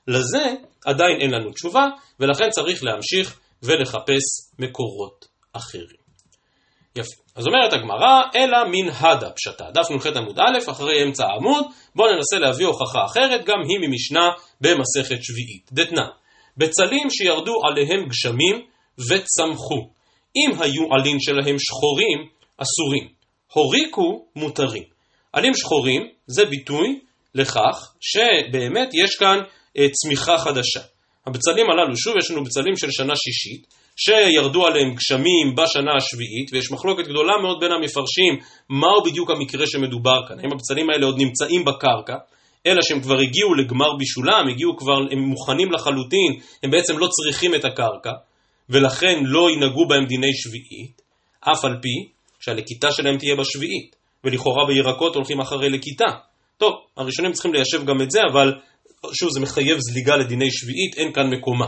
לזה 0.08 0.54
עדיין 0.84 1.20
אין 1.20 1.30
לנו 1.30 1.52
תשובה, 1.52 1.84
ולכן 2.20 2.50
צריך 2.50 2.84
להמשיך 2.84 3.40
ולחפש 3.62 4.24
מקורות 4.58 5.28
אחרים. 5.52 6.00
יפה. 6.96 7.22
אז 7.34 7.46
אומרת 7.46 7.72
הגמרא, 7.72 8.20
אלא 8.36 8.58
מן 8.64 8.88
הדה 9.00 9.30
פשטה. 9.30 9.64
דף 9.70 9.90
נ"ח 9.90 10.06
עמוד 10.06 10.38
א', 10.38 10.70
אחרי 10.70 11.02
אמצע 11.02 11.24
העמוד, 11.26 11.64
בואו 11.94 12.12
ננסה 12.12 12.38
להביא 12.38 12.66
הוכחה 12.66 13.04
אחרת, 13.04 13.44
גם 13.44 13.58
היא 13.68 13.78
ממשנה 13.88 14.30
במסכת 14.60 15.22
שביעית. 15.22 15.72
דתנא, 15.72 16.06
בצלים 16.56 17.10
שירדו 17.10 17.54
עליהם 17.70 18.08
גשמים 18.08 18.66
וצמחו. 19.10 19.90
אם 20.36 20.50
היו 20.60 20.94
עלים 20.94 21.20
שלהם 21.20 21.56
שחורים, 21.58 22.18
אסורים. 22.56 23.19
הוריקו, 23.52 24.24
מותרים. 24.36 24.82
עלים 25.32 25.54
שחורים 25.54 26.02
זה 26.26 26.44
ביטוי 26.44 27.00
לכך 27.34 27.92
שבאמת 28.00 28.88
יש 29.04 29.16
כאן 29.18 29.38
אה, 29.78 29.86
צמיחה 29.92 30.38
חדשה. 30.38 30.80
הבצלים 31.26 31.70
הללו, 31.70 31.96
שוב 31.96 32.16
יש 32.16 32.30
לנו 32.30 32.44
בצלים 32.44 32.76
של 32.76 32.90
שנה 32.90 33.14
שישית, 33.16 33.66
שירדו 33.96 34.66
עליהם 34.66 34.94
גשמים 34.94 35.54
בשנה 35.56 35.90
השביעית, 35.96 36.52
ויש 36.52 36.72
מחלוקת 36.72 37.04
גדולה 37.04 37.32
מאוד 37.42 37.60
בין 37.60 37.72
המפרשים 37.72 38.38
מהו 38.68 39.02
בדיוק 39.04 39.30
המקרה 39.30 39.66
שמדובר 39.66 40.20
כאן. 40.28 40.38
האם 40.40 40.52
הבצלים 40.52 40.90
האלה 40.90 41.06
עוד 41.06 41.18
נמצאים 41.18 41.64
בקרקע, 41.64 42.14
אלא 42.66 42.82
שהם 42.82 43.00
כבר 43.00 43.18
הגיעו 43.18 43.54
לגמר 43.54 43.96
בישולם, 43.98 44.48
הגיעו 44.50 44.76
כבר, 44.76 44.98
הם 45.10 45.18
מוכנים 45.18 45.72
לחלוטין, 45.72 46.32
הם 46.62 46.70
בעצם 46.70 46.98
לא 46.98 47.06
צריכים 47.06 47.54
את 47.54 47.64
הקרקע, 47.64 48.12
ולכן 48.70 49.16
לא 49.22 49.50
ינהגו 49.50 49.88
בהם 49.88 50.04
דיני 50.04 50.34
שביעית, 50.34 51.02
אף 51.40 51.64
על 51.64 51.76
פי 51.82 52.19
שהלקיטה 52.40 52.92
שלהם 52.92 53.18
תהיה 53.18 53.36
בשביעית, 53.36 53.96
ולכאורה 54.24 54.66
בירקות 54.66 55.14
הולכים 55.14 55.40
אחרי 55.40 55.70
לקיטה. 55.70 56.10
טוב, 56.58 56.72
הראשונים 56.96 57.32
צריכים 57.32 57.52
ליישב 57.52 57.84
גם 57.86 58.02
את 58.02 58.10
זה, 58.10 58.20
אבל 58.32 58.52
שוב, 59.12 59.30
זה 59.30 59.40
מחייב 59.40 59.78
זליגה 59.78 60.16
לדיני 60.16 60.50
שביעית, 60.50 60.94
אין 60.96 61.12
כאן 61.12 61.30
מקומה. 61.30 61.66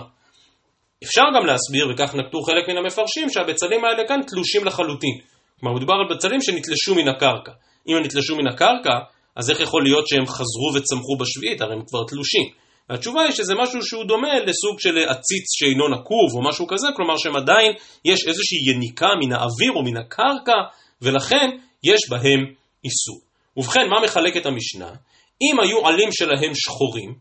אפשר 1.05 1.23
גם 1.37 1.47
להסביר, 1.47 1.89
וכך 1.91 2.15
נקטו 2.15 2.43
חלק 2.43 2.69
מן 2.69 2.77
המפרשים, 2.77 3.31
שהבצלים 3.31 3.85
האלה 3.85 4.09
כאן 4.09 4.21
תלושים 4.27 4.65
לחלוטין. 4.65 5.19
כלומר, 5.61 5.77
מדובר 5.77 5.95
על 5.95 6.17
בצלים 6.17 6.41
שנתלשו 6.43 6.95
מן 6.95 7.09
הקרקע. 7.09 7.53
אם 7.89 7.97
הם 7.97 8.03
נתלשו 8.03 8.37
מן 8.37 8.47
הקרקע, 8.47 8.95
אז 9.37 9.51
איך 9.51 9.61
יכול 9.61 9.83
להיות 9.83 10.09
שהם 10.09 10.27
חזרו 10.27 10.69
וצמחו 10.75 11.17
בשביעית? 11.21 11.61
הרי 11.61 11.75
הם 11.75 11.83
כבר 11.89 12.05
תלושים. 12.09 12.62
והתשובה 12.91 13.23
היא 13.23 13.33
שזה 13.33 13.55
משהו 13.55 13.83
שהוא 13.83 14.05
דומה 14.05 14.39
לסוג 14.39 14.81
של 14.81 14.99
עציץ 14.99 15.47
שאינו 15.59 15.89
נקוב 15.89 16.35
או 16.35 16.49
משהו 16.49 16.67
כזה, 16.67 16.87
כלומר 16.97 17.17
שהם 17.17 17.37
עדיין 17.37 17.73
יש 18.05 18.27
איזושהי 18.27 18.71
יניקה 18.71 19.09
מן 19.21 19.33
האוויר 19.33 19.73
או 19.77 19.83
מן 19.83 19.97
הקרקע, 19.97 20.59
ולכן 21.03 21.51
יש 21.85 22.01
בהם 22.11 22.41
איסור. 22.85 23.21
ובכן, 23.57 23.89
מה 23.89 24.05
מחלק 24.05 24.37
את 24.37 24.47
המשנה? 24.47 24.91
אם 25.43 25.61
היו 25.61 25.87
עלים 25.87 26.13
שלהם 26.13 26.55
שחורים, 26.55 27.15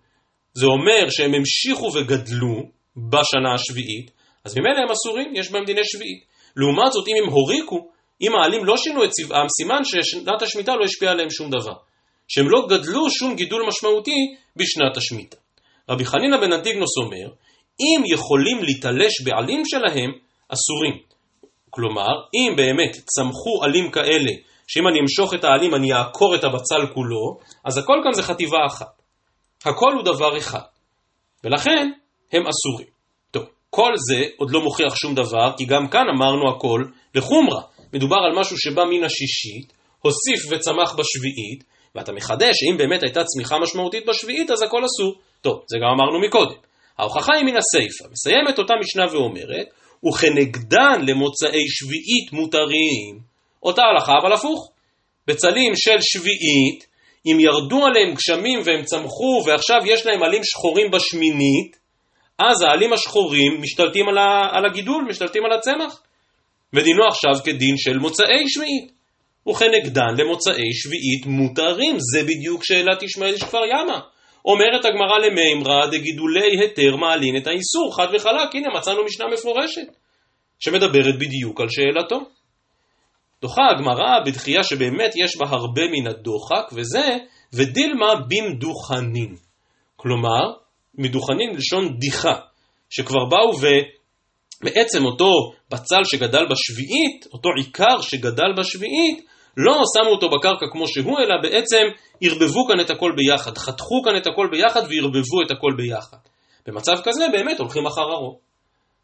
זה 0.54 0.65
אומר 0.65 1.10
שהם 1.10 1.34
המשיכו 1.34 1.91
וגדלו 1.93 2.56
בשנה 2.97 3.54
השביעית, 3.54 4.12
אז 4.45 4.58
ממילא 4.58 4.80
הם 4.80 4.91
אסורים, 4.91 5.36
יש 5.36 5.52
בהם 5.52 5.65
דיני 5.65 5.82
שביעית. 5.84 6.24
לעומת 6.56 6.91
זאת, 6.91 7.08
אם 7.08 7.13
הם 7.24 7.30
הוריקו, 7.30 7.88
אם 8.21 8.36
העלים 8.36 8.65
לא 8.65 8.78
שינו 8.78 9.04
את 9.04 9.10
צבעם, 9.10 9.47
סימן 9.58 9.84
ששנת 9.84 10.41
השמיטה 10.41 10.76
לא 10.76 10.86
השפיעה 10.86 11.12
עליהם 11.12 11.30
שום 11.30 11.50
דבר. 11.50 11.74
שהם 12.28 12.50
לא 12.50 12.67
גדלו 12.69 13.10
שום 13.10 13.36
גידול 13.36 13.67
משמעותי 13.67 14.36
בשנת 14.56 14.97
השמיטה. 14.97 15.38
רבי 15.89 16.05
חנינא 16.05 16.37
בן 16.37 16.53
אנטיגנוס 16.53 16.97
אומר, 16.97 17.33
אם 17.79 18.03
יכולים 18.13 18.63
להתעלש 18.63 19.21
בעלים 19.25 19.61
שלהם, 19.65 20.11
אסורים. 20.49 21.11
כלומר, 21.69 22.11
אם 22.33 22.55
באמת 22.55 22.91
צמחו 22.95 23.63
עלים 23.63 23.91
כאלה, 23.91 24.31
שאם 24.67 24.87
אני 24.87 24.99
אמשוך 24.99 25.33
את 25.33 25.43
העלים 25.43 25.75
אני 25.75 25.93
אעקור 25.93 26.35
את 26.35 26.43
הבצל 26.43 26.93
כולו, 26.93 27.37
אז 27.65 27.77
הכל 27.77 28.01
כאן 28.03 28.13
זה 28.13 28.23
חטיבה 28.23 28.65
אחת. 28.67 29.01
הכל 29.65 29.93
הוא 29.93 30.03
דבר 30.03 30.37
אחד. 30.37 30.71
ולכן, 31.43 31.91
הם 32.31 32.43
אסורים. 32.47 32.87
טוב, 33.31 33.43
כל 33.69 33.93
זה 34.09 34.25
עוד 34.37 34.51
לא 34.51 34.61
מוכיח 34.61 34.95
שום 34.95 35.15
דבר, 35.15 35.57
כי 35.57 35.65
גם 35.65 35.87
כאן 35.87 36.05
אמרנו 36.15 36.49
הכל 36.49 36.83
לחומרה. 37.15 37.61
מדובר 37.93 38.15
על 38.15 38.39
משהו 38.39 38.57
שבא 38.57 38.83
מן 38.83 39.03
השישית, 39.03 39.73
הוסיף 40.01 40.51
וצמח 40.51 40.95
בשביעית, 40.95 41.63
ואתה 41.95 42.11
מחדש 42.11 42.55
שאם 42.59 42.77
באמת 42.77 43.03
הייתה 43.03 43.23
צמיחה 43.23 43.59
משמעותית 43.59 44.05
בשביעית, 44.09 44.51
אז 44.51 44.61
הכל 44.61 44.85
אסור. 44.85 45.19
טוב, 45.41 45.63
זה 45.67 45.77
גם 45.77 45.88
אמרנו 45.88 46.19
מקודם. 46.19 46.56
ההוכחה 46.97 47.34
היא 47.36 47.45
מן 47.45 47.58
הסיפא. 47.58 48.12
מסיימת 48.12 48.60
אותה 48.60 48.73
משנה 48.80 49.06
ואומרת, 49.12 49.67
וכנגדן 50.08 51.01
למוצאי 51.08 51.65
שביעית 51.69 52.34
מותרים. 52.34 53.19
אותה 53.63 53.82
הלכה, 53.82 54.13
אבל 54.21 54.34
הפוך. 54.34 54.71
בצלים 55.27 55.75
של 55.75 55.97
שביעית, 56.01 56.86
אם 57.25 57.39
ירדו 57.39 57.86
עליהם 57.86 58.13
גשמים 58.15 58.60
והם 58.65 58.84
צמחו 58.84 59.43
ועכשיו 59.45 59.77
יש 59.86 60.06
להם 60.06 60.23
עלים 60.23 60.43
שחורים 60.43 60.91
בשמינית, 60.91 61.77
אז 62.39 62.62
העלים 62.62 62.93
השחורים 62.93 63.62
משתלטים 63.62 64.10
על, 64.10 64.17
ה, 64.17 64.49
על 64.51 64.65
הגידול, 64.65 65.06
משתלטים 65.10 65.45
על 65.45 65.51
הצמח. 65.51 66.01
ודינו 66.73 67.08
עכשיו 67.08 67.43
כדין 67.43 67.77
של 67.77 67.97
מוצאי 67.97 68.43
שביעית. 68.47 68.91
וכנגדן 69.49 70.13
למוצאי 70.17 70.73
שביעית 70.73 71.25
מותרים, 71.25 71.97
זה 71.99 72.23
בדיוק 72.23 72.63
שאלת 72.63 73.04
ישמעאל 73.04 73.34
יש 73.34 73.43
כפר 73.43 73.65
ימה. 73.65 73.99
אומרת 74.45 74.86
הגמרא 74.86 75.17
למימרא 75.17 75.88
דגידולי 75.88 76.58
היתר 76.58 76.95
מעלין 76.95 77.38
את 77.38 77.47
האיסור, 77.47 77.95
חד 77.95 78.08
וחלק, 78.13 78.56
הנה 78.56 78.67
מצאנו 78.77 79.04
משנה 79.04 79.25
מפורשת, 79.34 79.88
שמדברת 80.60 81.15
בדיוק 81.19 81.62
על 81.62 81.67
שאלתו. 81.69 82.19
דוחה 83.41 83.62
הגמרא 83.71 84.19
בדחייה 84.25 84.63
שבאמת 84.63 85.13
יש 85.15 85.38
בה 85.38 85.45
הרבה 85.49 85.82
מן 85.91 86.08
הדוחק, 86.08 86.73
וזה 86.73 87.17
ודילמה 87.54 88.13
במדוכנין. 88.15 89.36
כלומר, 89.95 90.54
מדוכנין 90.97 91.56
לשון 91.56 91.97
דיחה, 91.99 92.36
שכבר 92.89 93.25
באו 93.30 93.58
ובעצם 93.58 95.06
אותו 95.06 95.51
בצל 95.71 96.04
שגדל 96.04 96.45
בשביעית, 96.51 97.27
אותו 97.34 97.49
עיקר 97.58 98.01
שגדל 98.01 98.54
בשביעית, 98.58 99.25
לא 99.57 99.73
שמו 99.73 100.11
אותו 100.11 100.29
בקרקע 100.29 100.65
כמו 100.71 100.87
שהוא, 100.87 101.19
אלא 101.19 101.35
בעצם 101.41 101.83
ערבבו 102.21 102.67
כאן 102.67 102.79
את 102.79 102.89
הכל 102.89 103.11
ביחד, 103.15 103.57
חתכו 103.57 104.01
כאן 104.05 104.17
את 104.17 104.27
הכל 104.27 104.47
ביחד 104.51 104.81
וערבבו 104.81 105.41
את 105.45 105.51
הכל 105.51 105.73
ביחד. 105.77 106.17
במצב 106.67 106.93
כזה 107.03 107.25
באמת 107.31 107.59
הולכים 107.59 107.85
אחר 107.85 108.01
הרוב. 108.01 108.37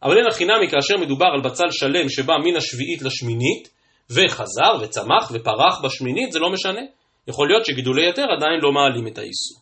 אבל 0.03 0.17
אין 0.17 0.27
החינמי 0.27 0.69
כאשר 0.69 0.97
מדובר 0.97 1.25
על 1.25 1.41
בצל 1.41 1.71
שלם 1.71 2.09
שבא 2.09 2.33
מן 2.43 2.55
השביעית 2.55 3.01
לשמינית, 3.01 3.69
וחזר 4.09 4.73
וצמח 4.81 5.31
ופרח 5.31 5.81
בשמינית, 5.83 6.31
זה 6.31 6.39
לא 6.39 6.49
משנה. 6.49 6.81
יכול 7.27 7.47
להיות 7.47 7.65
שגידולי 7.65 8.09
יתר 8.09 8.25
עדיין 8.37 8.59
לא 8.61 8.71
מעלים 8.71 9.07
את 9.07 9.17
האיסור. 9.17 9.61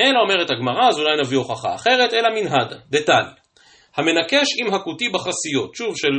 אלא 0.00 0.18
אומרת 0.20 0.50
הגמרא, 0.50 0.88
אז 0.88 0.98
אולי 0.98 1.20
נביא 1.20 1.38
הוכחה 1.38 1.74
אחרת, 1.74 2.12
אלא 2.12 2.28
מנהדה, 2.34 2.76
דתניא. 2.90 3.39
המנקש 4.00 4.46
עם 4.58 4.74
הכותי 4.74 5.08
בחסיות, 5.08 5.74
שוב, 5.74 5.96
של 5.96 6.14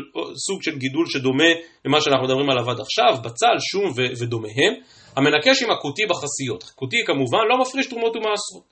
סוג 0.48 0.64
של 0.64 0.78
גידול 0.78 1.06
שדומה 1.10 1.52
למה 1.86 2.02
שאנחנו 2.02 2.24
מדברים 2.24 2.50
עליו 2.50 2.70
עד 2.70 2.80
עכשיו, 2.80 3.22
בצל, 3.24 3.56
שום 3.72 3.88
ו- 3.98 4.24
ודומיהם, 4.24 4.74
המנקש 5.18 5.64
עם 5.64 5.72
הכותי 5.72 6.06
בחסיות. 6.06 6.64
כותי 6.64 6.98
כמובן 7.06 7.44
לא 7.50 7.58
מפריש 7.62 7.88
תרומות 7.88 8.16
ומעשרות. 8.16 8.72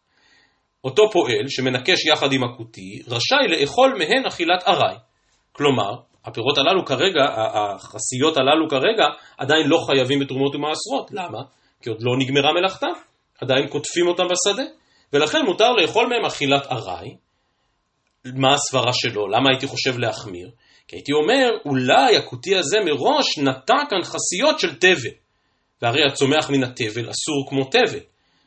אותו 0.84 1.10
פועל 1.12 1.48
שמנקש 1.48 2.06
יחד 2.06 2.34
עם 2.34 2.44
הכותי, 2.44 3.02
רשאי 3.08 3.48
לאכול 3.48 3.96
מהן 3.98 4.26
אכילת 4.28 4.64
ארעי. 4.68 4.96
כלומר, 5.52 5.92
הפירות 6.26 6.58
הללו 6.58 6.86
כרגע, 6.86 7.24
החסיות 7.54 8.38
הללו 8.38 8.70
כרגע, 8.70 9.06
עדיין 9.38 9.68
לא 9.68 9.78
חייבים 9.88 10.20
בתרומות 10.20 10.56
ומעשרות. 10.56 11.12
למה? 11.12 11.40
כי 11.82 11.90
עוד 11.90 12.02
לא 12.02 12.12
נגמרה 12.20 12.54
מלאכתם, 12.54 12.94
עדיין 13.42 13.68
קוטפים 13.68 14.08
אותם 14.08 14.24
בשדה, 14.24 14.64
ולכן 15.14 15.46
מותר 15.46 15.72
לאכול 15.72 16.08
מהם 16.08 16.26
אכילת 16.26 16.66
ארעי. 16.72 17.29
מה 18.26 18.54
הסברה 18.54 18.94
שלו? 18.94 19.28
למה 19.28 19.50
הייתי 19.52 19.68
חושב 19.68 19.98
להחמיר? 19.98 20.50
כי 20.88 20.96
הייתי 20.96 21.12
אומר, 21.14 21.50
אולי 21.66 22.18
הכותי 22.18 22.56
הזה 22.56 22.78
מראש 22.86 23.38
נטע 23.38 23.78
כאן 23.90 24.04
חסיות 24.04 24.60
של 24.60 24.76
תבל. 24.76 25.12
והרי 25.82 26.00
הצומח 26.12 26.50
מן 26.50 26.64
התבל 26.64 27.10
אסור 27.10 27.46
כמו 27.50 27.64
תבל. 27.64 28.00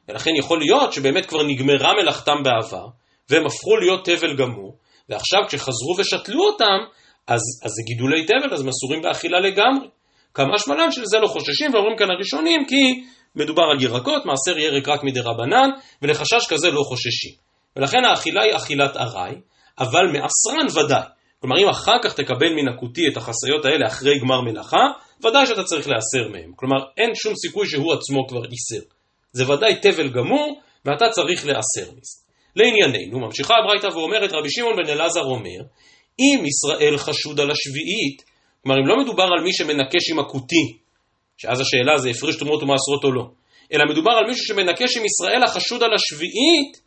ולכן 0.08 0.30
יכול 0.38 0.58
להיות 0.58 0.92
שבאמת 0.92 1.26
כבר 1.26 1.42
נגמרה 1.42 1.92
מלאכתם 2.02 2.42
בעבר, 2.44 2.86
והם 3.30 3.46
הפכו 3.46 3.76
להיות 3.76 4.04
תבל 4.04 4.36
גמור, 4.36 4.76
ועכשיו 5.08 5.40
כשחזרו 5.48 5.94
ושתלו 5.98 6.44
אותם, 6.44 6.78
אז, 7.26 7.40
אז 7.64 7.70
זה 7.70 7.82
גידולי 7.86 8.24
תבל, 8.24 8.54
אז 8.54 8.60
הם 8.60 8.68
אסורים 8.68 9.02
באכילה 9.02 9.40
לגמרי. 9.40 9.88
כמה 10.34 10.58
שמלן 10.58 10.92
של 10.92 11.04
זה 11.04 11.18
לא 11.18 11.26
חוששים, 11.26 11.74
ואומרים 11.74 11.96
כאן 11.96 12.10
הראשונים, 12.10 12.66
כי 12.68 13.04
מדובר 13.36 13.62
על 13.62 13.82
ירקות, 13.82 14.22
מעשר 14.26 14.58
ירק 14.58 14.88
רק 14.88 15.04
מדי 15.04 15.20
רבנן, 15.20 15.70
ולחשש 16.02 16.46
כזה 16.48 16.70
לא 16.70 16.82
חוששים. 16.82 17.32
ולכן 17.76 18.04
האכילה 18.04 18.42
היא 18.42 18.56
אכילת 18.56 18.96
ארעי, 18.96 19.34
אבל 19.82 20.06
מעשרן 20.06 20.84
ודאי. 20.84 21.06
כלומר, 21.40 21.56
אם 21.62 21.68
אחר 21.68 21.96
כך 22.04 22.14
תקבל 22.14 22.52
מן 22.56 22.68
הכותי 22.68 23.02
את 23.12 23.16
החסיות 23.16 23.64
האלה 23.64 23.86
אחרי 23.86 24.18
גמר 24.18 24.40
מלאכה, 24.40 24.86
ודאי 25.24 25.46
שאתה 25.46 25.64
צריך 25.64 25.88
להסר 25.88 26.28
מהם. 26.28 26.52
כלומר, 26.56 26.76
אין 26.96 27.14
שום 27.14 27.34
סיכוי 27.34 27.66
שהוא 27.66 27.92
עצמו 27.92 28.28
כבר 28.28 28.44
איסר. 28.44 28.84
זה 29.32 29.52
ודאי 29.52 29.74
תבל 29.80 30.08
גמור, 30.08 30.60
ואתה 30.84 31.08
צריך 31.08 31.46
להסר 31.46 31.90
מזה. 31.90 32.22
לענייננו, 32.56 33.20
ממשיכה 33.20 33.54
הברייתא 33.62 33.86
ואומרת, 33.86 34.32
רבי 34.32 34.50
שמעון 34.50 34.76
בן 34.76 34.90
אלעזר 34.90 35.24
אומר, 35.24 35.60
אם 36.18 36.44
ישראל 36.46 36.96
חשוד 36.96 37.40
על 37.40 37.50
השביעית, 37.50 38.22
כלומר 38.62 38.80
אם 38.80 38.86
לא 38.86 38.96
מדובר 39.04 39.22
על 39.22 39.44
מי 39.44 39.52
שמנקש 39.52 40.10
עם 40.10 40.18
הכותי, 40.18 40.78
שאז 41.36 41.60
השאלה 41.60 41.98
זה 41.98 42.10
הפריש 42.10 42.36
תרומות 42.36 42.62
ומעשרות 42.62 43.04
או 43.04 43.12
לא, 43.12 43.24
אלא 43.72 43.84
מדובר 43.90 44.12
על 44.12 44.26
מישהו 44.26 44.46
שמנקש 44.46 44.96
עם 44.96 45.04
ישראל 45.04 45.42
החשוד 45.44 45.82
על 45.82 45.90
השביעית, 45.94 46.80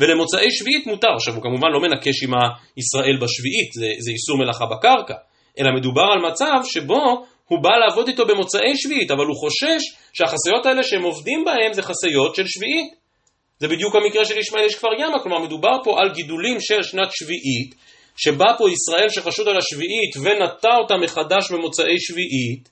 ולמוצאי 0.00 0.50
שביעית 0.50 0.86
מותר. 0.86 1.14
עכשיו 1.16 1.34
הוא 1.34 1.42
כמובן 1.42 1.68
לא 1.72 1.80
מנקש 1.80 2.22
עם 2.22 2.34
ישראל 2.76 3.16
בשביעית, 3.22 3.72
זה, 3.72 3.88
זה 3.98 4.10
איסור 4.10 4.38
מלאכה 4.38 4.66
בקרקע, 4.66 5.14
אלא 5.58 5.70
מדובר 5.76 6.06
על 6.12 6.30
מצב 6.30 6.60
שבו 6.64 7.24
הוא 7.48 7.62
בא 7.62 7.70
לעבוד 7.70 8.08
איתו 8.08 8.26
במוצאי 8.26 8.76
שביעית, 8.76 9.10
אבל 9.10 9.24
הוא 9.26 9.36
חושש 9.36 9.82
שהחסיות 10.12 10.66
האלה 10.66 10.82
שהם 10.82 11.02
עובדים 11.02 11.44
בהם 11.44 11.72
זה 11.72 11.82
חסיות 11.82 12.34
של 12.34 12.46
שביעית. 12.46 13.00
זה 13.58 13.68
בדיוק 13.68 13.96
המקרה 13.96 14.24
של 14.24 14.38
ישמעאל 14.38 14.64
יש 14.64 14.74
כפר 14.74 14.88
ימה, 14.98 15.22
כלומר 15.22 15.38
מדובר 15.38 15.76
פה 15.84 15.96
על 16.00 16.14
גידולים 16.14 16.60
של 16.60 16.82
שנת 16.82 17.08
שביעית, 17.10 17.74
שבא 18.16 18.46
פה 18.58 18.70
ישראל 18.70 19.08
שחשוד 19.08 19.48
על 19.48 19.56
השביעית 19.56 20.16
ונטע 20.16 20.76
אותה 20.82 20.94
מחדש 20.96 21.52
במוצאי 21.52 21.98
שביעית, 21.98 22.68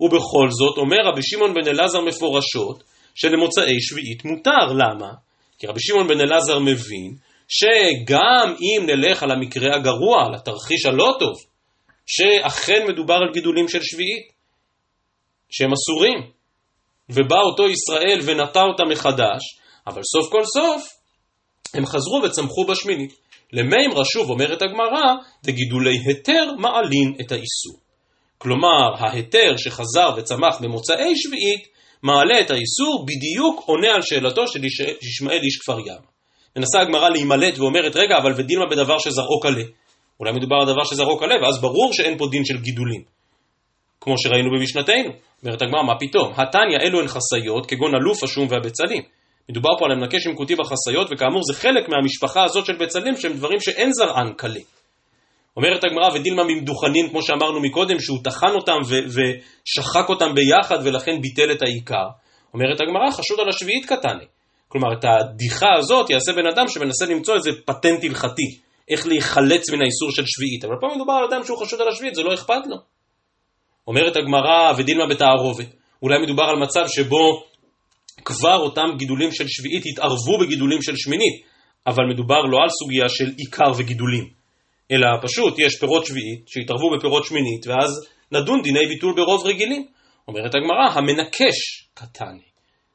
ובכל 0.00 0.48
זאת 0.50 0.78
אומר 0.78 0.96
רבי 1.04 1.22
שמעון 1.22 1.54
בן 1.54 1.68
אלעזר 1.68 2.00
מפורשות 2.00 2.82
שלמוצאי 3.14 3.80
שביעית 3.80 4.24
מותר. 4.24 4.72
למה? 4.72 5.25
כי 5.58 5.66
רבי 5.66 5.80
שמעון 5.80 6.08
בן 6.08 6.20
אלעזר 6.20 6.58
מבין 6.58 7.16
שגם 7.48 8.54
אם 8.60 8.86
נלך 8.86 9.22
על 9.22 9.30
המקרה 9.30 9.76
הגרוע, 9.76 10.24
על 10.26 10.34
התרחיש 10.34 10.86
הלא 10.86 11.16
טוב, 11.18 11.34
שאכן 12.06 12.86
מדובר 12.88 13.14
על 13.14 13.32
גידולים 13.32 13.68
של 13.68 13.82
שביעית, 13.82 14.32
שהם 15.50 15.70
אסורים, 15.72 16.30
ובא 17.08 17.40
אותו 17.40 17.68
ישראל 17.68 18.20
ונטע 18.24 18.62
אותה 18.62 18.82
מחדש, 18.90 19.42
אבל 19.86 20.02
סוף 20.02 20.32
כל 20.32 20.44
סוף 20.44 20.82
הם 21.74 21.86
חזרו 21.86 22.22
וצמחו 22.24 22.66
בשמינית. 22.66 23.12
למימרא 23.52 24.04
שוב 24.04 24.30
אומרת 24.30 24.62
הגמרא, 24.62 25.14
וגידולי 25.44 25.98
היתר 26.04 26.52
מעלין 26.58 27.14
את 27.20 27.32
האיסור. 27.32 27.80
כלומר, 28.38 28.94
ההיתר 28.98 29.56
שחזר 29.56 30.10
וצמח 30.16 30.60
במוצאי 30.60 31.12
שביעית, 31.16 31.68
מעלה 32.02 32.40
את 32.40 32.50
האיסור, 32.50 33.06
בדיוק 33.06 33.64
עונה 33.66 33.88
על 33.94 34.02
שאלתו 34.02 34.48
של 34.48 34.64
ישמעאל 35.02 35.40
איש 35.42 35.58
כפר 35.58 35.78
ים. 35.80 36.02
מנסה 36.56 36.80
הגמרא 36.80 37.08
להימלט 37.08 37.58
ואומרת, 37.58 37.96
רגע, 37.96 38.18
אבל 38.18 38.32
ודילמה 38.36 38.66
בדבר 38.70 38.98
שזרעו 38.98 39.40
קלה. 39.40 39.64
אולי 40.20 40.32
מדובר 40.32 40.56
על 40.56 40.66
דבר 40.66 40.84
שזרעו 40.84 41.18
קלה, 41.18 41.34
ואז 41.42 41.60
ברור 41.60 41.92
שאין 41.92 42.18
פה 42.18 42.26
דין 42.30 42.44
של 42.44 42.58
גידולים. 42.60 43.02
כמו 44.00 44.18
שראינו 44.18 44.50
במשנתנו. 44.58 45.10
אומרת 45.42 45.62
הגמרא, 45.62 45.82
מה 45.82 45.98
פתאום? 46.00 46.32
התניא 46.36 46.78
אלו 46.80 47.00
הן 47.00 47.08
חסיות, 47.08 47.66
כגון 47.66 47.94
אלוף 47.94 48.22
השום 48.24 48.46
והבצלים. 48.50 49.02
מדובר 49.50 49.70
פה 49.78 49.84
על 49.84 49.92
המנקש 49.92 50.26
עם 50.26 50.36
כותי 50.36 50.54
בחסיות, 50.54 51.08
וכאמור 51.10 51.42
זה 51.42 51.54
חלק 51.54 51.88
מהמשפחה 51.88 52.44
הזאת 52.44 52.66
של 52.66 52.76
בצלם, 52.76 53.16
שהם 53.16 53.32
דברים 53.32 53.60
שאין 53.60 53.92
זרען 53.92 54.32
קלה. 54.36 54.60
אומרת 55.56 55.84
הגמרא, 55.84 56.08
ודילמה 56.14 56.44
ממדוכנין, 56.44 57.10
כמו 57.10 57.22
שאמרנו 57.22 57.60
מקודם, 57.60 58.00
שהוא 58.00 58.18
טחן 58.24 58.54
אותם 58.54 58.78
ושחק 58.86 60.08
אותם 60.08 60.34
ביחד 60.34 60.78
ולכן 60.84 61.20
ביטל 61.20 61.52
את 61.52 61.62
העיקר. 61.62 62.08
אומרת 62.54 62.80
הגמרא, 62.80 63.10
חשוד 63.10 63.40
על 63.40 63.48
השביעית 63.48 63.86
קטני. 63.86 64.24
כלומר, 64.68 64.88
את 64.98 65.04
הדיחה 65.04 65.66
הזאת 65.78 66.10
יעשה 66.10 66.32
בן 66.32 66.46
אדם 66.46 66.68
שמנסה 66.68 67.06
למצוא 67.06 67.34
איזה 67.34 67.50
פטנט 67.64 68.04
הלכתי, 68.04 68.58
איך 68.90 69.06
להיחלץ 69.06 69.70
מן 69.70 69.82
האיסור 69.82 70.10
של 70.10 70.22
שביעית. 70.26 70.64
אבל 70.64 70.74
פה 70.80 70.86
מדובר 70.96 71.12
על 71.12 71.24
אדם 71.24 71.44
שהוא 71.44 71.58
חשוד 71.58 71.80
על 71.80 71.88
השביעית, 71.88 72.14
זה 72.14 72.22
לא 72.22 72.34
אכפת 72.34 72.66
לו. 72.66 72.76
אומרת 73.86 74.16
הגמרא, 74.16 74.72
ודילמה 74.78 75.06
בתערובת. 75.06 75.66
אולי 76.02 76.18
מדובר 76.22 76.42
על 76.42 76.56
מצב 76.56 76.84
שבו 76.88 77.42
כבר 78.24 78.56
אותם 78.56 78.86
גידולים 78.98 79.32
של 79.32 79.44
שביעית 79.48 79.82
התערבו 79.86 80.38
בגידולים 80.40 80.82
של 80.82 80.96
שמינית, 80.96 81.42
אבל 81.86 82.02
מדובר 82.12 82.40
לא 82.42 82.58
על 82.62 82.68
סוגיה 82.68 83.08
של 83.08 83.32
עיקר 83.38 83.72
וגידולים, 83.78 84.35
אלא 84.90 85.06
פשוט 85.22 85.54
יש 85.58 85.78
פירות 85.80 86.06
שביעית 86.06 86.48
שהתערבו 86.48 86.96
בפירות 86.96 87.24
שמינית, 87.24 87.66
ואז 87.66 88.08
נדון 88.32 88.62
דיני 88.62 88.86
ביטול 88.86 89.14
ברוב 89.16 89.46
רגילים. 89.46 89.86
אומרת 90.28 90.54
הגמרא, 90.54 90.90
המנקש 90.92 91.88
קטני. 91.94 92.46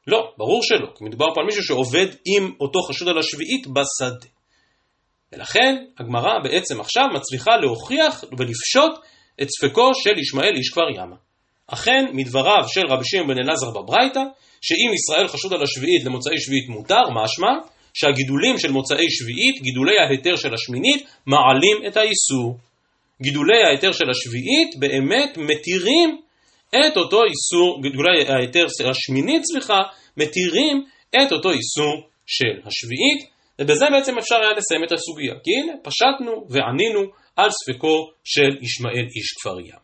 לא, 0.06 0.32
ברור 0.38 0.62
שלא, 0.62 0.86
כי 0.98 1.04
מדובר 1.04 1.26
פה 1.34 1.40
על 1.40 1.46
מישהו 1.46 1.62
שעובד 1.62 2.06
עם 2.26 2.52
אותו 2.60 2.82
חשוד 2.82 3.08
על 3.08 3.18
השביעית 3.18 3.66
בשדה. 3.66 4.26
ולכן 5.32 5.84
הגמרא 5.98 6.32
בעצם 6.44 6.80
עכשיו 6.80 7.04
מצליחה 7.14 7.56
להוכיח 7.56 8.24
ולפשוט 8.38 8.92
את 9.42 9.48
ספקו 9.50 9.90
של 9.94 10.18
ישמעאל 10.18 10.56
איש 10.56 10.68
כפר 10.70 10.90
ימה. 10.96 11.16
אכן, 11.66 12.04
מדבריו 12.12 12.68
של 12.68 12.86
רבי 12.88 13.04
שמעון 13.04 13.28
בן 13.28 13.38
אלעזר 13.38 13.70
בברייתא, 13.70 14.20
שאם 14.60 14.94
ישראל 14.94 15.28
חשוד 15.28 15.52
על 15.52 15.62
השביעית 15.62 16.04
למוצאי 16.04 16.38
שביעית 16.38 16.68
מותר, 16.68 17.02
משמע 17.10 17.48
שהגידולים 17.94 18.58
של 18.58 18.70
מוצאי 18.70 19.10
שביעית, 19.10 19.62
גידולי 19.62 19.98
ההיתר 19.98 20.36
של 20.36 20.54
השמינית, 20.54 21.06
מעלים 21.26 21.76
את 21.86 21.96
האיסור. 21.96 22.58
גידולי 23.22 23.62
ההיתר 23.64 23.92
של 23.92 24.10
השביעית 24.10 24.76
באמת 24.78 25.38
מתירים 25.38 26.20
את 26.76 26.96
אותו 26.96 27.20
איסור, 27.24 27.82
גידולי 27.82 28.24
ההיתר 28.28 28.66
של 28.78 28.90
השמינית, 28.90 29.42
סליחה, 29.44 29.80
מתירים 30.16 30.84
את 31.22 31.32
אותו 31.32 31.50
איסור 31.50 32.08
של 32.26 32.54
השביעית, 32.66 33.32
ובזה 33.58 33.86
בעצם 33.92 34.18
אפשר 34.18 34.36
היה 34.36 34.52
לסיים 34.56 34.84
את 34.84 34.92
הסוגיה. 34.92 35.34
כי 35.44 35.50
הנה, 35.56 35.72
פשטנו 35.82 36.32
וענינו 36.50 37.00
על 37.36 37.50
ספקו 37.50 38.10
של 38.24 38.50
ישמעאל 38.62 39.06
איש 39.16 39.32
כפר 39.40 39.60
ים. 39.60 39.82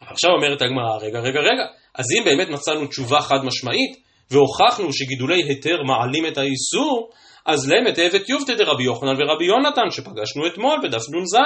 עכשיו 0.00 0.30
אומרת 0.30 0.62
הגמרא, 0.62 0.96
רגע, 1.00 1.20
רגע, 1.20 1.40
רגע, 1.40 1.64
אז 1.94 2.04
אם 2.18 2.24
באמת 2.24 2.48
מצאנו 2.48 2.86
תשובה 2.86 3.20
חד 3.20 3.44
משמעית, 3.44 3.96
והוכחנו 4.30 4.92
שגידולי 4.92 5.42
היתר 5.42 5.82
מעלים 5.82 6.26
את 6.26 6.38
האיסור, 6.38 7.10
אז 7.46 7.70
למת 7.70 7.98
עבד 7.98 8.28
יובטא 8.28 8.54
דרבי 8.54 8.84
יוחנן 8.84 9.14
ורבי 9.18 9.44
יונתן, 9.44 9.90
שפגשנו 9.90 10.46
אתמול 10.46 10.78
בדף 10.82 11.02
נ"ז. 11.08 11.36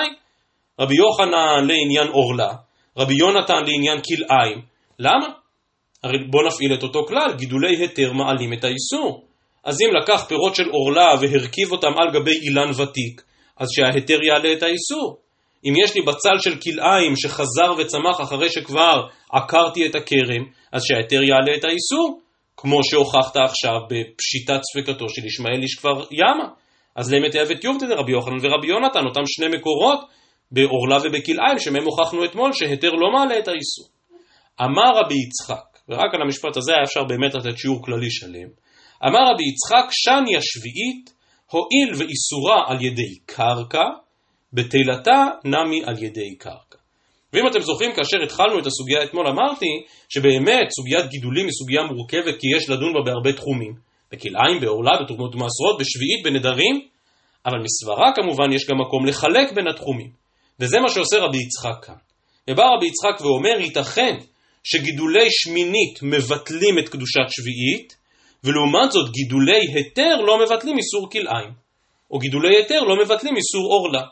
רבי 0.80 0.94
יוחנן 0.94 1.66
לעניין 1.66 2.08
עורלה, 2.12 2.54
רבי 2.96 3.14
יונתן 3.14 3.64
לעניין 3.66 4.00
כלאיים. 4.02 4.62
למה? 4.98 5.26
הרי 6.04 6.18
בוא 6.30 6.42
נפעיל 6.46 6.74
את 6.74 6.82
אותו 6.82 7.04
כלל, 7.06 7.32
גידולי 7.36 7.76
היתר 7.76 8.12
מעלים 8.12 8.52
את 8.52 8.64
האיסור. 8.64 9.24
אז 9.64 9.76
אם 9.82 9.94
לקח 10.02 10.24
פירות 10.28 10.54
של 10.54 10.68
עורלה 10.68 11.14
והרכיב 11.20 11.72
אותם 11.72 11.92
על 11.98 12.10
גבי 12.12 12.38
אילן 12.42 12.70
ותיק, 12.70 13.22
אז 13.56 13.68
שההיתר 13.70 14.22
יעלה 14.22 14.52
את 14.52 14.62
האיסור. 14.62 15.18
אם 15.64 15.72
יש 15.84 15.94
לי 15.94 16.02
בצל 16.02 16.38
של 16.38 16.60
כלאיים 16.60 17.16
שחזר 17.16 17.72
וצמח 17.78 18.20
אחרי 18.20 18.50
שכבר 18.50 19.06
עקרתי 19.32 19.86
את 19.86 19.94
הכרם, 19.94 20.44
אז 20.72 20.82
שההיתר 20.84 21.22
יעלה 21.22 21.54
את 21.56 21.64
האיסור, 21.64 22.20
כמו 22.60 22.84
שהוכחת 22.84 23.36
עכשיו 23.36 23.80
בפשיטת 23.90 24.60
ספקתו 24.72 25.08
של 25.08 25.26
ישמעאל 25.26 25.62
איש 25.62 25.74
כבר 25.74 26.04
ימה. 26.10 26.48
אז 26.96 27.12
למת 27.12 27.34
יאבת 27.34 27.64
יובטא 27.64 27.86
דרבי 27.86 28.12
יוחנן 28.12 28.36
ורבי 28.42 28.66
יונתן, 28.66 29.04
אותם 29.08 29.20
שני 29.26 29.46
מקורות 29.58 30.00
בעורלה 30.50 30.96
ובכלאיים, 30.96 31.58
שמהם 31.58 31.84
הוכחנו 31.84 32.24
אתמול 32.24 32.52
שהיתר 32.52 32.90
לא 32.90 33.12
מעלה 33.12 33.38
את 33.38 33.48
האיסור. 33.48 33.88
אמר 34.60 35.00
רבי 35.00 35.14
יצחק, 35.14 35.78
ורק 35.88 36.14
על 36.14 36.22
המשפט 36.22 36.56
הזה 36.56 36.72
היה 36.74 36.82
אפשר 36.82 37.04
באמת 37.04 37.34
לתת 37.34 37.58
שיעור 37.58 37.84
כללי 37.84 38.10
שלם, 38.10 38.48
אמר 39.06 39.32
רבי 39.32 39.44
יצחק, 39.50 39.88
שני 39.90 40.36
השביעית, 40.36 41.12
הואיל 41.50 41.90
ואיסורה 41.98 42.62
על 42.66 42.84
ידי 42.84 43.18
קרקע, 43.26 43.84
בתהילתה 44.52 45.24
נמי 45.44 45.84
על 45.84 46.02
ידי 46.02 46.36
קרקע. 46.38 46.67
ואם 47.32 47.46
אתם 47.46 47.60
זוכרים, 47.60 47.92
כאשר 47.92 48.22
התחלנו 48.22 48.58
את 48.58 48.66
הסוגיה 48.66 49.02
אתמול 49.04 49.26
אמרתי 49.26 49.66
שבאמת 50.08 50.70
סוגיית 50.70 51.10
גידולים 51.10 51.44
היא 51.44 51.52
סוגיה 51.52 51.82
מורכבת 51.82 52.40
כי 52.40 52.46
יש 52.56 52.70
לדון 52.70 52.92
בה 52.94 53.00
בהרבה 53.04 53.32
תחומים. 53.32 53.74
בכלאיים, 54.12 54.60
בעורלה, 54.60 54.92
בתרומות 55.02 55.34
ומעשרות, 55.34 55.78
בשביעית, 55.80 56.24
בנדרים, 56.24 56.80
אבל 57.46 57.58
מסברה 57.58 58.12
כמובן 58.16 58.52
יש 58.52 58.66
גם 58.66 58.80
מקום 58.80 59.06
לחלק 59.06 59.52
בין 59.52 59.68
התחומים. 59.68 60.10
וזה 60.60 60.80
מה 60.80 60.88
שעושה 60.88 61.18
רבי 61.18 61.38
יצחק 61.38 61.84
כאן. 61.86 61.94
ובא 62.50 62.62
רבי 62.76 62.86
יצחק 62.86 63.20
ואומר, 63.20 63.60
ייתכן 63.60 64.16
שגידולי 64.64 65.26
שמינית 65.30 66.02
מבטלים 66.02 66.78
את 66.78 66.88
קדושת 66.88 67.26
שביעית, 67.28 67.96
ולעומת 68.44 68.92
זאת 68.92 69.12
גידולי 69.12 69.60
היתר 69.74 70.16
לא 70.26 70.38
מבטלים 70.42 70.76
איסור 70.78 71.10
כלאיים, 71.10 71.50
או 72.10 72.18
גידולי 72.18 72.56
היתר 72.56 72.80
לא 72.80 72.96
מבטלים 73.02 73.36
איסור 73.36 73.72
עורלה. 73.72 74.02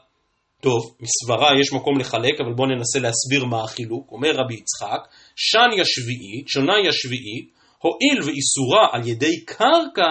טוב, 0.66 0.96
מסברה 1.00 1.50
יש 1.60 1.72
מקום 1.72 1.98
לחלק, 1.98 2.40
אבל 2.40 2.52
בואו 2.56 2.68
ננסה 2.68 2.98
להסביר 2.98 3.44
מה 3.44 3.64
החילוק. 3.64 4.12
אומר 4.12 4.30
רבי 4.34 4.54
יצחק, 4.54 5.00
שניה 5.36 5.84
שביעית, 5.84 6.48
שוניה 6.48 6.92
שביעית, 6.92 7.46
הואיל 7.78 8.18
ואיסורה 8.24 8.86
על 8.92 9.08
ידי 9.08 9.44
קרקע, 9.44 10.10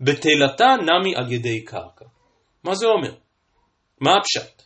בטלתה 0.00 0.66
נמי 0.88 1.16
על 1.16 1.32
ידי 1.32 1.64
קרקע. 1.64 2.04
מה 2.64 2.74
זה 2.74 2.86
אומר? 2.86 3.12
מה 4.00 4.10
הפשט? 4.16 4.62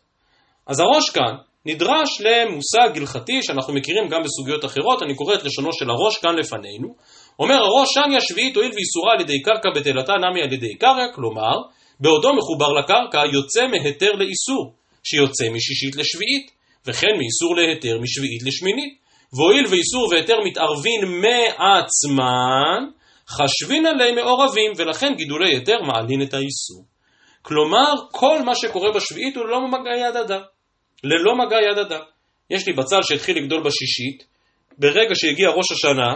אז 0.67 0.81
הראש 0.81 1.11
כאן 1.11 1.35
נדרש 1.67 2.21
למושג 2.21 2.99
הלכתי 2.99 3.43
שאנחנו 3.43 3.75
מכירים 3.75 4.09
גם 4.09 4.21
בסוגיות 4.23 4.65
אחרות, 4.65 5.03
אני 5.03 5.15
קורא 5.15 5.35
את 5.35 5.45
לשונו 5.45 5.73
של 5.73 5.91
הראש 5.91 6.19
כאן 6.19 6.35
לפנינו. 6.39 6.95
אומר 7.39 7.55
הראש, 7.55 7.89
שניה 7.95 8.21
שביעית 8.21 8.57
הואיל 8.57 8.73
ואיסורה 8.75 9.13
על 9.15 9.21
ידי 9.21 9.43
קרקע 9.43 9.69
בטלתה 9.77 10.13
נמי 10.13 10.43
על 10.43 10.53
ידי 10.53 10.75
קרקע, 10.75 11.15
כלומר, 11.15 11.57
בעודו 12.01 12.35
מחובר 12.35 12.73
לקרקע 12.73 13.23
יוצא 13.33 13.67
מהיתר 13.67 14.13
לאיסור. 14.13 14.82
שיוצא 15.05 15.45
משישית 15.49 15.97
לשביעית, 15.97 16.51
וכן 16.87 17.13
מאיסור 17.19 17.57
להיתר 17.57 17.99
משביעית 17.99 18.43
לשמינית. 18.43 19.03
והואיל 19.33 19.67
ואיסור 19.67 20.09
והיתר 20.11 20.37
מתערבין 20.45 21.01
מעצמן, 21.05 22.81
חשבין 23.29 23.87
עליהם 23.87 24.15
מעורבים, 24.15 24.73
ולכן 24.77 25.15
גידולי 25.17 25.55
היתר 25.55 25.83
מעלין 25.83 26.23
את 26.23 26.35
האיסור. 26.35 26.85
כלומר, 27.43 27.95
כל 28.11 28.43
מה 28.43 28.55
שקורה 28.55 28.93
בשביעית 28.93 29.37
הוא 29.37 29.45
ללא 29.45 29.61
מגע 29.69 29.97
יד 29.97 30.17
אדם. 30.17 30.41
ללא 31.05 31.37
מגע 31.37 31.57
יד 31.71 31.79
אדם. 31.79 32.03
יש 32.51 32.67
לי 32.67 32.73
בצל 32.73 33.03
שהתחיל 33.03 33.37
לגדול 33.37 33.63
בשישית, 33.63 34.25
ברגע 34.79 35.15
שהגיע 35.15 35.49
ראש 35.49 35.73
השנה, 35.73 36.15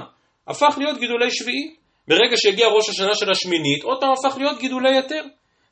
הפך 0.49 0.75
להיות 0.79 0.99
גידולי 0.99 1.31
שביעית. 1.31 1.77
ברגע 2.09 2.37
שהגיע 2.37 2.67
ראש 2.67 2.89
השנה 2.89 3.15
של 3.15 3.31
השמינית, 3.31 3.83
עוד 3.83 4.01
פעם 4.01 4.13
הפך 4.13 4.39
להיות 4.39 4.59
גידולי 4.59 4.97
היתר. 4.97 5.23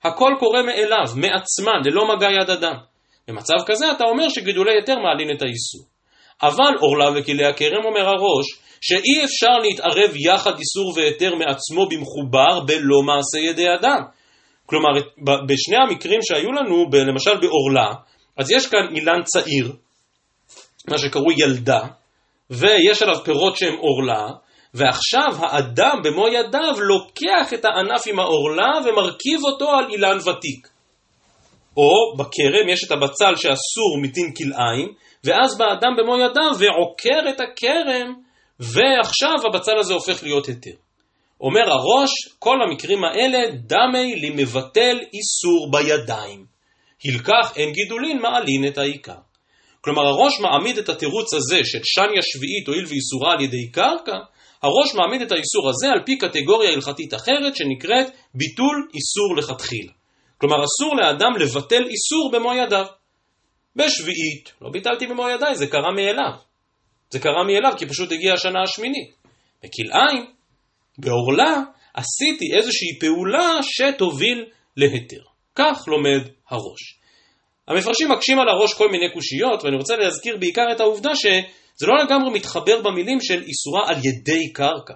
הכל 0.05 0.31
קורה 0.38 0.62
מאליו, 0.62 1.07
מעצמן, 1.16 1.81
ללא 1.85 2.16
מגע 2.16 2.29
יד 2.31 2.50
אדם. 2.50 2.74
במצב 3.29 3.55
כזה 3.67 3.93
אתה 3.93 4.05
אומר 4.05 4.29
שגידולי 4.29 4.71
היתר 4.71 4.99
מעלין 4.99 5.37
את 5.37 5.43
האיסור. 5.43 5.87
אבל 6.43 6.75
עורלה 6.81 7.11
וכלי 7.21 7.45
הכרם 7.45 7.85
אומר 7.85 8.09
הראש, 8.09 8.47
שאי 8.81 9.25
אפשר 9.25 9.59
להתערב 9.63 10.17
יחד 10.17 10.53
איסור 10.59 10.93
והיתר 10.97 11.35
מעצמו 11.35 11.89
במחובר 11.89 12.61
בלא 12.61 13.03
מעשה 13.03 13.39
ידי 13.39 13.67
אדם. 13.81 14.01
כלומר, 14.67 14.89
בשני 15.49 15.77
המקרים 15.77 16.21
שהיו 16.23 16.53
לנו, 16.53 16.85
למשל 16.93 17.37
בעורלה, 17.41 17.93
אז 18.37 18.51
יש 18.51 18.67
כאן 18.67 18.97
אילן 18.97 19.23
צעיר, 19.25 19.73
מה 20.89 20.99
שקרוי 20.99 21.35
ילדה, 21.39 21.81
ויש 22.51 23.03
עליו 23.03 23.25
פירות 23.25 23.57
שהם 23.57 23.77
עורלה, 23.79 24.29
ועכשיו 24.75 25.47
האדם 25.47 25.99
במו 26.05 26.29
ידיו 26.29 26.81
לוקח 26.81 27.55
את 27.55 27.65
הענף 27.65 28.03
עם 28.07 28.19
העורלה 28.19 28.71
ומרכיב 28.85 29.41
אותו 29.45 29.71
על 29.71 29.91
אילן 29.91 30.17
ותיק. 30.19 30.69
או 31.77 32.17
בכרם 32.17 32.69
יש 32.69 32.85
את 32.85 32.91
הבצל 32.91 33.37
שאסור 33.37 33.99
מתין 34.03 34.35
כלאיים, 34.35 34.95
ואז 35.25 35.59
בא 35.59 35.65
אדם 35.73 35.97
במו 35.99 36.17
ידיו 36.17 36.53
ועוקר 36.59 37.31
את 37.31 37.41
הכרם, 37.41 38.15
ועכשיו 38.61 39.35
הבצל 39.47 39.79
הזה 39.79 39.95
הופך 39.95 40.23
להיות 40.23 40.47
היתר. 40.47 40.77
אומר 41.41 41.71
הראש, 41.71 42.11
כל 42.39 42.57
המקרים 42.63 43.05
האלה 43.05 43.39
דמי 43.67 44.17
למבטל 44.17 44.99
איסור 45.15 45.71
בידיים. 45.71 46.45
הלקח 47.05 47.57
אין 47.57 47.73
גידולין 47.73 48.19
מעלין 48.23 48.67
את 48.69 48.79
העיקר. 48.79 49.19
כלומר 49.81 50.03
הראש 50.03 50.41
מעמיד 50.41 50.79
את 50.79 50.89
התירוץ 50.89 51.35
הזה 51.35 51.59
של 51.65 51.79
שניה 51.85 52.23
שביעית 52.23 52.69
הואיל 52.69 52.85
ואיסורה 52.89 53.33
על 53.33 53.41
ידי 53.41 53.71
קרקע, 53.73 54.17
הראש 54.63 54.95
מעמיד 54.95 55.23
את 55.23 55.33
האיסור 55.33 55.69
הזה 55.69 55.89
על 55.93 56.01
פי 56.07 56.19
קטגוריה 56.19 56.71
הלכתית 56.71 57.15
אחרת 57.15 57.57
שנקראת 57.57 58.07
ביטול 58.35 58.89
איסור 58.95 59.37
לכתחילה. 59.37 59.93
כלומר, 60.38 60.57
אסור 60.64 60.97
לאדם 60.97 61.33
לבטל 61.40 61.83
איסור 61.83 62.31
במו 62.33 62.55
ידיו. 62.55 62.87
בשביעית, 63.77 64.53
לא 64.61 64.70
ביטלתי 64.70 65.07
במו 65.07 65.29
ידיי, 65.29 65.55
זה 65.55 65.66
קרה 65.66 65.92
מאליו. 65.92 66.33
זה 67.11 67.18
קרה 67.18 67.44
מאליו 67.44 67.73
כי 67.79 67.87
פשוט 67.87 68.12
הגיעה 68.12 68.35
השנה 68.35 68.62
השמינית. 68.62 69.14
בכלאיים, 69.64 70.27
בעורלה, 70.99 71.62
עשיתי 71.94 72.57
איזושהי 72.57 72.99
פעולה 73.01 73.59
שתוביל 73.62 74.44
להיתר. 74.77 75.23
כך 75.55 75.85
לומד 75.87 76.29
הראש. 76.51 76.99
המפרשים 77.68 78.11
מקשים 78.11 78.38
על 78.38 78.49
הראש 78.49 78.75
כל 78.75 78.88
מיני 78.90 79.12
קושיות, 79.12 79.64
ואני 79.64 79.77
רוצה 79.77 79.97
להזכיר 79.97 80.37
בעיקר 80.37 80.62
את 80.73 80.81
העובדה 80.81 81.11
שזה 81.14 81.87
לא 81.87 82.05
לגמרי 82.05 82.31
מתחבר 82.31 82.83
במילים 82.83 83.20
של 83.20 83.42
איסורה 83.42 83.88
על 83.88 83.97
ידי 84.05 84.53
קרקע, 84.53 84.94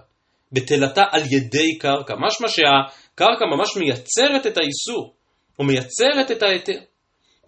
בטלתה 0.52 1.02
על 1.10 1.22
ידי 1.30 1.78
קרקע, 1.78 2.14
משמע 2.26 2.48
שהקרקע 2.48 3.44
ממש 3.56 3.76
מייצרת 3.76 4.46
את 4.46 4.56
האיסור, 4.56 5.14
או 5.58 5.64
מייצרת 5.64 6.30
את 6.30 6.42
ההיתר. 6.42 6.78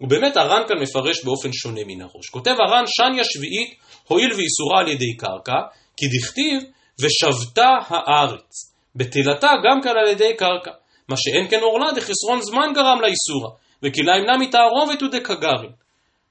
ובאמת 0.01 0.37
הר"ן 0.37 0.63
כאן 0.67 0.77
מפרש 0.81 1.25
באופן 1.25 1.53
שונה 1.53 1.81
מן 1.87 2.01
הראש. 2.01 2.29
כותב 2.31 2.55
הר"ן, 2.59 2.83
שניה 2.87 3.23
שביעית, 3.23 3.75
הואיל 4.07 4.33
ואיסורה 4.33 4.79
על 4.79 4.87
ידי 4.87 5.17
קרקע, 5.17 5.59
כי 5.97 6.05
דכתיב, 6.07 6.63
ושבתה 6.99 7.69
הארץ. 7.87 8.73
בטלתה 8.95 9.51
גם 9.65 9.81
כאן 9.81 9.97
על 9.97 10.07
ידי 10.07 10.33
קרקע. 10.37 10.71
מה 11.09 11.15
שאין 11.17 11.47
כן 11.49 11.59
עורלה 11.59 11.91
דחסרון 11.91 12.41
זמן 12.41 12.73
גרם 12.75 13.01
לאיסורה, 13.01 13.49
וכילה 13.83 14.17
ימנע 14.17 14.37
מתערובת 14.37 15.03
ודקגרין. 15.03 15.71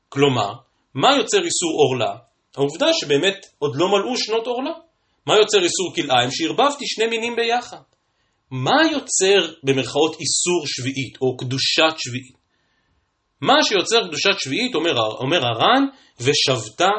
כלומר, 0.09 0.53
מה 0.95 1.16
יוצר 1.16 1.38
איסור 1.38 1.73
עורלה? 1.83 2.16
העובדה 2.57 2.93
שבאמת 2.93 3.47
עוד 3.59 3.73
לא 3.77 3.88
מלאו 3.88 4.16
שנות 4.16 4.47
עורלה. 4.47 4.73
מה 5.27 5.37
יוצר 5.37 5.59
איסור 5.62 5.95
כלאיים? 5.95 6.31
שערבבתי 6.31 6.85
שני 6.87 7.07
מינים 7.07 7.37
ביחד. 7.37 7.79
מה 8.51 8.77
יוצר 8.93 9.53
במרכאות 9.65 10.17
איסור 10.21 10.63
שביעית 10.67 11.17
או 11.21 11.37
קדושת 11.37 11.95
שביעית? 11.99 12.41
מה 13.41 13.55
שיוצר 13.63 14.09
קדושת 14.09 14.39
שביעית, 14.39 14.75
אומר, 14.75 14.95
אומר 15.21 15.47
הר"ן, 15.47 15.85
ושבתה 16.21 16.91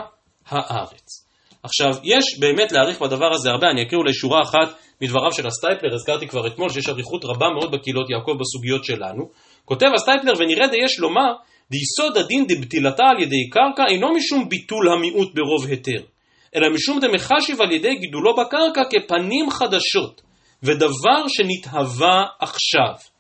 הארץ. 0.48 1.28
עכשיו, 1.64 1.92
יש 2.04 2.40
באמת 2.40 2.72
להאריך 2.72 3.02
בדבר 3.02 3.34
הזה 3.34 3.50
הרבה, 3.50 3.68
אני 3.72 3.84
אקריא 3.84 4.00
אולי 4.00 4.14
שורה 4.14 4.42
אחת 4.42 4.76
מדבריו 5.02 5.34
של 5.34 5.48
הסטייפלר, 5.48 5.94
הזכרתי 5.94 6.28
כבר 6.28 6.48
אתמול 6.48 6.70
שיש 6.70 6.90
אריכות 6.90 7.26
רבה 7.26 7.48
מאוד 7.50 7.72
בקהילות 7.72 8.10
יעקב 8.10 8.32
בסוגיות 8.40 8.86
שלנו. 8.86 9.24
כותב 9.66 9.88
הסטייפלר, 9.96 10.34
ונראה 10.40 10.68
דיש 10.68 11.00
לומר, 11.00 11.32
דיסוד 11.72 12.18
הדין 12.18 12.46
דבטילתו 12.48 13.04
על 13.04 13.24
ידי 13.24 13.50
קרקע 13.50 13.84
אינו 13.90 14.14
משום 14.14 14.50
ביטול 14.50 14.90
המיעוט 14.94 15.36
ברוב 15.36 15.66
היתר, 15.68 16.04
אלא 16.56 16.68
משום 16.74 17.00
דמחשיב 17.00 17.62
על 17.62 17.72
ידי 17.72 17.96
גידולו 17.96 18.36
בקרקע 18.36 18.82
כפנים 18.90 19.50
חדשות, 19.50 20.22
ודבר 20.64 21.28
שנתהווה 21.28 22.26
עכשיו. 22.40 23.12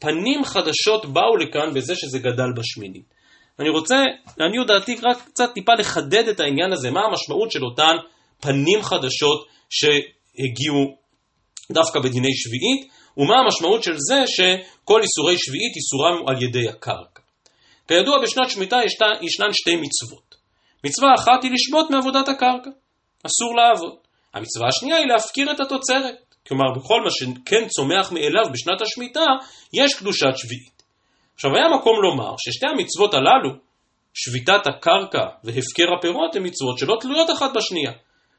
פנים 0.00 0.44
חדשות 0.44 1.06
באו 1.06 1.36
לכאן 1.36 1.74
בזה 1.74 1.96
שזה 1.96 2.18
גדל 2.18 2.52
בשמינית. 2.56 3.14
אני 3.58 3.68
רוצה, 3.68 3.96
לעניות 4.38 4.66
דעתי, 4.66 4.96
רק 5.02 5.24
קצת 5.26 5.52
טיפה 5.54 5.72
לחדד 5.78 6.28
את 6.28 6.40
העניין 6.40 6.72
הזה, 6.72 6.90
מה 6.90 7.00
המשמעות 7.00 7.50
של 7.50 7.64
אותן 7.64 7.96
פנים 8.40 8.82
חדשות 8.82 9.46
שהגיעו 9.70 10.96
דווקא 11.72 12.00
בדיני 12.00 12.34
שביעית, 12.34 12.90
ומה 13.16 13.34
המשמעות 13.38 13.82
של 13.82 13.94
זה 14.08 14.22
שכל 14.26 15.00
איסורי 15.02 15.38
שביעית 15.38 15.72
איסורם 15.76 16.28
על 16.28 16.42
ידי 16.42 16.68
הקרקע. 16.68 17.20
כידוע 17.88 18.22
בשנת 18.22 18.50
שמיטה 18.50 18.76
ישנן 19.22 19.52
שתי 19.52 19.76
מצוות. 19.76 20.34
מצווה 20.84 21.08
אחת 21.18 21.42
היא 21.42 21.50
לשבות 21.52 21.90
מעבודת 21.90 22.28
הקרקע, 22.28 22.70
אסור 23.26 23.56
לעבוד. 23.56 23.96
המצווה 24.34 24.68
השנייה 24.68 24.96
היא 24.96 25.06
להפקיר 25.06 25.52
את 25.52 25.60
התוצרת. 25.60 26.29
כלומר, 26.50 26.72
בכל 26.76 27.00
מה 27.04 27.10
שכן 27.10 27.68
צומח 27.68 28.12
מאליו 28.12 28.44
בשנת 28.52 28.80
השמיטה, 28.82 29.26
יש 29.72 29.94
קדושת 29.94 30.36
שביעית. 30.36 30.82
עכשיו, 31.34 31.50
היה 31.56 31.68
מקום 31.76 32.02
לומר 32.02 32.34
ששתי 32.38 32.66
המצוות 32.66 33.14
הללו, 33.14 33.50
שביתת 34.14 34.66
הקרקע 34.66 35.24
והפקר 35.44 35.88
הפירות, 35.98 36.36
הן 36.36 36.46
מצוות 36.46 36.78
שלא 36.78 36.96
תלויות 37.00 37.30
אחת 37.30 37.50
בשנייה. 37.56 37.92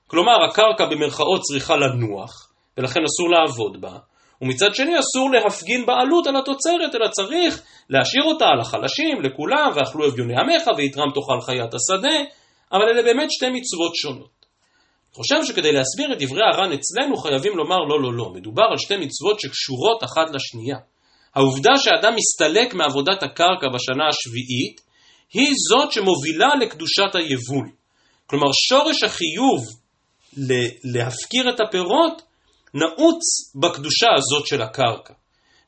כלומר, 0.08 0.44
הקרקע 0.50 0.86
במרכאות 0.86 1.42
צריכה 1.42 1.76
לנוח, 1.76 2.32
ולכן 2.78 3.00
אסור 3.04 3.30
לעבוד 3.30 3.82
בה, 3.82 3.98
ומצד 4.42 4.76
שני 4.76 5.00
אסור 5.00 5.32
להפגין 5.32 5.86
בעלות 5.86 6.28
על 6.28 6.36
התוצרת, 6.36 6.96
אלא 6.96 7.08
צריך 7.08 7.62
להשאיר 7.90 8.24
אותה 8.24 8.46
על 8.46 8.60
החלשים, 8.62 9.22
לכולם, 9.22 9.72
ואכלו 9.76 10.08
אביוני 10.08 10.34
עמך, 10.40 10.68
ויתרם 10.78 11.10
תאכל 11.14 11.42
חיית 11.42 11.74
השדה, 11.74 12.18
אבל 12.72 12.84
אלה 12.90 13.04
באמת 13.04 13.32
שתי 13.32 13.50
מצוות 13.50 13.96
שונות. 13.96 14.41
חושב 15.14 15.36
שכדי 15.44 15.72
להסביר 15.72 16.14
את 16.14 16.18
דברי 16.22 16.42
הר"ן 16.54 16.72
אצלנו 16.74 17.18
חייבים 17.18 17.58
לומר 17.58 17.78
לא, 17.78 18.02
לא, 18.02 18.14
לא. 18.14 18.30
מדובר 18.34 18.64
על 18.72 18.78
שתי 18.78 18.98
מצוות 18.98 19.40
שקשורות 19.40 20.04
אחת 20.04 20.36
לשנייה. 20.36 20.78
העובדה 21.36 21.72
שאדם 21.78 22.14
מסתלק 22.16 22.74
מעבודת 22.74 23.24
הקרקע 23.24 23.68
בשנה 23.74 24.04
השביעית, 24.10 24.82
היא 25.34 25.54
זאת 25.70 25.92
שמובילה 25.92 26.56
לקדושת 26.62 27.16
היבול. 27.16 27.70
כלומר, 28.28 28.48
שורש 28.70 29.04
החיוב 29.04 29.62
להפקיר 30.94 31.50
את 31.50 31.60
הפירות 31.60 32.22
נעוץ 32.74 33.24
בקדושה 33.56 34.08
הזאת 34.18 34.48
של 34.48 34.62
הקרקע. 34.62 35.14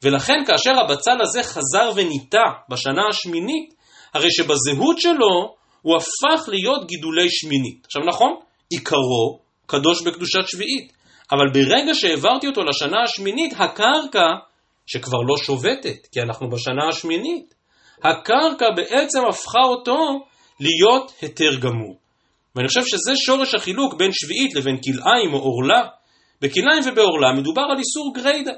ולכן 0.04 0.44
כאשר 0.48 0.80
הבצל 0.80 1.22
הזה 1.22 1.44
חזר 1.44 1.92
וניטע 1.96 2.44
בשנה 2.70 3.02
השמינית, 3.10 3.74
הרי 4.14 4.32
שבזהות 4.32 5.00
שלו 5.00 5.56
הוא 5.82 5.96
הפך 5.98 6.50
להיות 6.50 6.88
גידולי 6.88 7.28
שמינית. 7.30 7.86
עכשיו 7.86 8.02
נכון, 8.08 8.36
עיקרו 8.70 9.40
קדוש 9.66 10.02
בקדושת 10.02 10.48
שביעית. 10.48 10.94
אבל 11.32 11.50
ברגע 11.54 11.96
שהעברתי 11.96 12.48
אותו 12.48 12.62
לשנה 12.64 13.04
השמינית, 13.04 13.54
הקרקע, 13.58 14.28
שכבר 14.86 15.18
לא 15.28 15.38
שובתת, 15.38 16.08
כי 16.12 16.22
אנחנו 16.22 16.50
בשנה 16.50 16.88
השמינית, 16.90 17.54
הקרקע 18.04 18.66
בעצם 18.76 19.20
הפכה 19.30 19.64
אותו 19.64 19.98
להיות 20.60 21.14
היתר 21.22 21.56
גמור. 21.60 21.98
ואני 22.56 22.68
חושב 22.68 22.86
שזה 22.86 23.16
שורש 23.16 23.56
החילוק 23.56 23.94
בין 23.94 24.12
שביעית 24.14 24.56
לבין 24.56 24.78
כלאיים 24.82 25.34
או 25.34 25.40
עורלה. 25.40 25.82
בכלאיים 26.42 26.84
ובעורלה 26.86 27.32
מדובר 27.32 27.62
על 27.62 27.78
איסור 27.78 28.14
גריידא. 28.16 28.52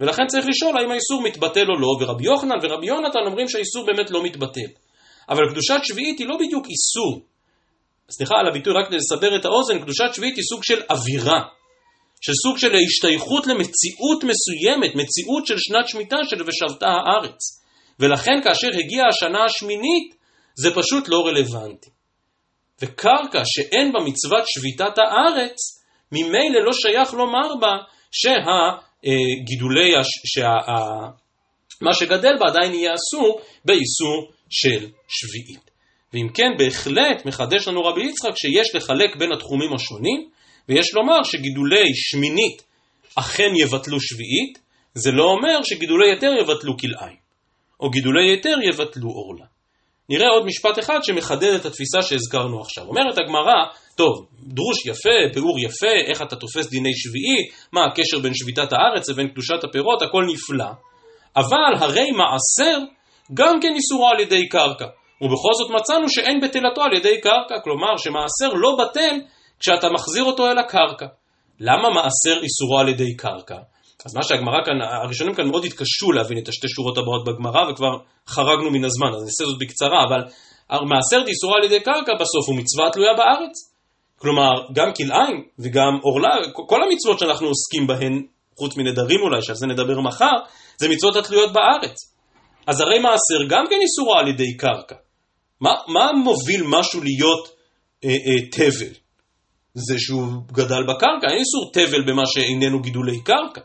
ולכן 0.00 0.26
צריך 0.26 0.46
לשאול 0.48 0.78
האם 0.78 0.90
האיסור 0.90 1.22
מתבטל 1.22 1.66
או 1.68 1.80
לא, 1.80 1.88
ורבי 2.00 2.24
יוחנן 2.24 2.56
ורבי 2.62 2.86
יונתן 2.86 3.18
אומרים 3.26 3.48
שהאיסור 3.48 3.86
באמת 3.86 4.10
לא 4.10 4.22
מתבטל. 4.22 4.70
אבל 5.28 5.50
קדושת 5.50 5.80
שביעית 5.82 6.18
היא 6.18 6.28
לא 6.28 6.36
בדיוק 6.36 6.66
איסור, 6.66 7.20
סליחה 8.10 8.34
על 8.40 8.48
הביטוי, 8.48 8.72
רק 8.72 8.90
לסבר 8.90 9.36
את 9.36 9.44
האוזן, 9.44 9.78
קדושת 9.82 10.14
שביעית 10.14 10.36
היא 10.36 10.44
סוג 10.44 10.64
של 10.64 10.82
אווירה, 10.90 11.40
של 12.20 12.32
סוג 12.42 12.58
של 12.58 12.72
השתייכות 12.74 13.46
למציאות 13.46 14.24
מסוימת, 14.24 14.94
מציאות 14.94 15.46
של 15.46 15.58
שנת 15.58 15.88
שמיטה 15.88 16.16
של 16.30 16.42
ושבתה 16.42 16.86
הארץ. 16.86 17.40
ולכן 18.00 18.40
כאשר 18.44 18.68
הגיעה 18.78 19.08
השנה 19.08 19.44
השמינית, 19.44 20.14
זה 20.54 20.68
פשוט 20.74 21.08
לא 21.08 21.26
רלוונטי. 21.26 21.90
וקרקע 22.82 23.42
שאין 23.44 23.92
בה 23.92 24.00
מצוות 24.00 24.44
שביתת 24.46 24.98
הארץ, 24.98 25.56
ממילא 26.12 26.60
לא 26.64 26.72
שייך 26.72 27.14
לומר 27.14 27.54
בה 27.60 27.72
שהגידולי, 28.12 29.92
שה, 30.26 30.52
מה 31.80 31.94
שגדל 31.94 32.36
בה 32.40 32.50
עדיין 32.50 32.74
יהיה 32.74 32.94
אסור 32.94 33.40
באיסור 33.64 34.32
של 34.50 34.88
שביעית. 35.08 35.63
ואם 36.14 36.28
כן, 36.34 36.50
בהחלט 36.58 37.26
מחדש 37.26 37.68
לנו 37.68 37.84
רבי 37.84 38.02
יצחק 38.02 38.36
שיש 38.36 38.74
לחלק 38.74 39.16
בין 39.18 39.32
התחומים 39.32 39.74
השונים, 39.74 40.28
ויש 40.68 40.94
לומר 40.94 41.22
שגידולי 41.22 41.94
שמינית 41.94 42.62
אכן 43.14 43.52
יבטלו 43.56 44.00
שביעית, 44.00 44.58
זה 44.94 45.12
לא 45.12 45.24
אומר 45.24 45.62
שגידולי 45.62 46.12
יתר 46.12 46.32
יבטלו 46.40 46.78
כלאיים, 46.78 47.16
או 47.80 47.90
גידולי 47.90 48.32
יתר 48.32 48.56
יבטלו 48.68 49.10
עורלה. 49.10 49.44
נראה 50.08 50.28
עוד 50.28 50.46
משפט 50.46 50.78
אחד 50.78 50.98
שמחדד 51.02 51.54
את 51.54 51.64
התפיסה 51.64 52.02
שהזכרנו 52.02 52.60
עכשיו. 52.60 52.84
אומרת 52.84 53.18
הגמרא, 53.18 53.54
טוב, 53.96 54.26
דרוש 54.42 54.86
יפה, 54.86 55.34
ביאור 55.34 55.58
יפה, 55.60 56.10
איך 56.10 56.22
אתה 56.22 56.36
תופס 56.36 56.70
דיני 56.70 56.94
שביעי, 56.94 57.48
מה 57.72 57.80
הקשר 57.84 58.18
בין 58.18 58.34
שביתת 58.34 58.72
הארץ 58.72 59.08
לבין 59.08 59.28
קדושת 59.28 59.64
הפירות, 59.64 60.02
הכל 60.02 60.24
נפלא. 60.32 60.70
אבל 61.36 61.74
הרי 61.84 62.10
מעשר 62.10 62.78
גם 63.34 63.60
כן 63.60 63.74
איסורו 63.74 64.08
על 64.08 64.20
ידי 64.20 64.48
קרקע. 64.48 64.86
ובכל 65.20 65.54
זאת 65.58 65.70
מצאנו 65.80 66.08
שאין 66.08 66.40
בטלתו 66.40 66.82
על 66.82 66.92
ידי 66.96 67.20
קרקע, 67.20 67.60
כלומר 67.64 67.96
שמעשר 67.96 68.54
לא 68.54 68.76
בטל 68.80 69.16
כשאתה 69.60 69.88
מחזיר 69.90 70.24
אותו 70.24 70.46
אל 70.46 70.58
הקרקע. 70.58 71.06
למה 71.60 71.90
מעשר 71.90 72.42
איסורו 72.42 72.78
על 72.78 72.88
ידי 72.88 73.16
קרקע? 73.16 73.56
אז 74.06 74.14
מה 74.16 74.22
שהגמרא 74.22 74.64
כאן, 74.64 74.80
הראשונים 75.02 75.34
כאן 75.34 75.48
מאוד 75.48 75.64
התקשו 75.64 76.12
להבין 76.12 76.38
את 76.38 76.48
השתי 76.48 76.68
שורות 76.68 76.98
הבאות 76.98 77.24
בגמרא 77.26 77.70
וכבר 77.70 77.92
חרגנו 78.28 78.70
מן 78.70 78.84
הזמן, 78.84 79.08
אז 79.16 79.22
נעשה 79.22 79.44
זאת 79.44 79.58
בקצרה, 79.60 80.04
אבל 80.08 80.20
מעשר 80.88 81.22
איסורו 81.26 81.54
על 81.54 81.64
ידי 81.64 81.80
קרקע 81.80 82.12
בסוף 82.14 82.48
הוא 82.48 82.56
מצווה 82.56 82.90
תלויה 82.90 83.14
בארץ. 83.14 83.74
כלומר, 84.18 84.52
גם 84.72 84.92
כלאיים 84.96 85.44
וגם 85.58 85.98
עורלה, 86.02 86.30
כל 86.52 86.82
המצוות 86.82 87.18
שאנחנו 87.18 87.46
עוסקים 87.46 87.86
בהן, 87.86 88.26
חוץ 88.58 88.76
מנדרים 88.76 89.20
אולי, 89.20 89.42
שעל 89.42 89.56
זה 89.56 89.66
נדבר 89.66 90.00
מחר, 90.00 90.36
זה 90.76 90.88
מצוות 90.88 91.16
התלויות 91.16 91.52
בארץ. 91.52 91.96
אז 92.66 92.80
הרי 92.80 92.98
מעשר 92.98 93.44
גם 93.48 93.64
כן 93.70 93.76
איסורו 93.82 94.14
על 94.14 94.28
ידי 94.28 94.56
קרקע. 94.56 94.94
מה, 95.60 95.74
מה 95.88 96.12
מוביל 96.12 96.62
משהו 96.66 97.02
להיות 97.02 97.48
אה, 98.04 98.10
אה, 98.10 98.48
תבל? 98.50 98.94
זה 99.74 99.94
שהוא 99.98 100.26
גדל 100.52 100.82
בקרקע, 100.82 101.26
אין 101.30 101.38
איסור 101.38 101.70
תבל 101.72 102.02
במה 102.06 102.22
שאיננו 102.26 102.82
גידולי 102.82 103.22
קרקע. 103.24 103.60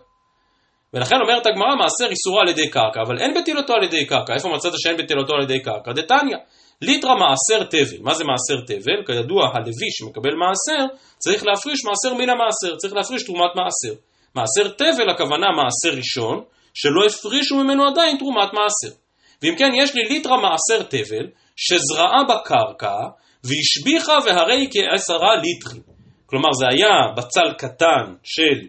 ולכן 0.93 1.15
אומרת 1.21 1.45
הגמרא, 1.45 1.75
מעשר 1.75 2.05
איסורו 2.09 2.39
על 2.39 2.49
ידי 2.49 2.69
קרקע, 2.69 3.01
אבל 3.07 3.19
אין 3.19 3.33
בטילתו 3.33 3.73
על 3.73 3.83
ידי 3.83 4.05
קרקע. 4.05 4.33
איפה 4.33 4.49
מצאת 4.49 4.73
שאין 4.77 4.97
בטילתו 4.97 5.33
על 5.33 5.43
ידי 5.43 5.59
קרקע? 5.59 5.91
דתניא. 5.93 6.37
ליטרא 6.81 7.15
מעשר 7.15 7.63
תבל. 7.63 8.01
מה 8.01 8.13
זה 8.13 8.23
מעשר 8.23 8.61
תבל? 8.67 9.03
כידוע, 9.05 9.47
הלוי 9.53 9.91
שמקבל 9.91 10.35
מעשר, 10.35 10.85
צריך 11.17 11.45
להפריש 11.45 11.79
מעשר 11.85 12.13
מן 12.13 12.29
המעשר, 12.29 12.75
צריך 12.77 12.93
להפריש 12.93 13.23
תרומת 13.23 13.51
מעשר. 13.55 13.99
מעשר 14.35 14.69
תבל 14.69 15.09
הכוונה 15.09 15.47
מעשר 15.51 15.97
ראשון, 15.97 16.43
שלא 16.73 17.05
הפרישו 17.05 17.55
ממנו 17.55 17.87
עדיין 17.87 18.17
תרומת 18.17 18.53
מעשר. 18.53 18.95
ואם 19.41 19.55
כן, 19.57 19.71
יש 19.75 19.95
לי 19.95 20.03
ליטרה 20.03 20.37
מעשר 20.37 20.83
תבל, 20.83 21.25
שזרעה 21.67 22.23
בקרקע, 22.29 22.95
והשביחה 23.43 24.17
והרי 24.25 24.67
כעשרה 24.71 25.35
ליטרים. 25.35 25.83
כלומר, 26.25 26.49
זה 26.59 26.65
היה 26.71 26.95
בצל 27.17 27.53
קטן 27.57 28.13
של 28.23 28.67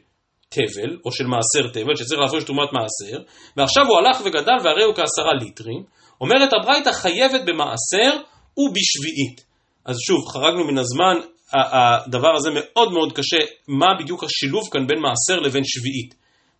תבל, 0.48 0.98
או 1.04 1.12
של 1.12 1.26
מעשר 1.26 1.68
תבל, 1.72 1.96
שצריך 1.96 2.20
להפריש 2.20 2.44
תרומת 2.44 2.68
מעשר, 2.72 3.18
ועכשיו 3.56 3.86
הוא 3.86 3.98
הלך 3.98 4.20
וגדל 4.24 4.58
והרי 4.64 4.84
הוא 4.84 4.94
כעשרה 4.94 5.34
ליטרים. 5.40 5.82
אומרת 6.20 6.52
הברייתא 6.52 6.92
חייבת 6.92 7.40
במעשר 7.46 8.10
ובשביעית. 8.56 9.44
אז 9.84 9.96
שוב, 10.06 10.28
חרגנו 10.32 10.64
מן 10.64 10.78
הזמן, 10.78 11.16
הדבר 11.52 12.36
הזה 12.36 12.50
מאוד 12.54 12.92
מאוד 12.92 13.12
קשה, 13.12 13.38
מה 13.68 13.86
בדיוק 14.00 14.24
השילוב 14.24 14.68
כאן 14.72 14.86
בין 14.86 14.98
מעשר 14.98 15.40
לבין 15.40 15.62
שביעית. 15.64 16.14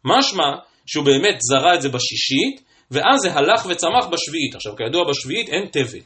משמע 0.04 0.44
שהוא 0.86 1.04
באמת 1.04 1.36
זרע 1.40 1.74
את 1.74 1.82
זה 1.82 1.88
בשישית, 1.88 2.62
ואז 2.90 3.18
זה 3.22 3.32
הלך 3.32 3.66
וצמח 3.68 4.06
בשביעית. 4.12 4.54
עכשיו, 4.54 4.76
כידוע, 4.76 5.04
בשביעית 5.10 5.48
אין 5.48 5.66
תבל. 5.72 6.00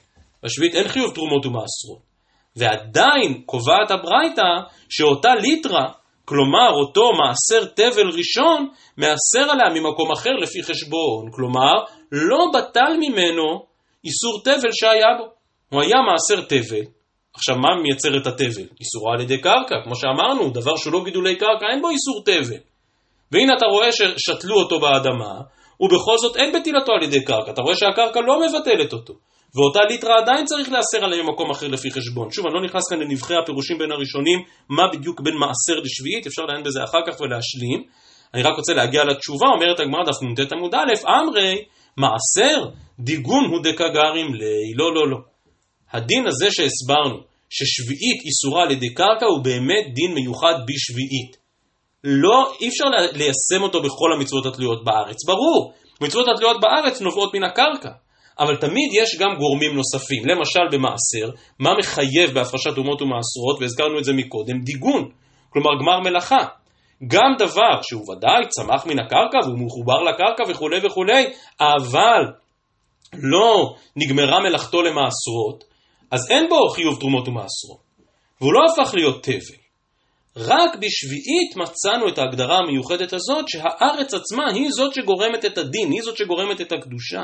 בשביעית 0.44 0.74
אין 0.74 0.88
חיוב 0.88 1.14
תרומות 1.14 1.46
ומעשרות. 1.46 2.14
ועדיין 2.56 3.42
קובעת 3.46 3.90
הברייתא 3.90 4.42
שאותה 4.88 5.34
ליטרה, 5.34 5.92
כלומר 6.24 6.70
אותו 6.70 7.10
מעשר 7.12 7.64
תבל 7.64 8.08
ראשון, 8.08 8.68
מעשר 8.96 9.50
עליה 9.50 9.80
ממקום 9.80 10.12
אחר 10.12 10.30
לפי 10.30 10.62
חשבון. 10.62 11.30
כלומר, 11.32 11.72
לא 12.12 12.46
בטל 12.54 12.96
ממנו 13.00 13.66
איסור 14.04 14.42
תבל 14.44 14.72
שהיה 14.72 15.06
בו. 15.18 15.24
הוא 15.70 15.82
היה 15.82 15.96
מעשר 16.06 16.40
תבל. 16.40 16.84
עכשיו, 17.34 17.56
מה 17.56 17.68
מייצר 17.82 18.16
את 18.16 18.26
התבל? 18.26 18.66
איסורה 18.80 19.14
על 19.14 19.20
ידי 19.20 19.40
קרקע, 19.40 19.74
כמו 19.84 19.96
שאמרנו, 19.96 20.50
דבר 20.50 20.76
שהוא 20.76 20.92
לא 20.92 21.04
גידולי 21.04 21.36
קרקע, 21.36 21.66
אין 21.72 21.82
בו 21.82 21.88
איסור 21.90 22.22
תבל. 22.24 22.60
והנה 23.32 23.52
אתה 23.56 23.66
רואה 23.66 23.92
ששתלו 23.92 24.56
אותו 24.62 24.80
באדמה, 24.80 25.40
ובכל 25.80 26.18
זאת 26.18 26.36
אין 26.36 26.52
בטילתו 26.52 26.92
על 26.92 27.02
ידי 27.02 27.24
קרקע. 27.24 27.50
אתה 27.52 27.62
רואה 27.62 27.76
שהקרקע 27.76 28.20
לא 28.20 28.40
מבטלת 28.40 28.92
אותו. 28.92 29.14
ואותה 29.54 29.80
ליטרה 29.90 30.18
עדיין 30.18 30.44
צריך 30.44 30.72
להסר 30.72 31.04
עליה 31.04 31.22
ממקום 31.22 31.50
אחר 31.50 31.68
לפי 31.68 31.90
חשבון. 31.90 32.30
שוב, 32.30 32.46
אני 32.46 32.54
לא 32.54 32.64
נכנס 32.64 32.88
כאן 32.90 32.98
לנבחי 33.00 33.34
הפירושים 33.42 33.78
בין 33.78 33.92
הראשונים, 33.92 34.38
מה 34.68 34.82
בדיוק 34.92 35.20
בין 35.20 35.34
מעשר 35.34 35.80
לשביעית, 35.84 36.26
אפשר 36.26 36.42
לעיין 36.42 36.64
בזה 36.64 36.84
אחר 36.84 36.98
כך 37.06 37.20
ולהשלים. 37.20 37.84
אני 38.34 38.42
רק 38.42 38.56
רוצה 38.56 38.74
להגיע 38.74 39.04
לתשובה, 39.04 39.46
אומרת 39.54 39.80
הגמרא 39.80 40.04
דף 40.04 40.22
נ"ט 40.22 40.52
עמוד 40.52 40.74
א', 40.74 40.92
אמרי, 41.08 41.64
מעשר, 41.96 42.64
דיגון 42.98 43.44
הוא 43.44 43.62
דקגרים 43.62 44.34
לי, 44.34 44.74
לא, 44.76 44.94
לא, 44.94 45.10
לא. 45.10 45.18
הדין 45.92 46.26
הזה 46.26 46.46
שהסברנו, 46.50 47.18
ששביעית 47.50 48.20
איסורה 48.26 48.62
על 48.62 48.70
ידי 48.70 48.94
קרקע, 48.94 49.26
הוא 49.26 49.44
באמת 49.44 49.84
דין 49.94 50.14
מיוחד 50.14 50.54
בשביעית. 50.68 51.36
לא, 52.04 52.52
אי 52.60 52.68
אפשר 52.68 52.84
ליישם 53.12 53.62
אותו 53.62 53.82
בכל 53.82 54.12
המצוות 54.16 54.46
התלויות 54.46 54.84
בארץ. 54.84 55.24
ברור, 55.26 55.72
מצוות 56.00 56.26
התלויות 56.34 56.56
בארץ 56.60 57.00
נובעות 57.00 57.34
מן 57.34 57.44
הקרקע. 57.44 58.03
אבל 58.38 58.56
תמיד 58.56 58.90
יש 58.92 59.18
גם 59.20 59.36
גורמים 59.38 59.76
נוספים. 59.76 60.26
למשל 60.26 60.66
במעשר, 60.72 61.36
מה 61.58 61.70
מחייב 61.78 62.30
בהפרשת 62.34 62.78
אומות 62.78 63.02
ומעשרות, 63.02 63.60
והזכרנו 63.60 63.98
את 63.98 64.04
זה 64.04 64.12
מקודם, 64.12 64.60
דיגון. 64.60 65.10
כלומר 65.50 65.70
גמר 65.80 66.00
מלאכה. 66.00 66.44
גם 67.06 67.34
דבר 67.38 67.82
שהוא 67.82 68.12
ודאי 68.12 68.48
צמח 68.48 68.86
מן 68.86 68.98
הקרקע 68.98 69.38
והוא 69.44 69.58
מחובר 69.58 70.02
לקרקע 70.02 70.42
וכולי 70.48 70.86
וכולי, 70.86 71.24
אבל 71.60 72.22
לא 73.12 73.74
נגמרה 73.96 74.40
מלאכתו 74.40 74.82
למעשרות, 74.82 75.64
אז 76.10 76.30
אין 76.30 76.48
בו 76.48 76.68
חיוב 76.68 77.00
תרומות 77.00 77.28
ומעשרות. 77.28 77.84
והוא 78.40 78.52
לא 78.52 78.60
הפך 78.72 78.94
להיות 78.94 79.22
תבל. 79.22 79.64
רק 80.36 80.76
בשביעית 80.76 81.56
מצאנו 81.56 82.08
את 82.08 82.18
ההגדרה 82.18 82.58
המיוחדת 82.58 83.12
הזאת, 83.12 83.48
שהארץ 83.48 84.14
עצמה 84.14 84.44
היא 84.54 84.70
זאת 84.70 84.94
שגורמת 84.94 85.44
את 85.44 85.58
הדין, 85.58 85.90
היא 85.90 86.02
זאת 86.02 86.16
שגורמת 86.16 86.60
את 86.60 86.72
הקדושה. 86.72 87.22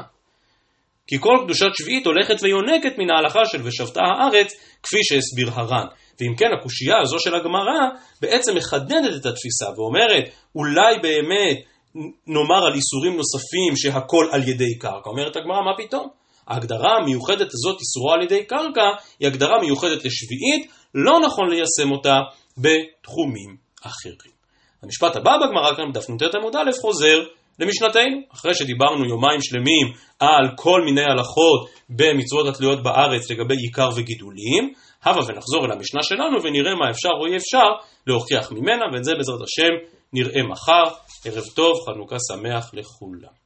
כי 1.11 1.17
כל 1.21 1.37
קדושת 1.45 1.67
שביעית 1.75 2.07
הולכת 2.07 2.43
ויונקת 2.43 2.99
מן 2.99 3.11
ההלכה 3.11 3.41
של 3.45 3.67
ושבתה 3.67 4.01
הארץ, 4.01 4.53
כפי 4.83 4.99
שהסביר 5.03 5.51
הר"ן. 5.55 5.87
ואם 6.21 6.35
כן, 6.37 6.51
הקושייה 6.59 6.95
הזו 7.03 7.17
של 7.19 7.35
הגמרא 7.35 7.81
בעצם 8.23 8.57
מחדדת 8.57 9.15
את 9.21 9.27
התפיסה 9.27 9.67
ואומרת, 9.77 10.25
אולי 10.55 10.99
באמת 11.03 11.59
נאמר 12.27 12.67
על 12.67 12.75
איסורים 12.75 13.17
נוספים 13.17 13.77
שהכל 13.77 14.27
על 14.33 14.49
ידי 14.49 14.79
קרקע. 14.79 15.11
אומרת 15.11 15.37
הגמרא, 15.37 15.61
מה 15.61 15.85
פתאום? 15.85 16.09
ההגדרה 16.49 16.97
המיוחדת 16.97 17.51
הזאת, 17.55 17.81
איסורו 17.81 18.13
על 18.13 18.23
ידי 18.23 18.45
קרקע, 18.45 18.89
היא 19.21 19.29
הגדרה 19.29 19.61
מיוחדת 19.61 20.05
לשביעית, 20.05 20.71
לא 20.95 21.21
נכון 21.27 21.51
ליישם 21.51 21.93
אותה 21.93 22.17
בתחומים 22.59 23.57
אחרים. 23.83 24.35
המשפט 24.83 25.17
הבא 25.17 25.37
בגמרא 25.37 25.77
כאן, 25.77 25.93
בדף 25.93 26.11
נ"ט 26.11 26.35
עמוד 26.35 26.57
א', 26.57 26.71
חוזר 26.81 27.19
למשנתנו. 27.61 28.17
אחרי 28.35 28.55
שדיברנו 28.55 29.05
יומיים 29.05 29.43
שלמים 29.43 29.87
על 30.19 30.49
כל 30.57 30.83
מיני 30.85 31.05
הלכות 31.05 31.71
במצוות 31.91 32.47
התלויות 32.47 32.83
בארץ 32.83 33.31
לגבי 33.31 33.55
עיקר 33.55 33.89
וגידולים, 33.97 34.73
הבה 35.03 35.21
ונחזור 35.29 35.65
אל 35.65 35.73
המשנה 35.73 36.03
שלנו 36.03 36.43
ונראה 36.43 36.75
מה 36.75 36.91
אפשר 36.91 37.09
או 37.21 37.27
אי 37.27 37.37
אפשר 37.37 37.69
להוכיח 38.07 38.53
ממנה, 38.53 38.85
ואת 38.93 39.05
זה 39.05 39.13
בעזרת 39.15 39.41
השם 39.43 39.73
נראה 40.13 40.43
מחר. 40.43 40.85
ערב 41.25 41.45
טוב, 41.55 41.77
חנוכה 41.87 42.17
שמח 42.29 42.71
לכולם. 42.75 43.40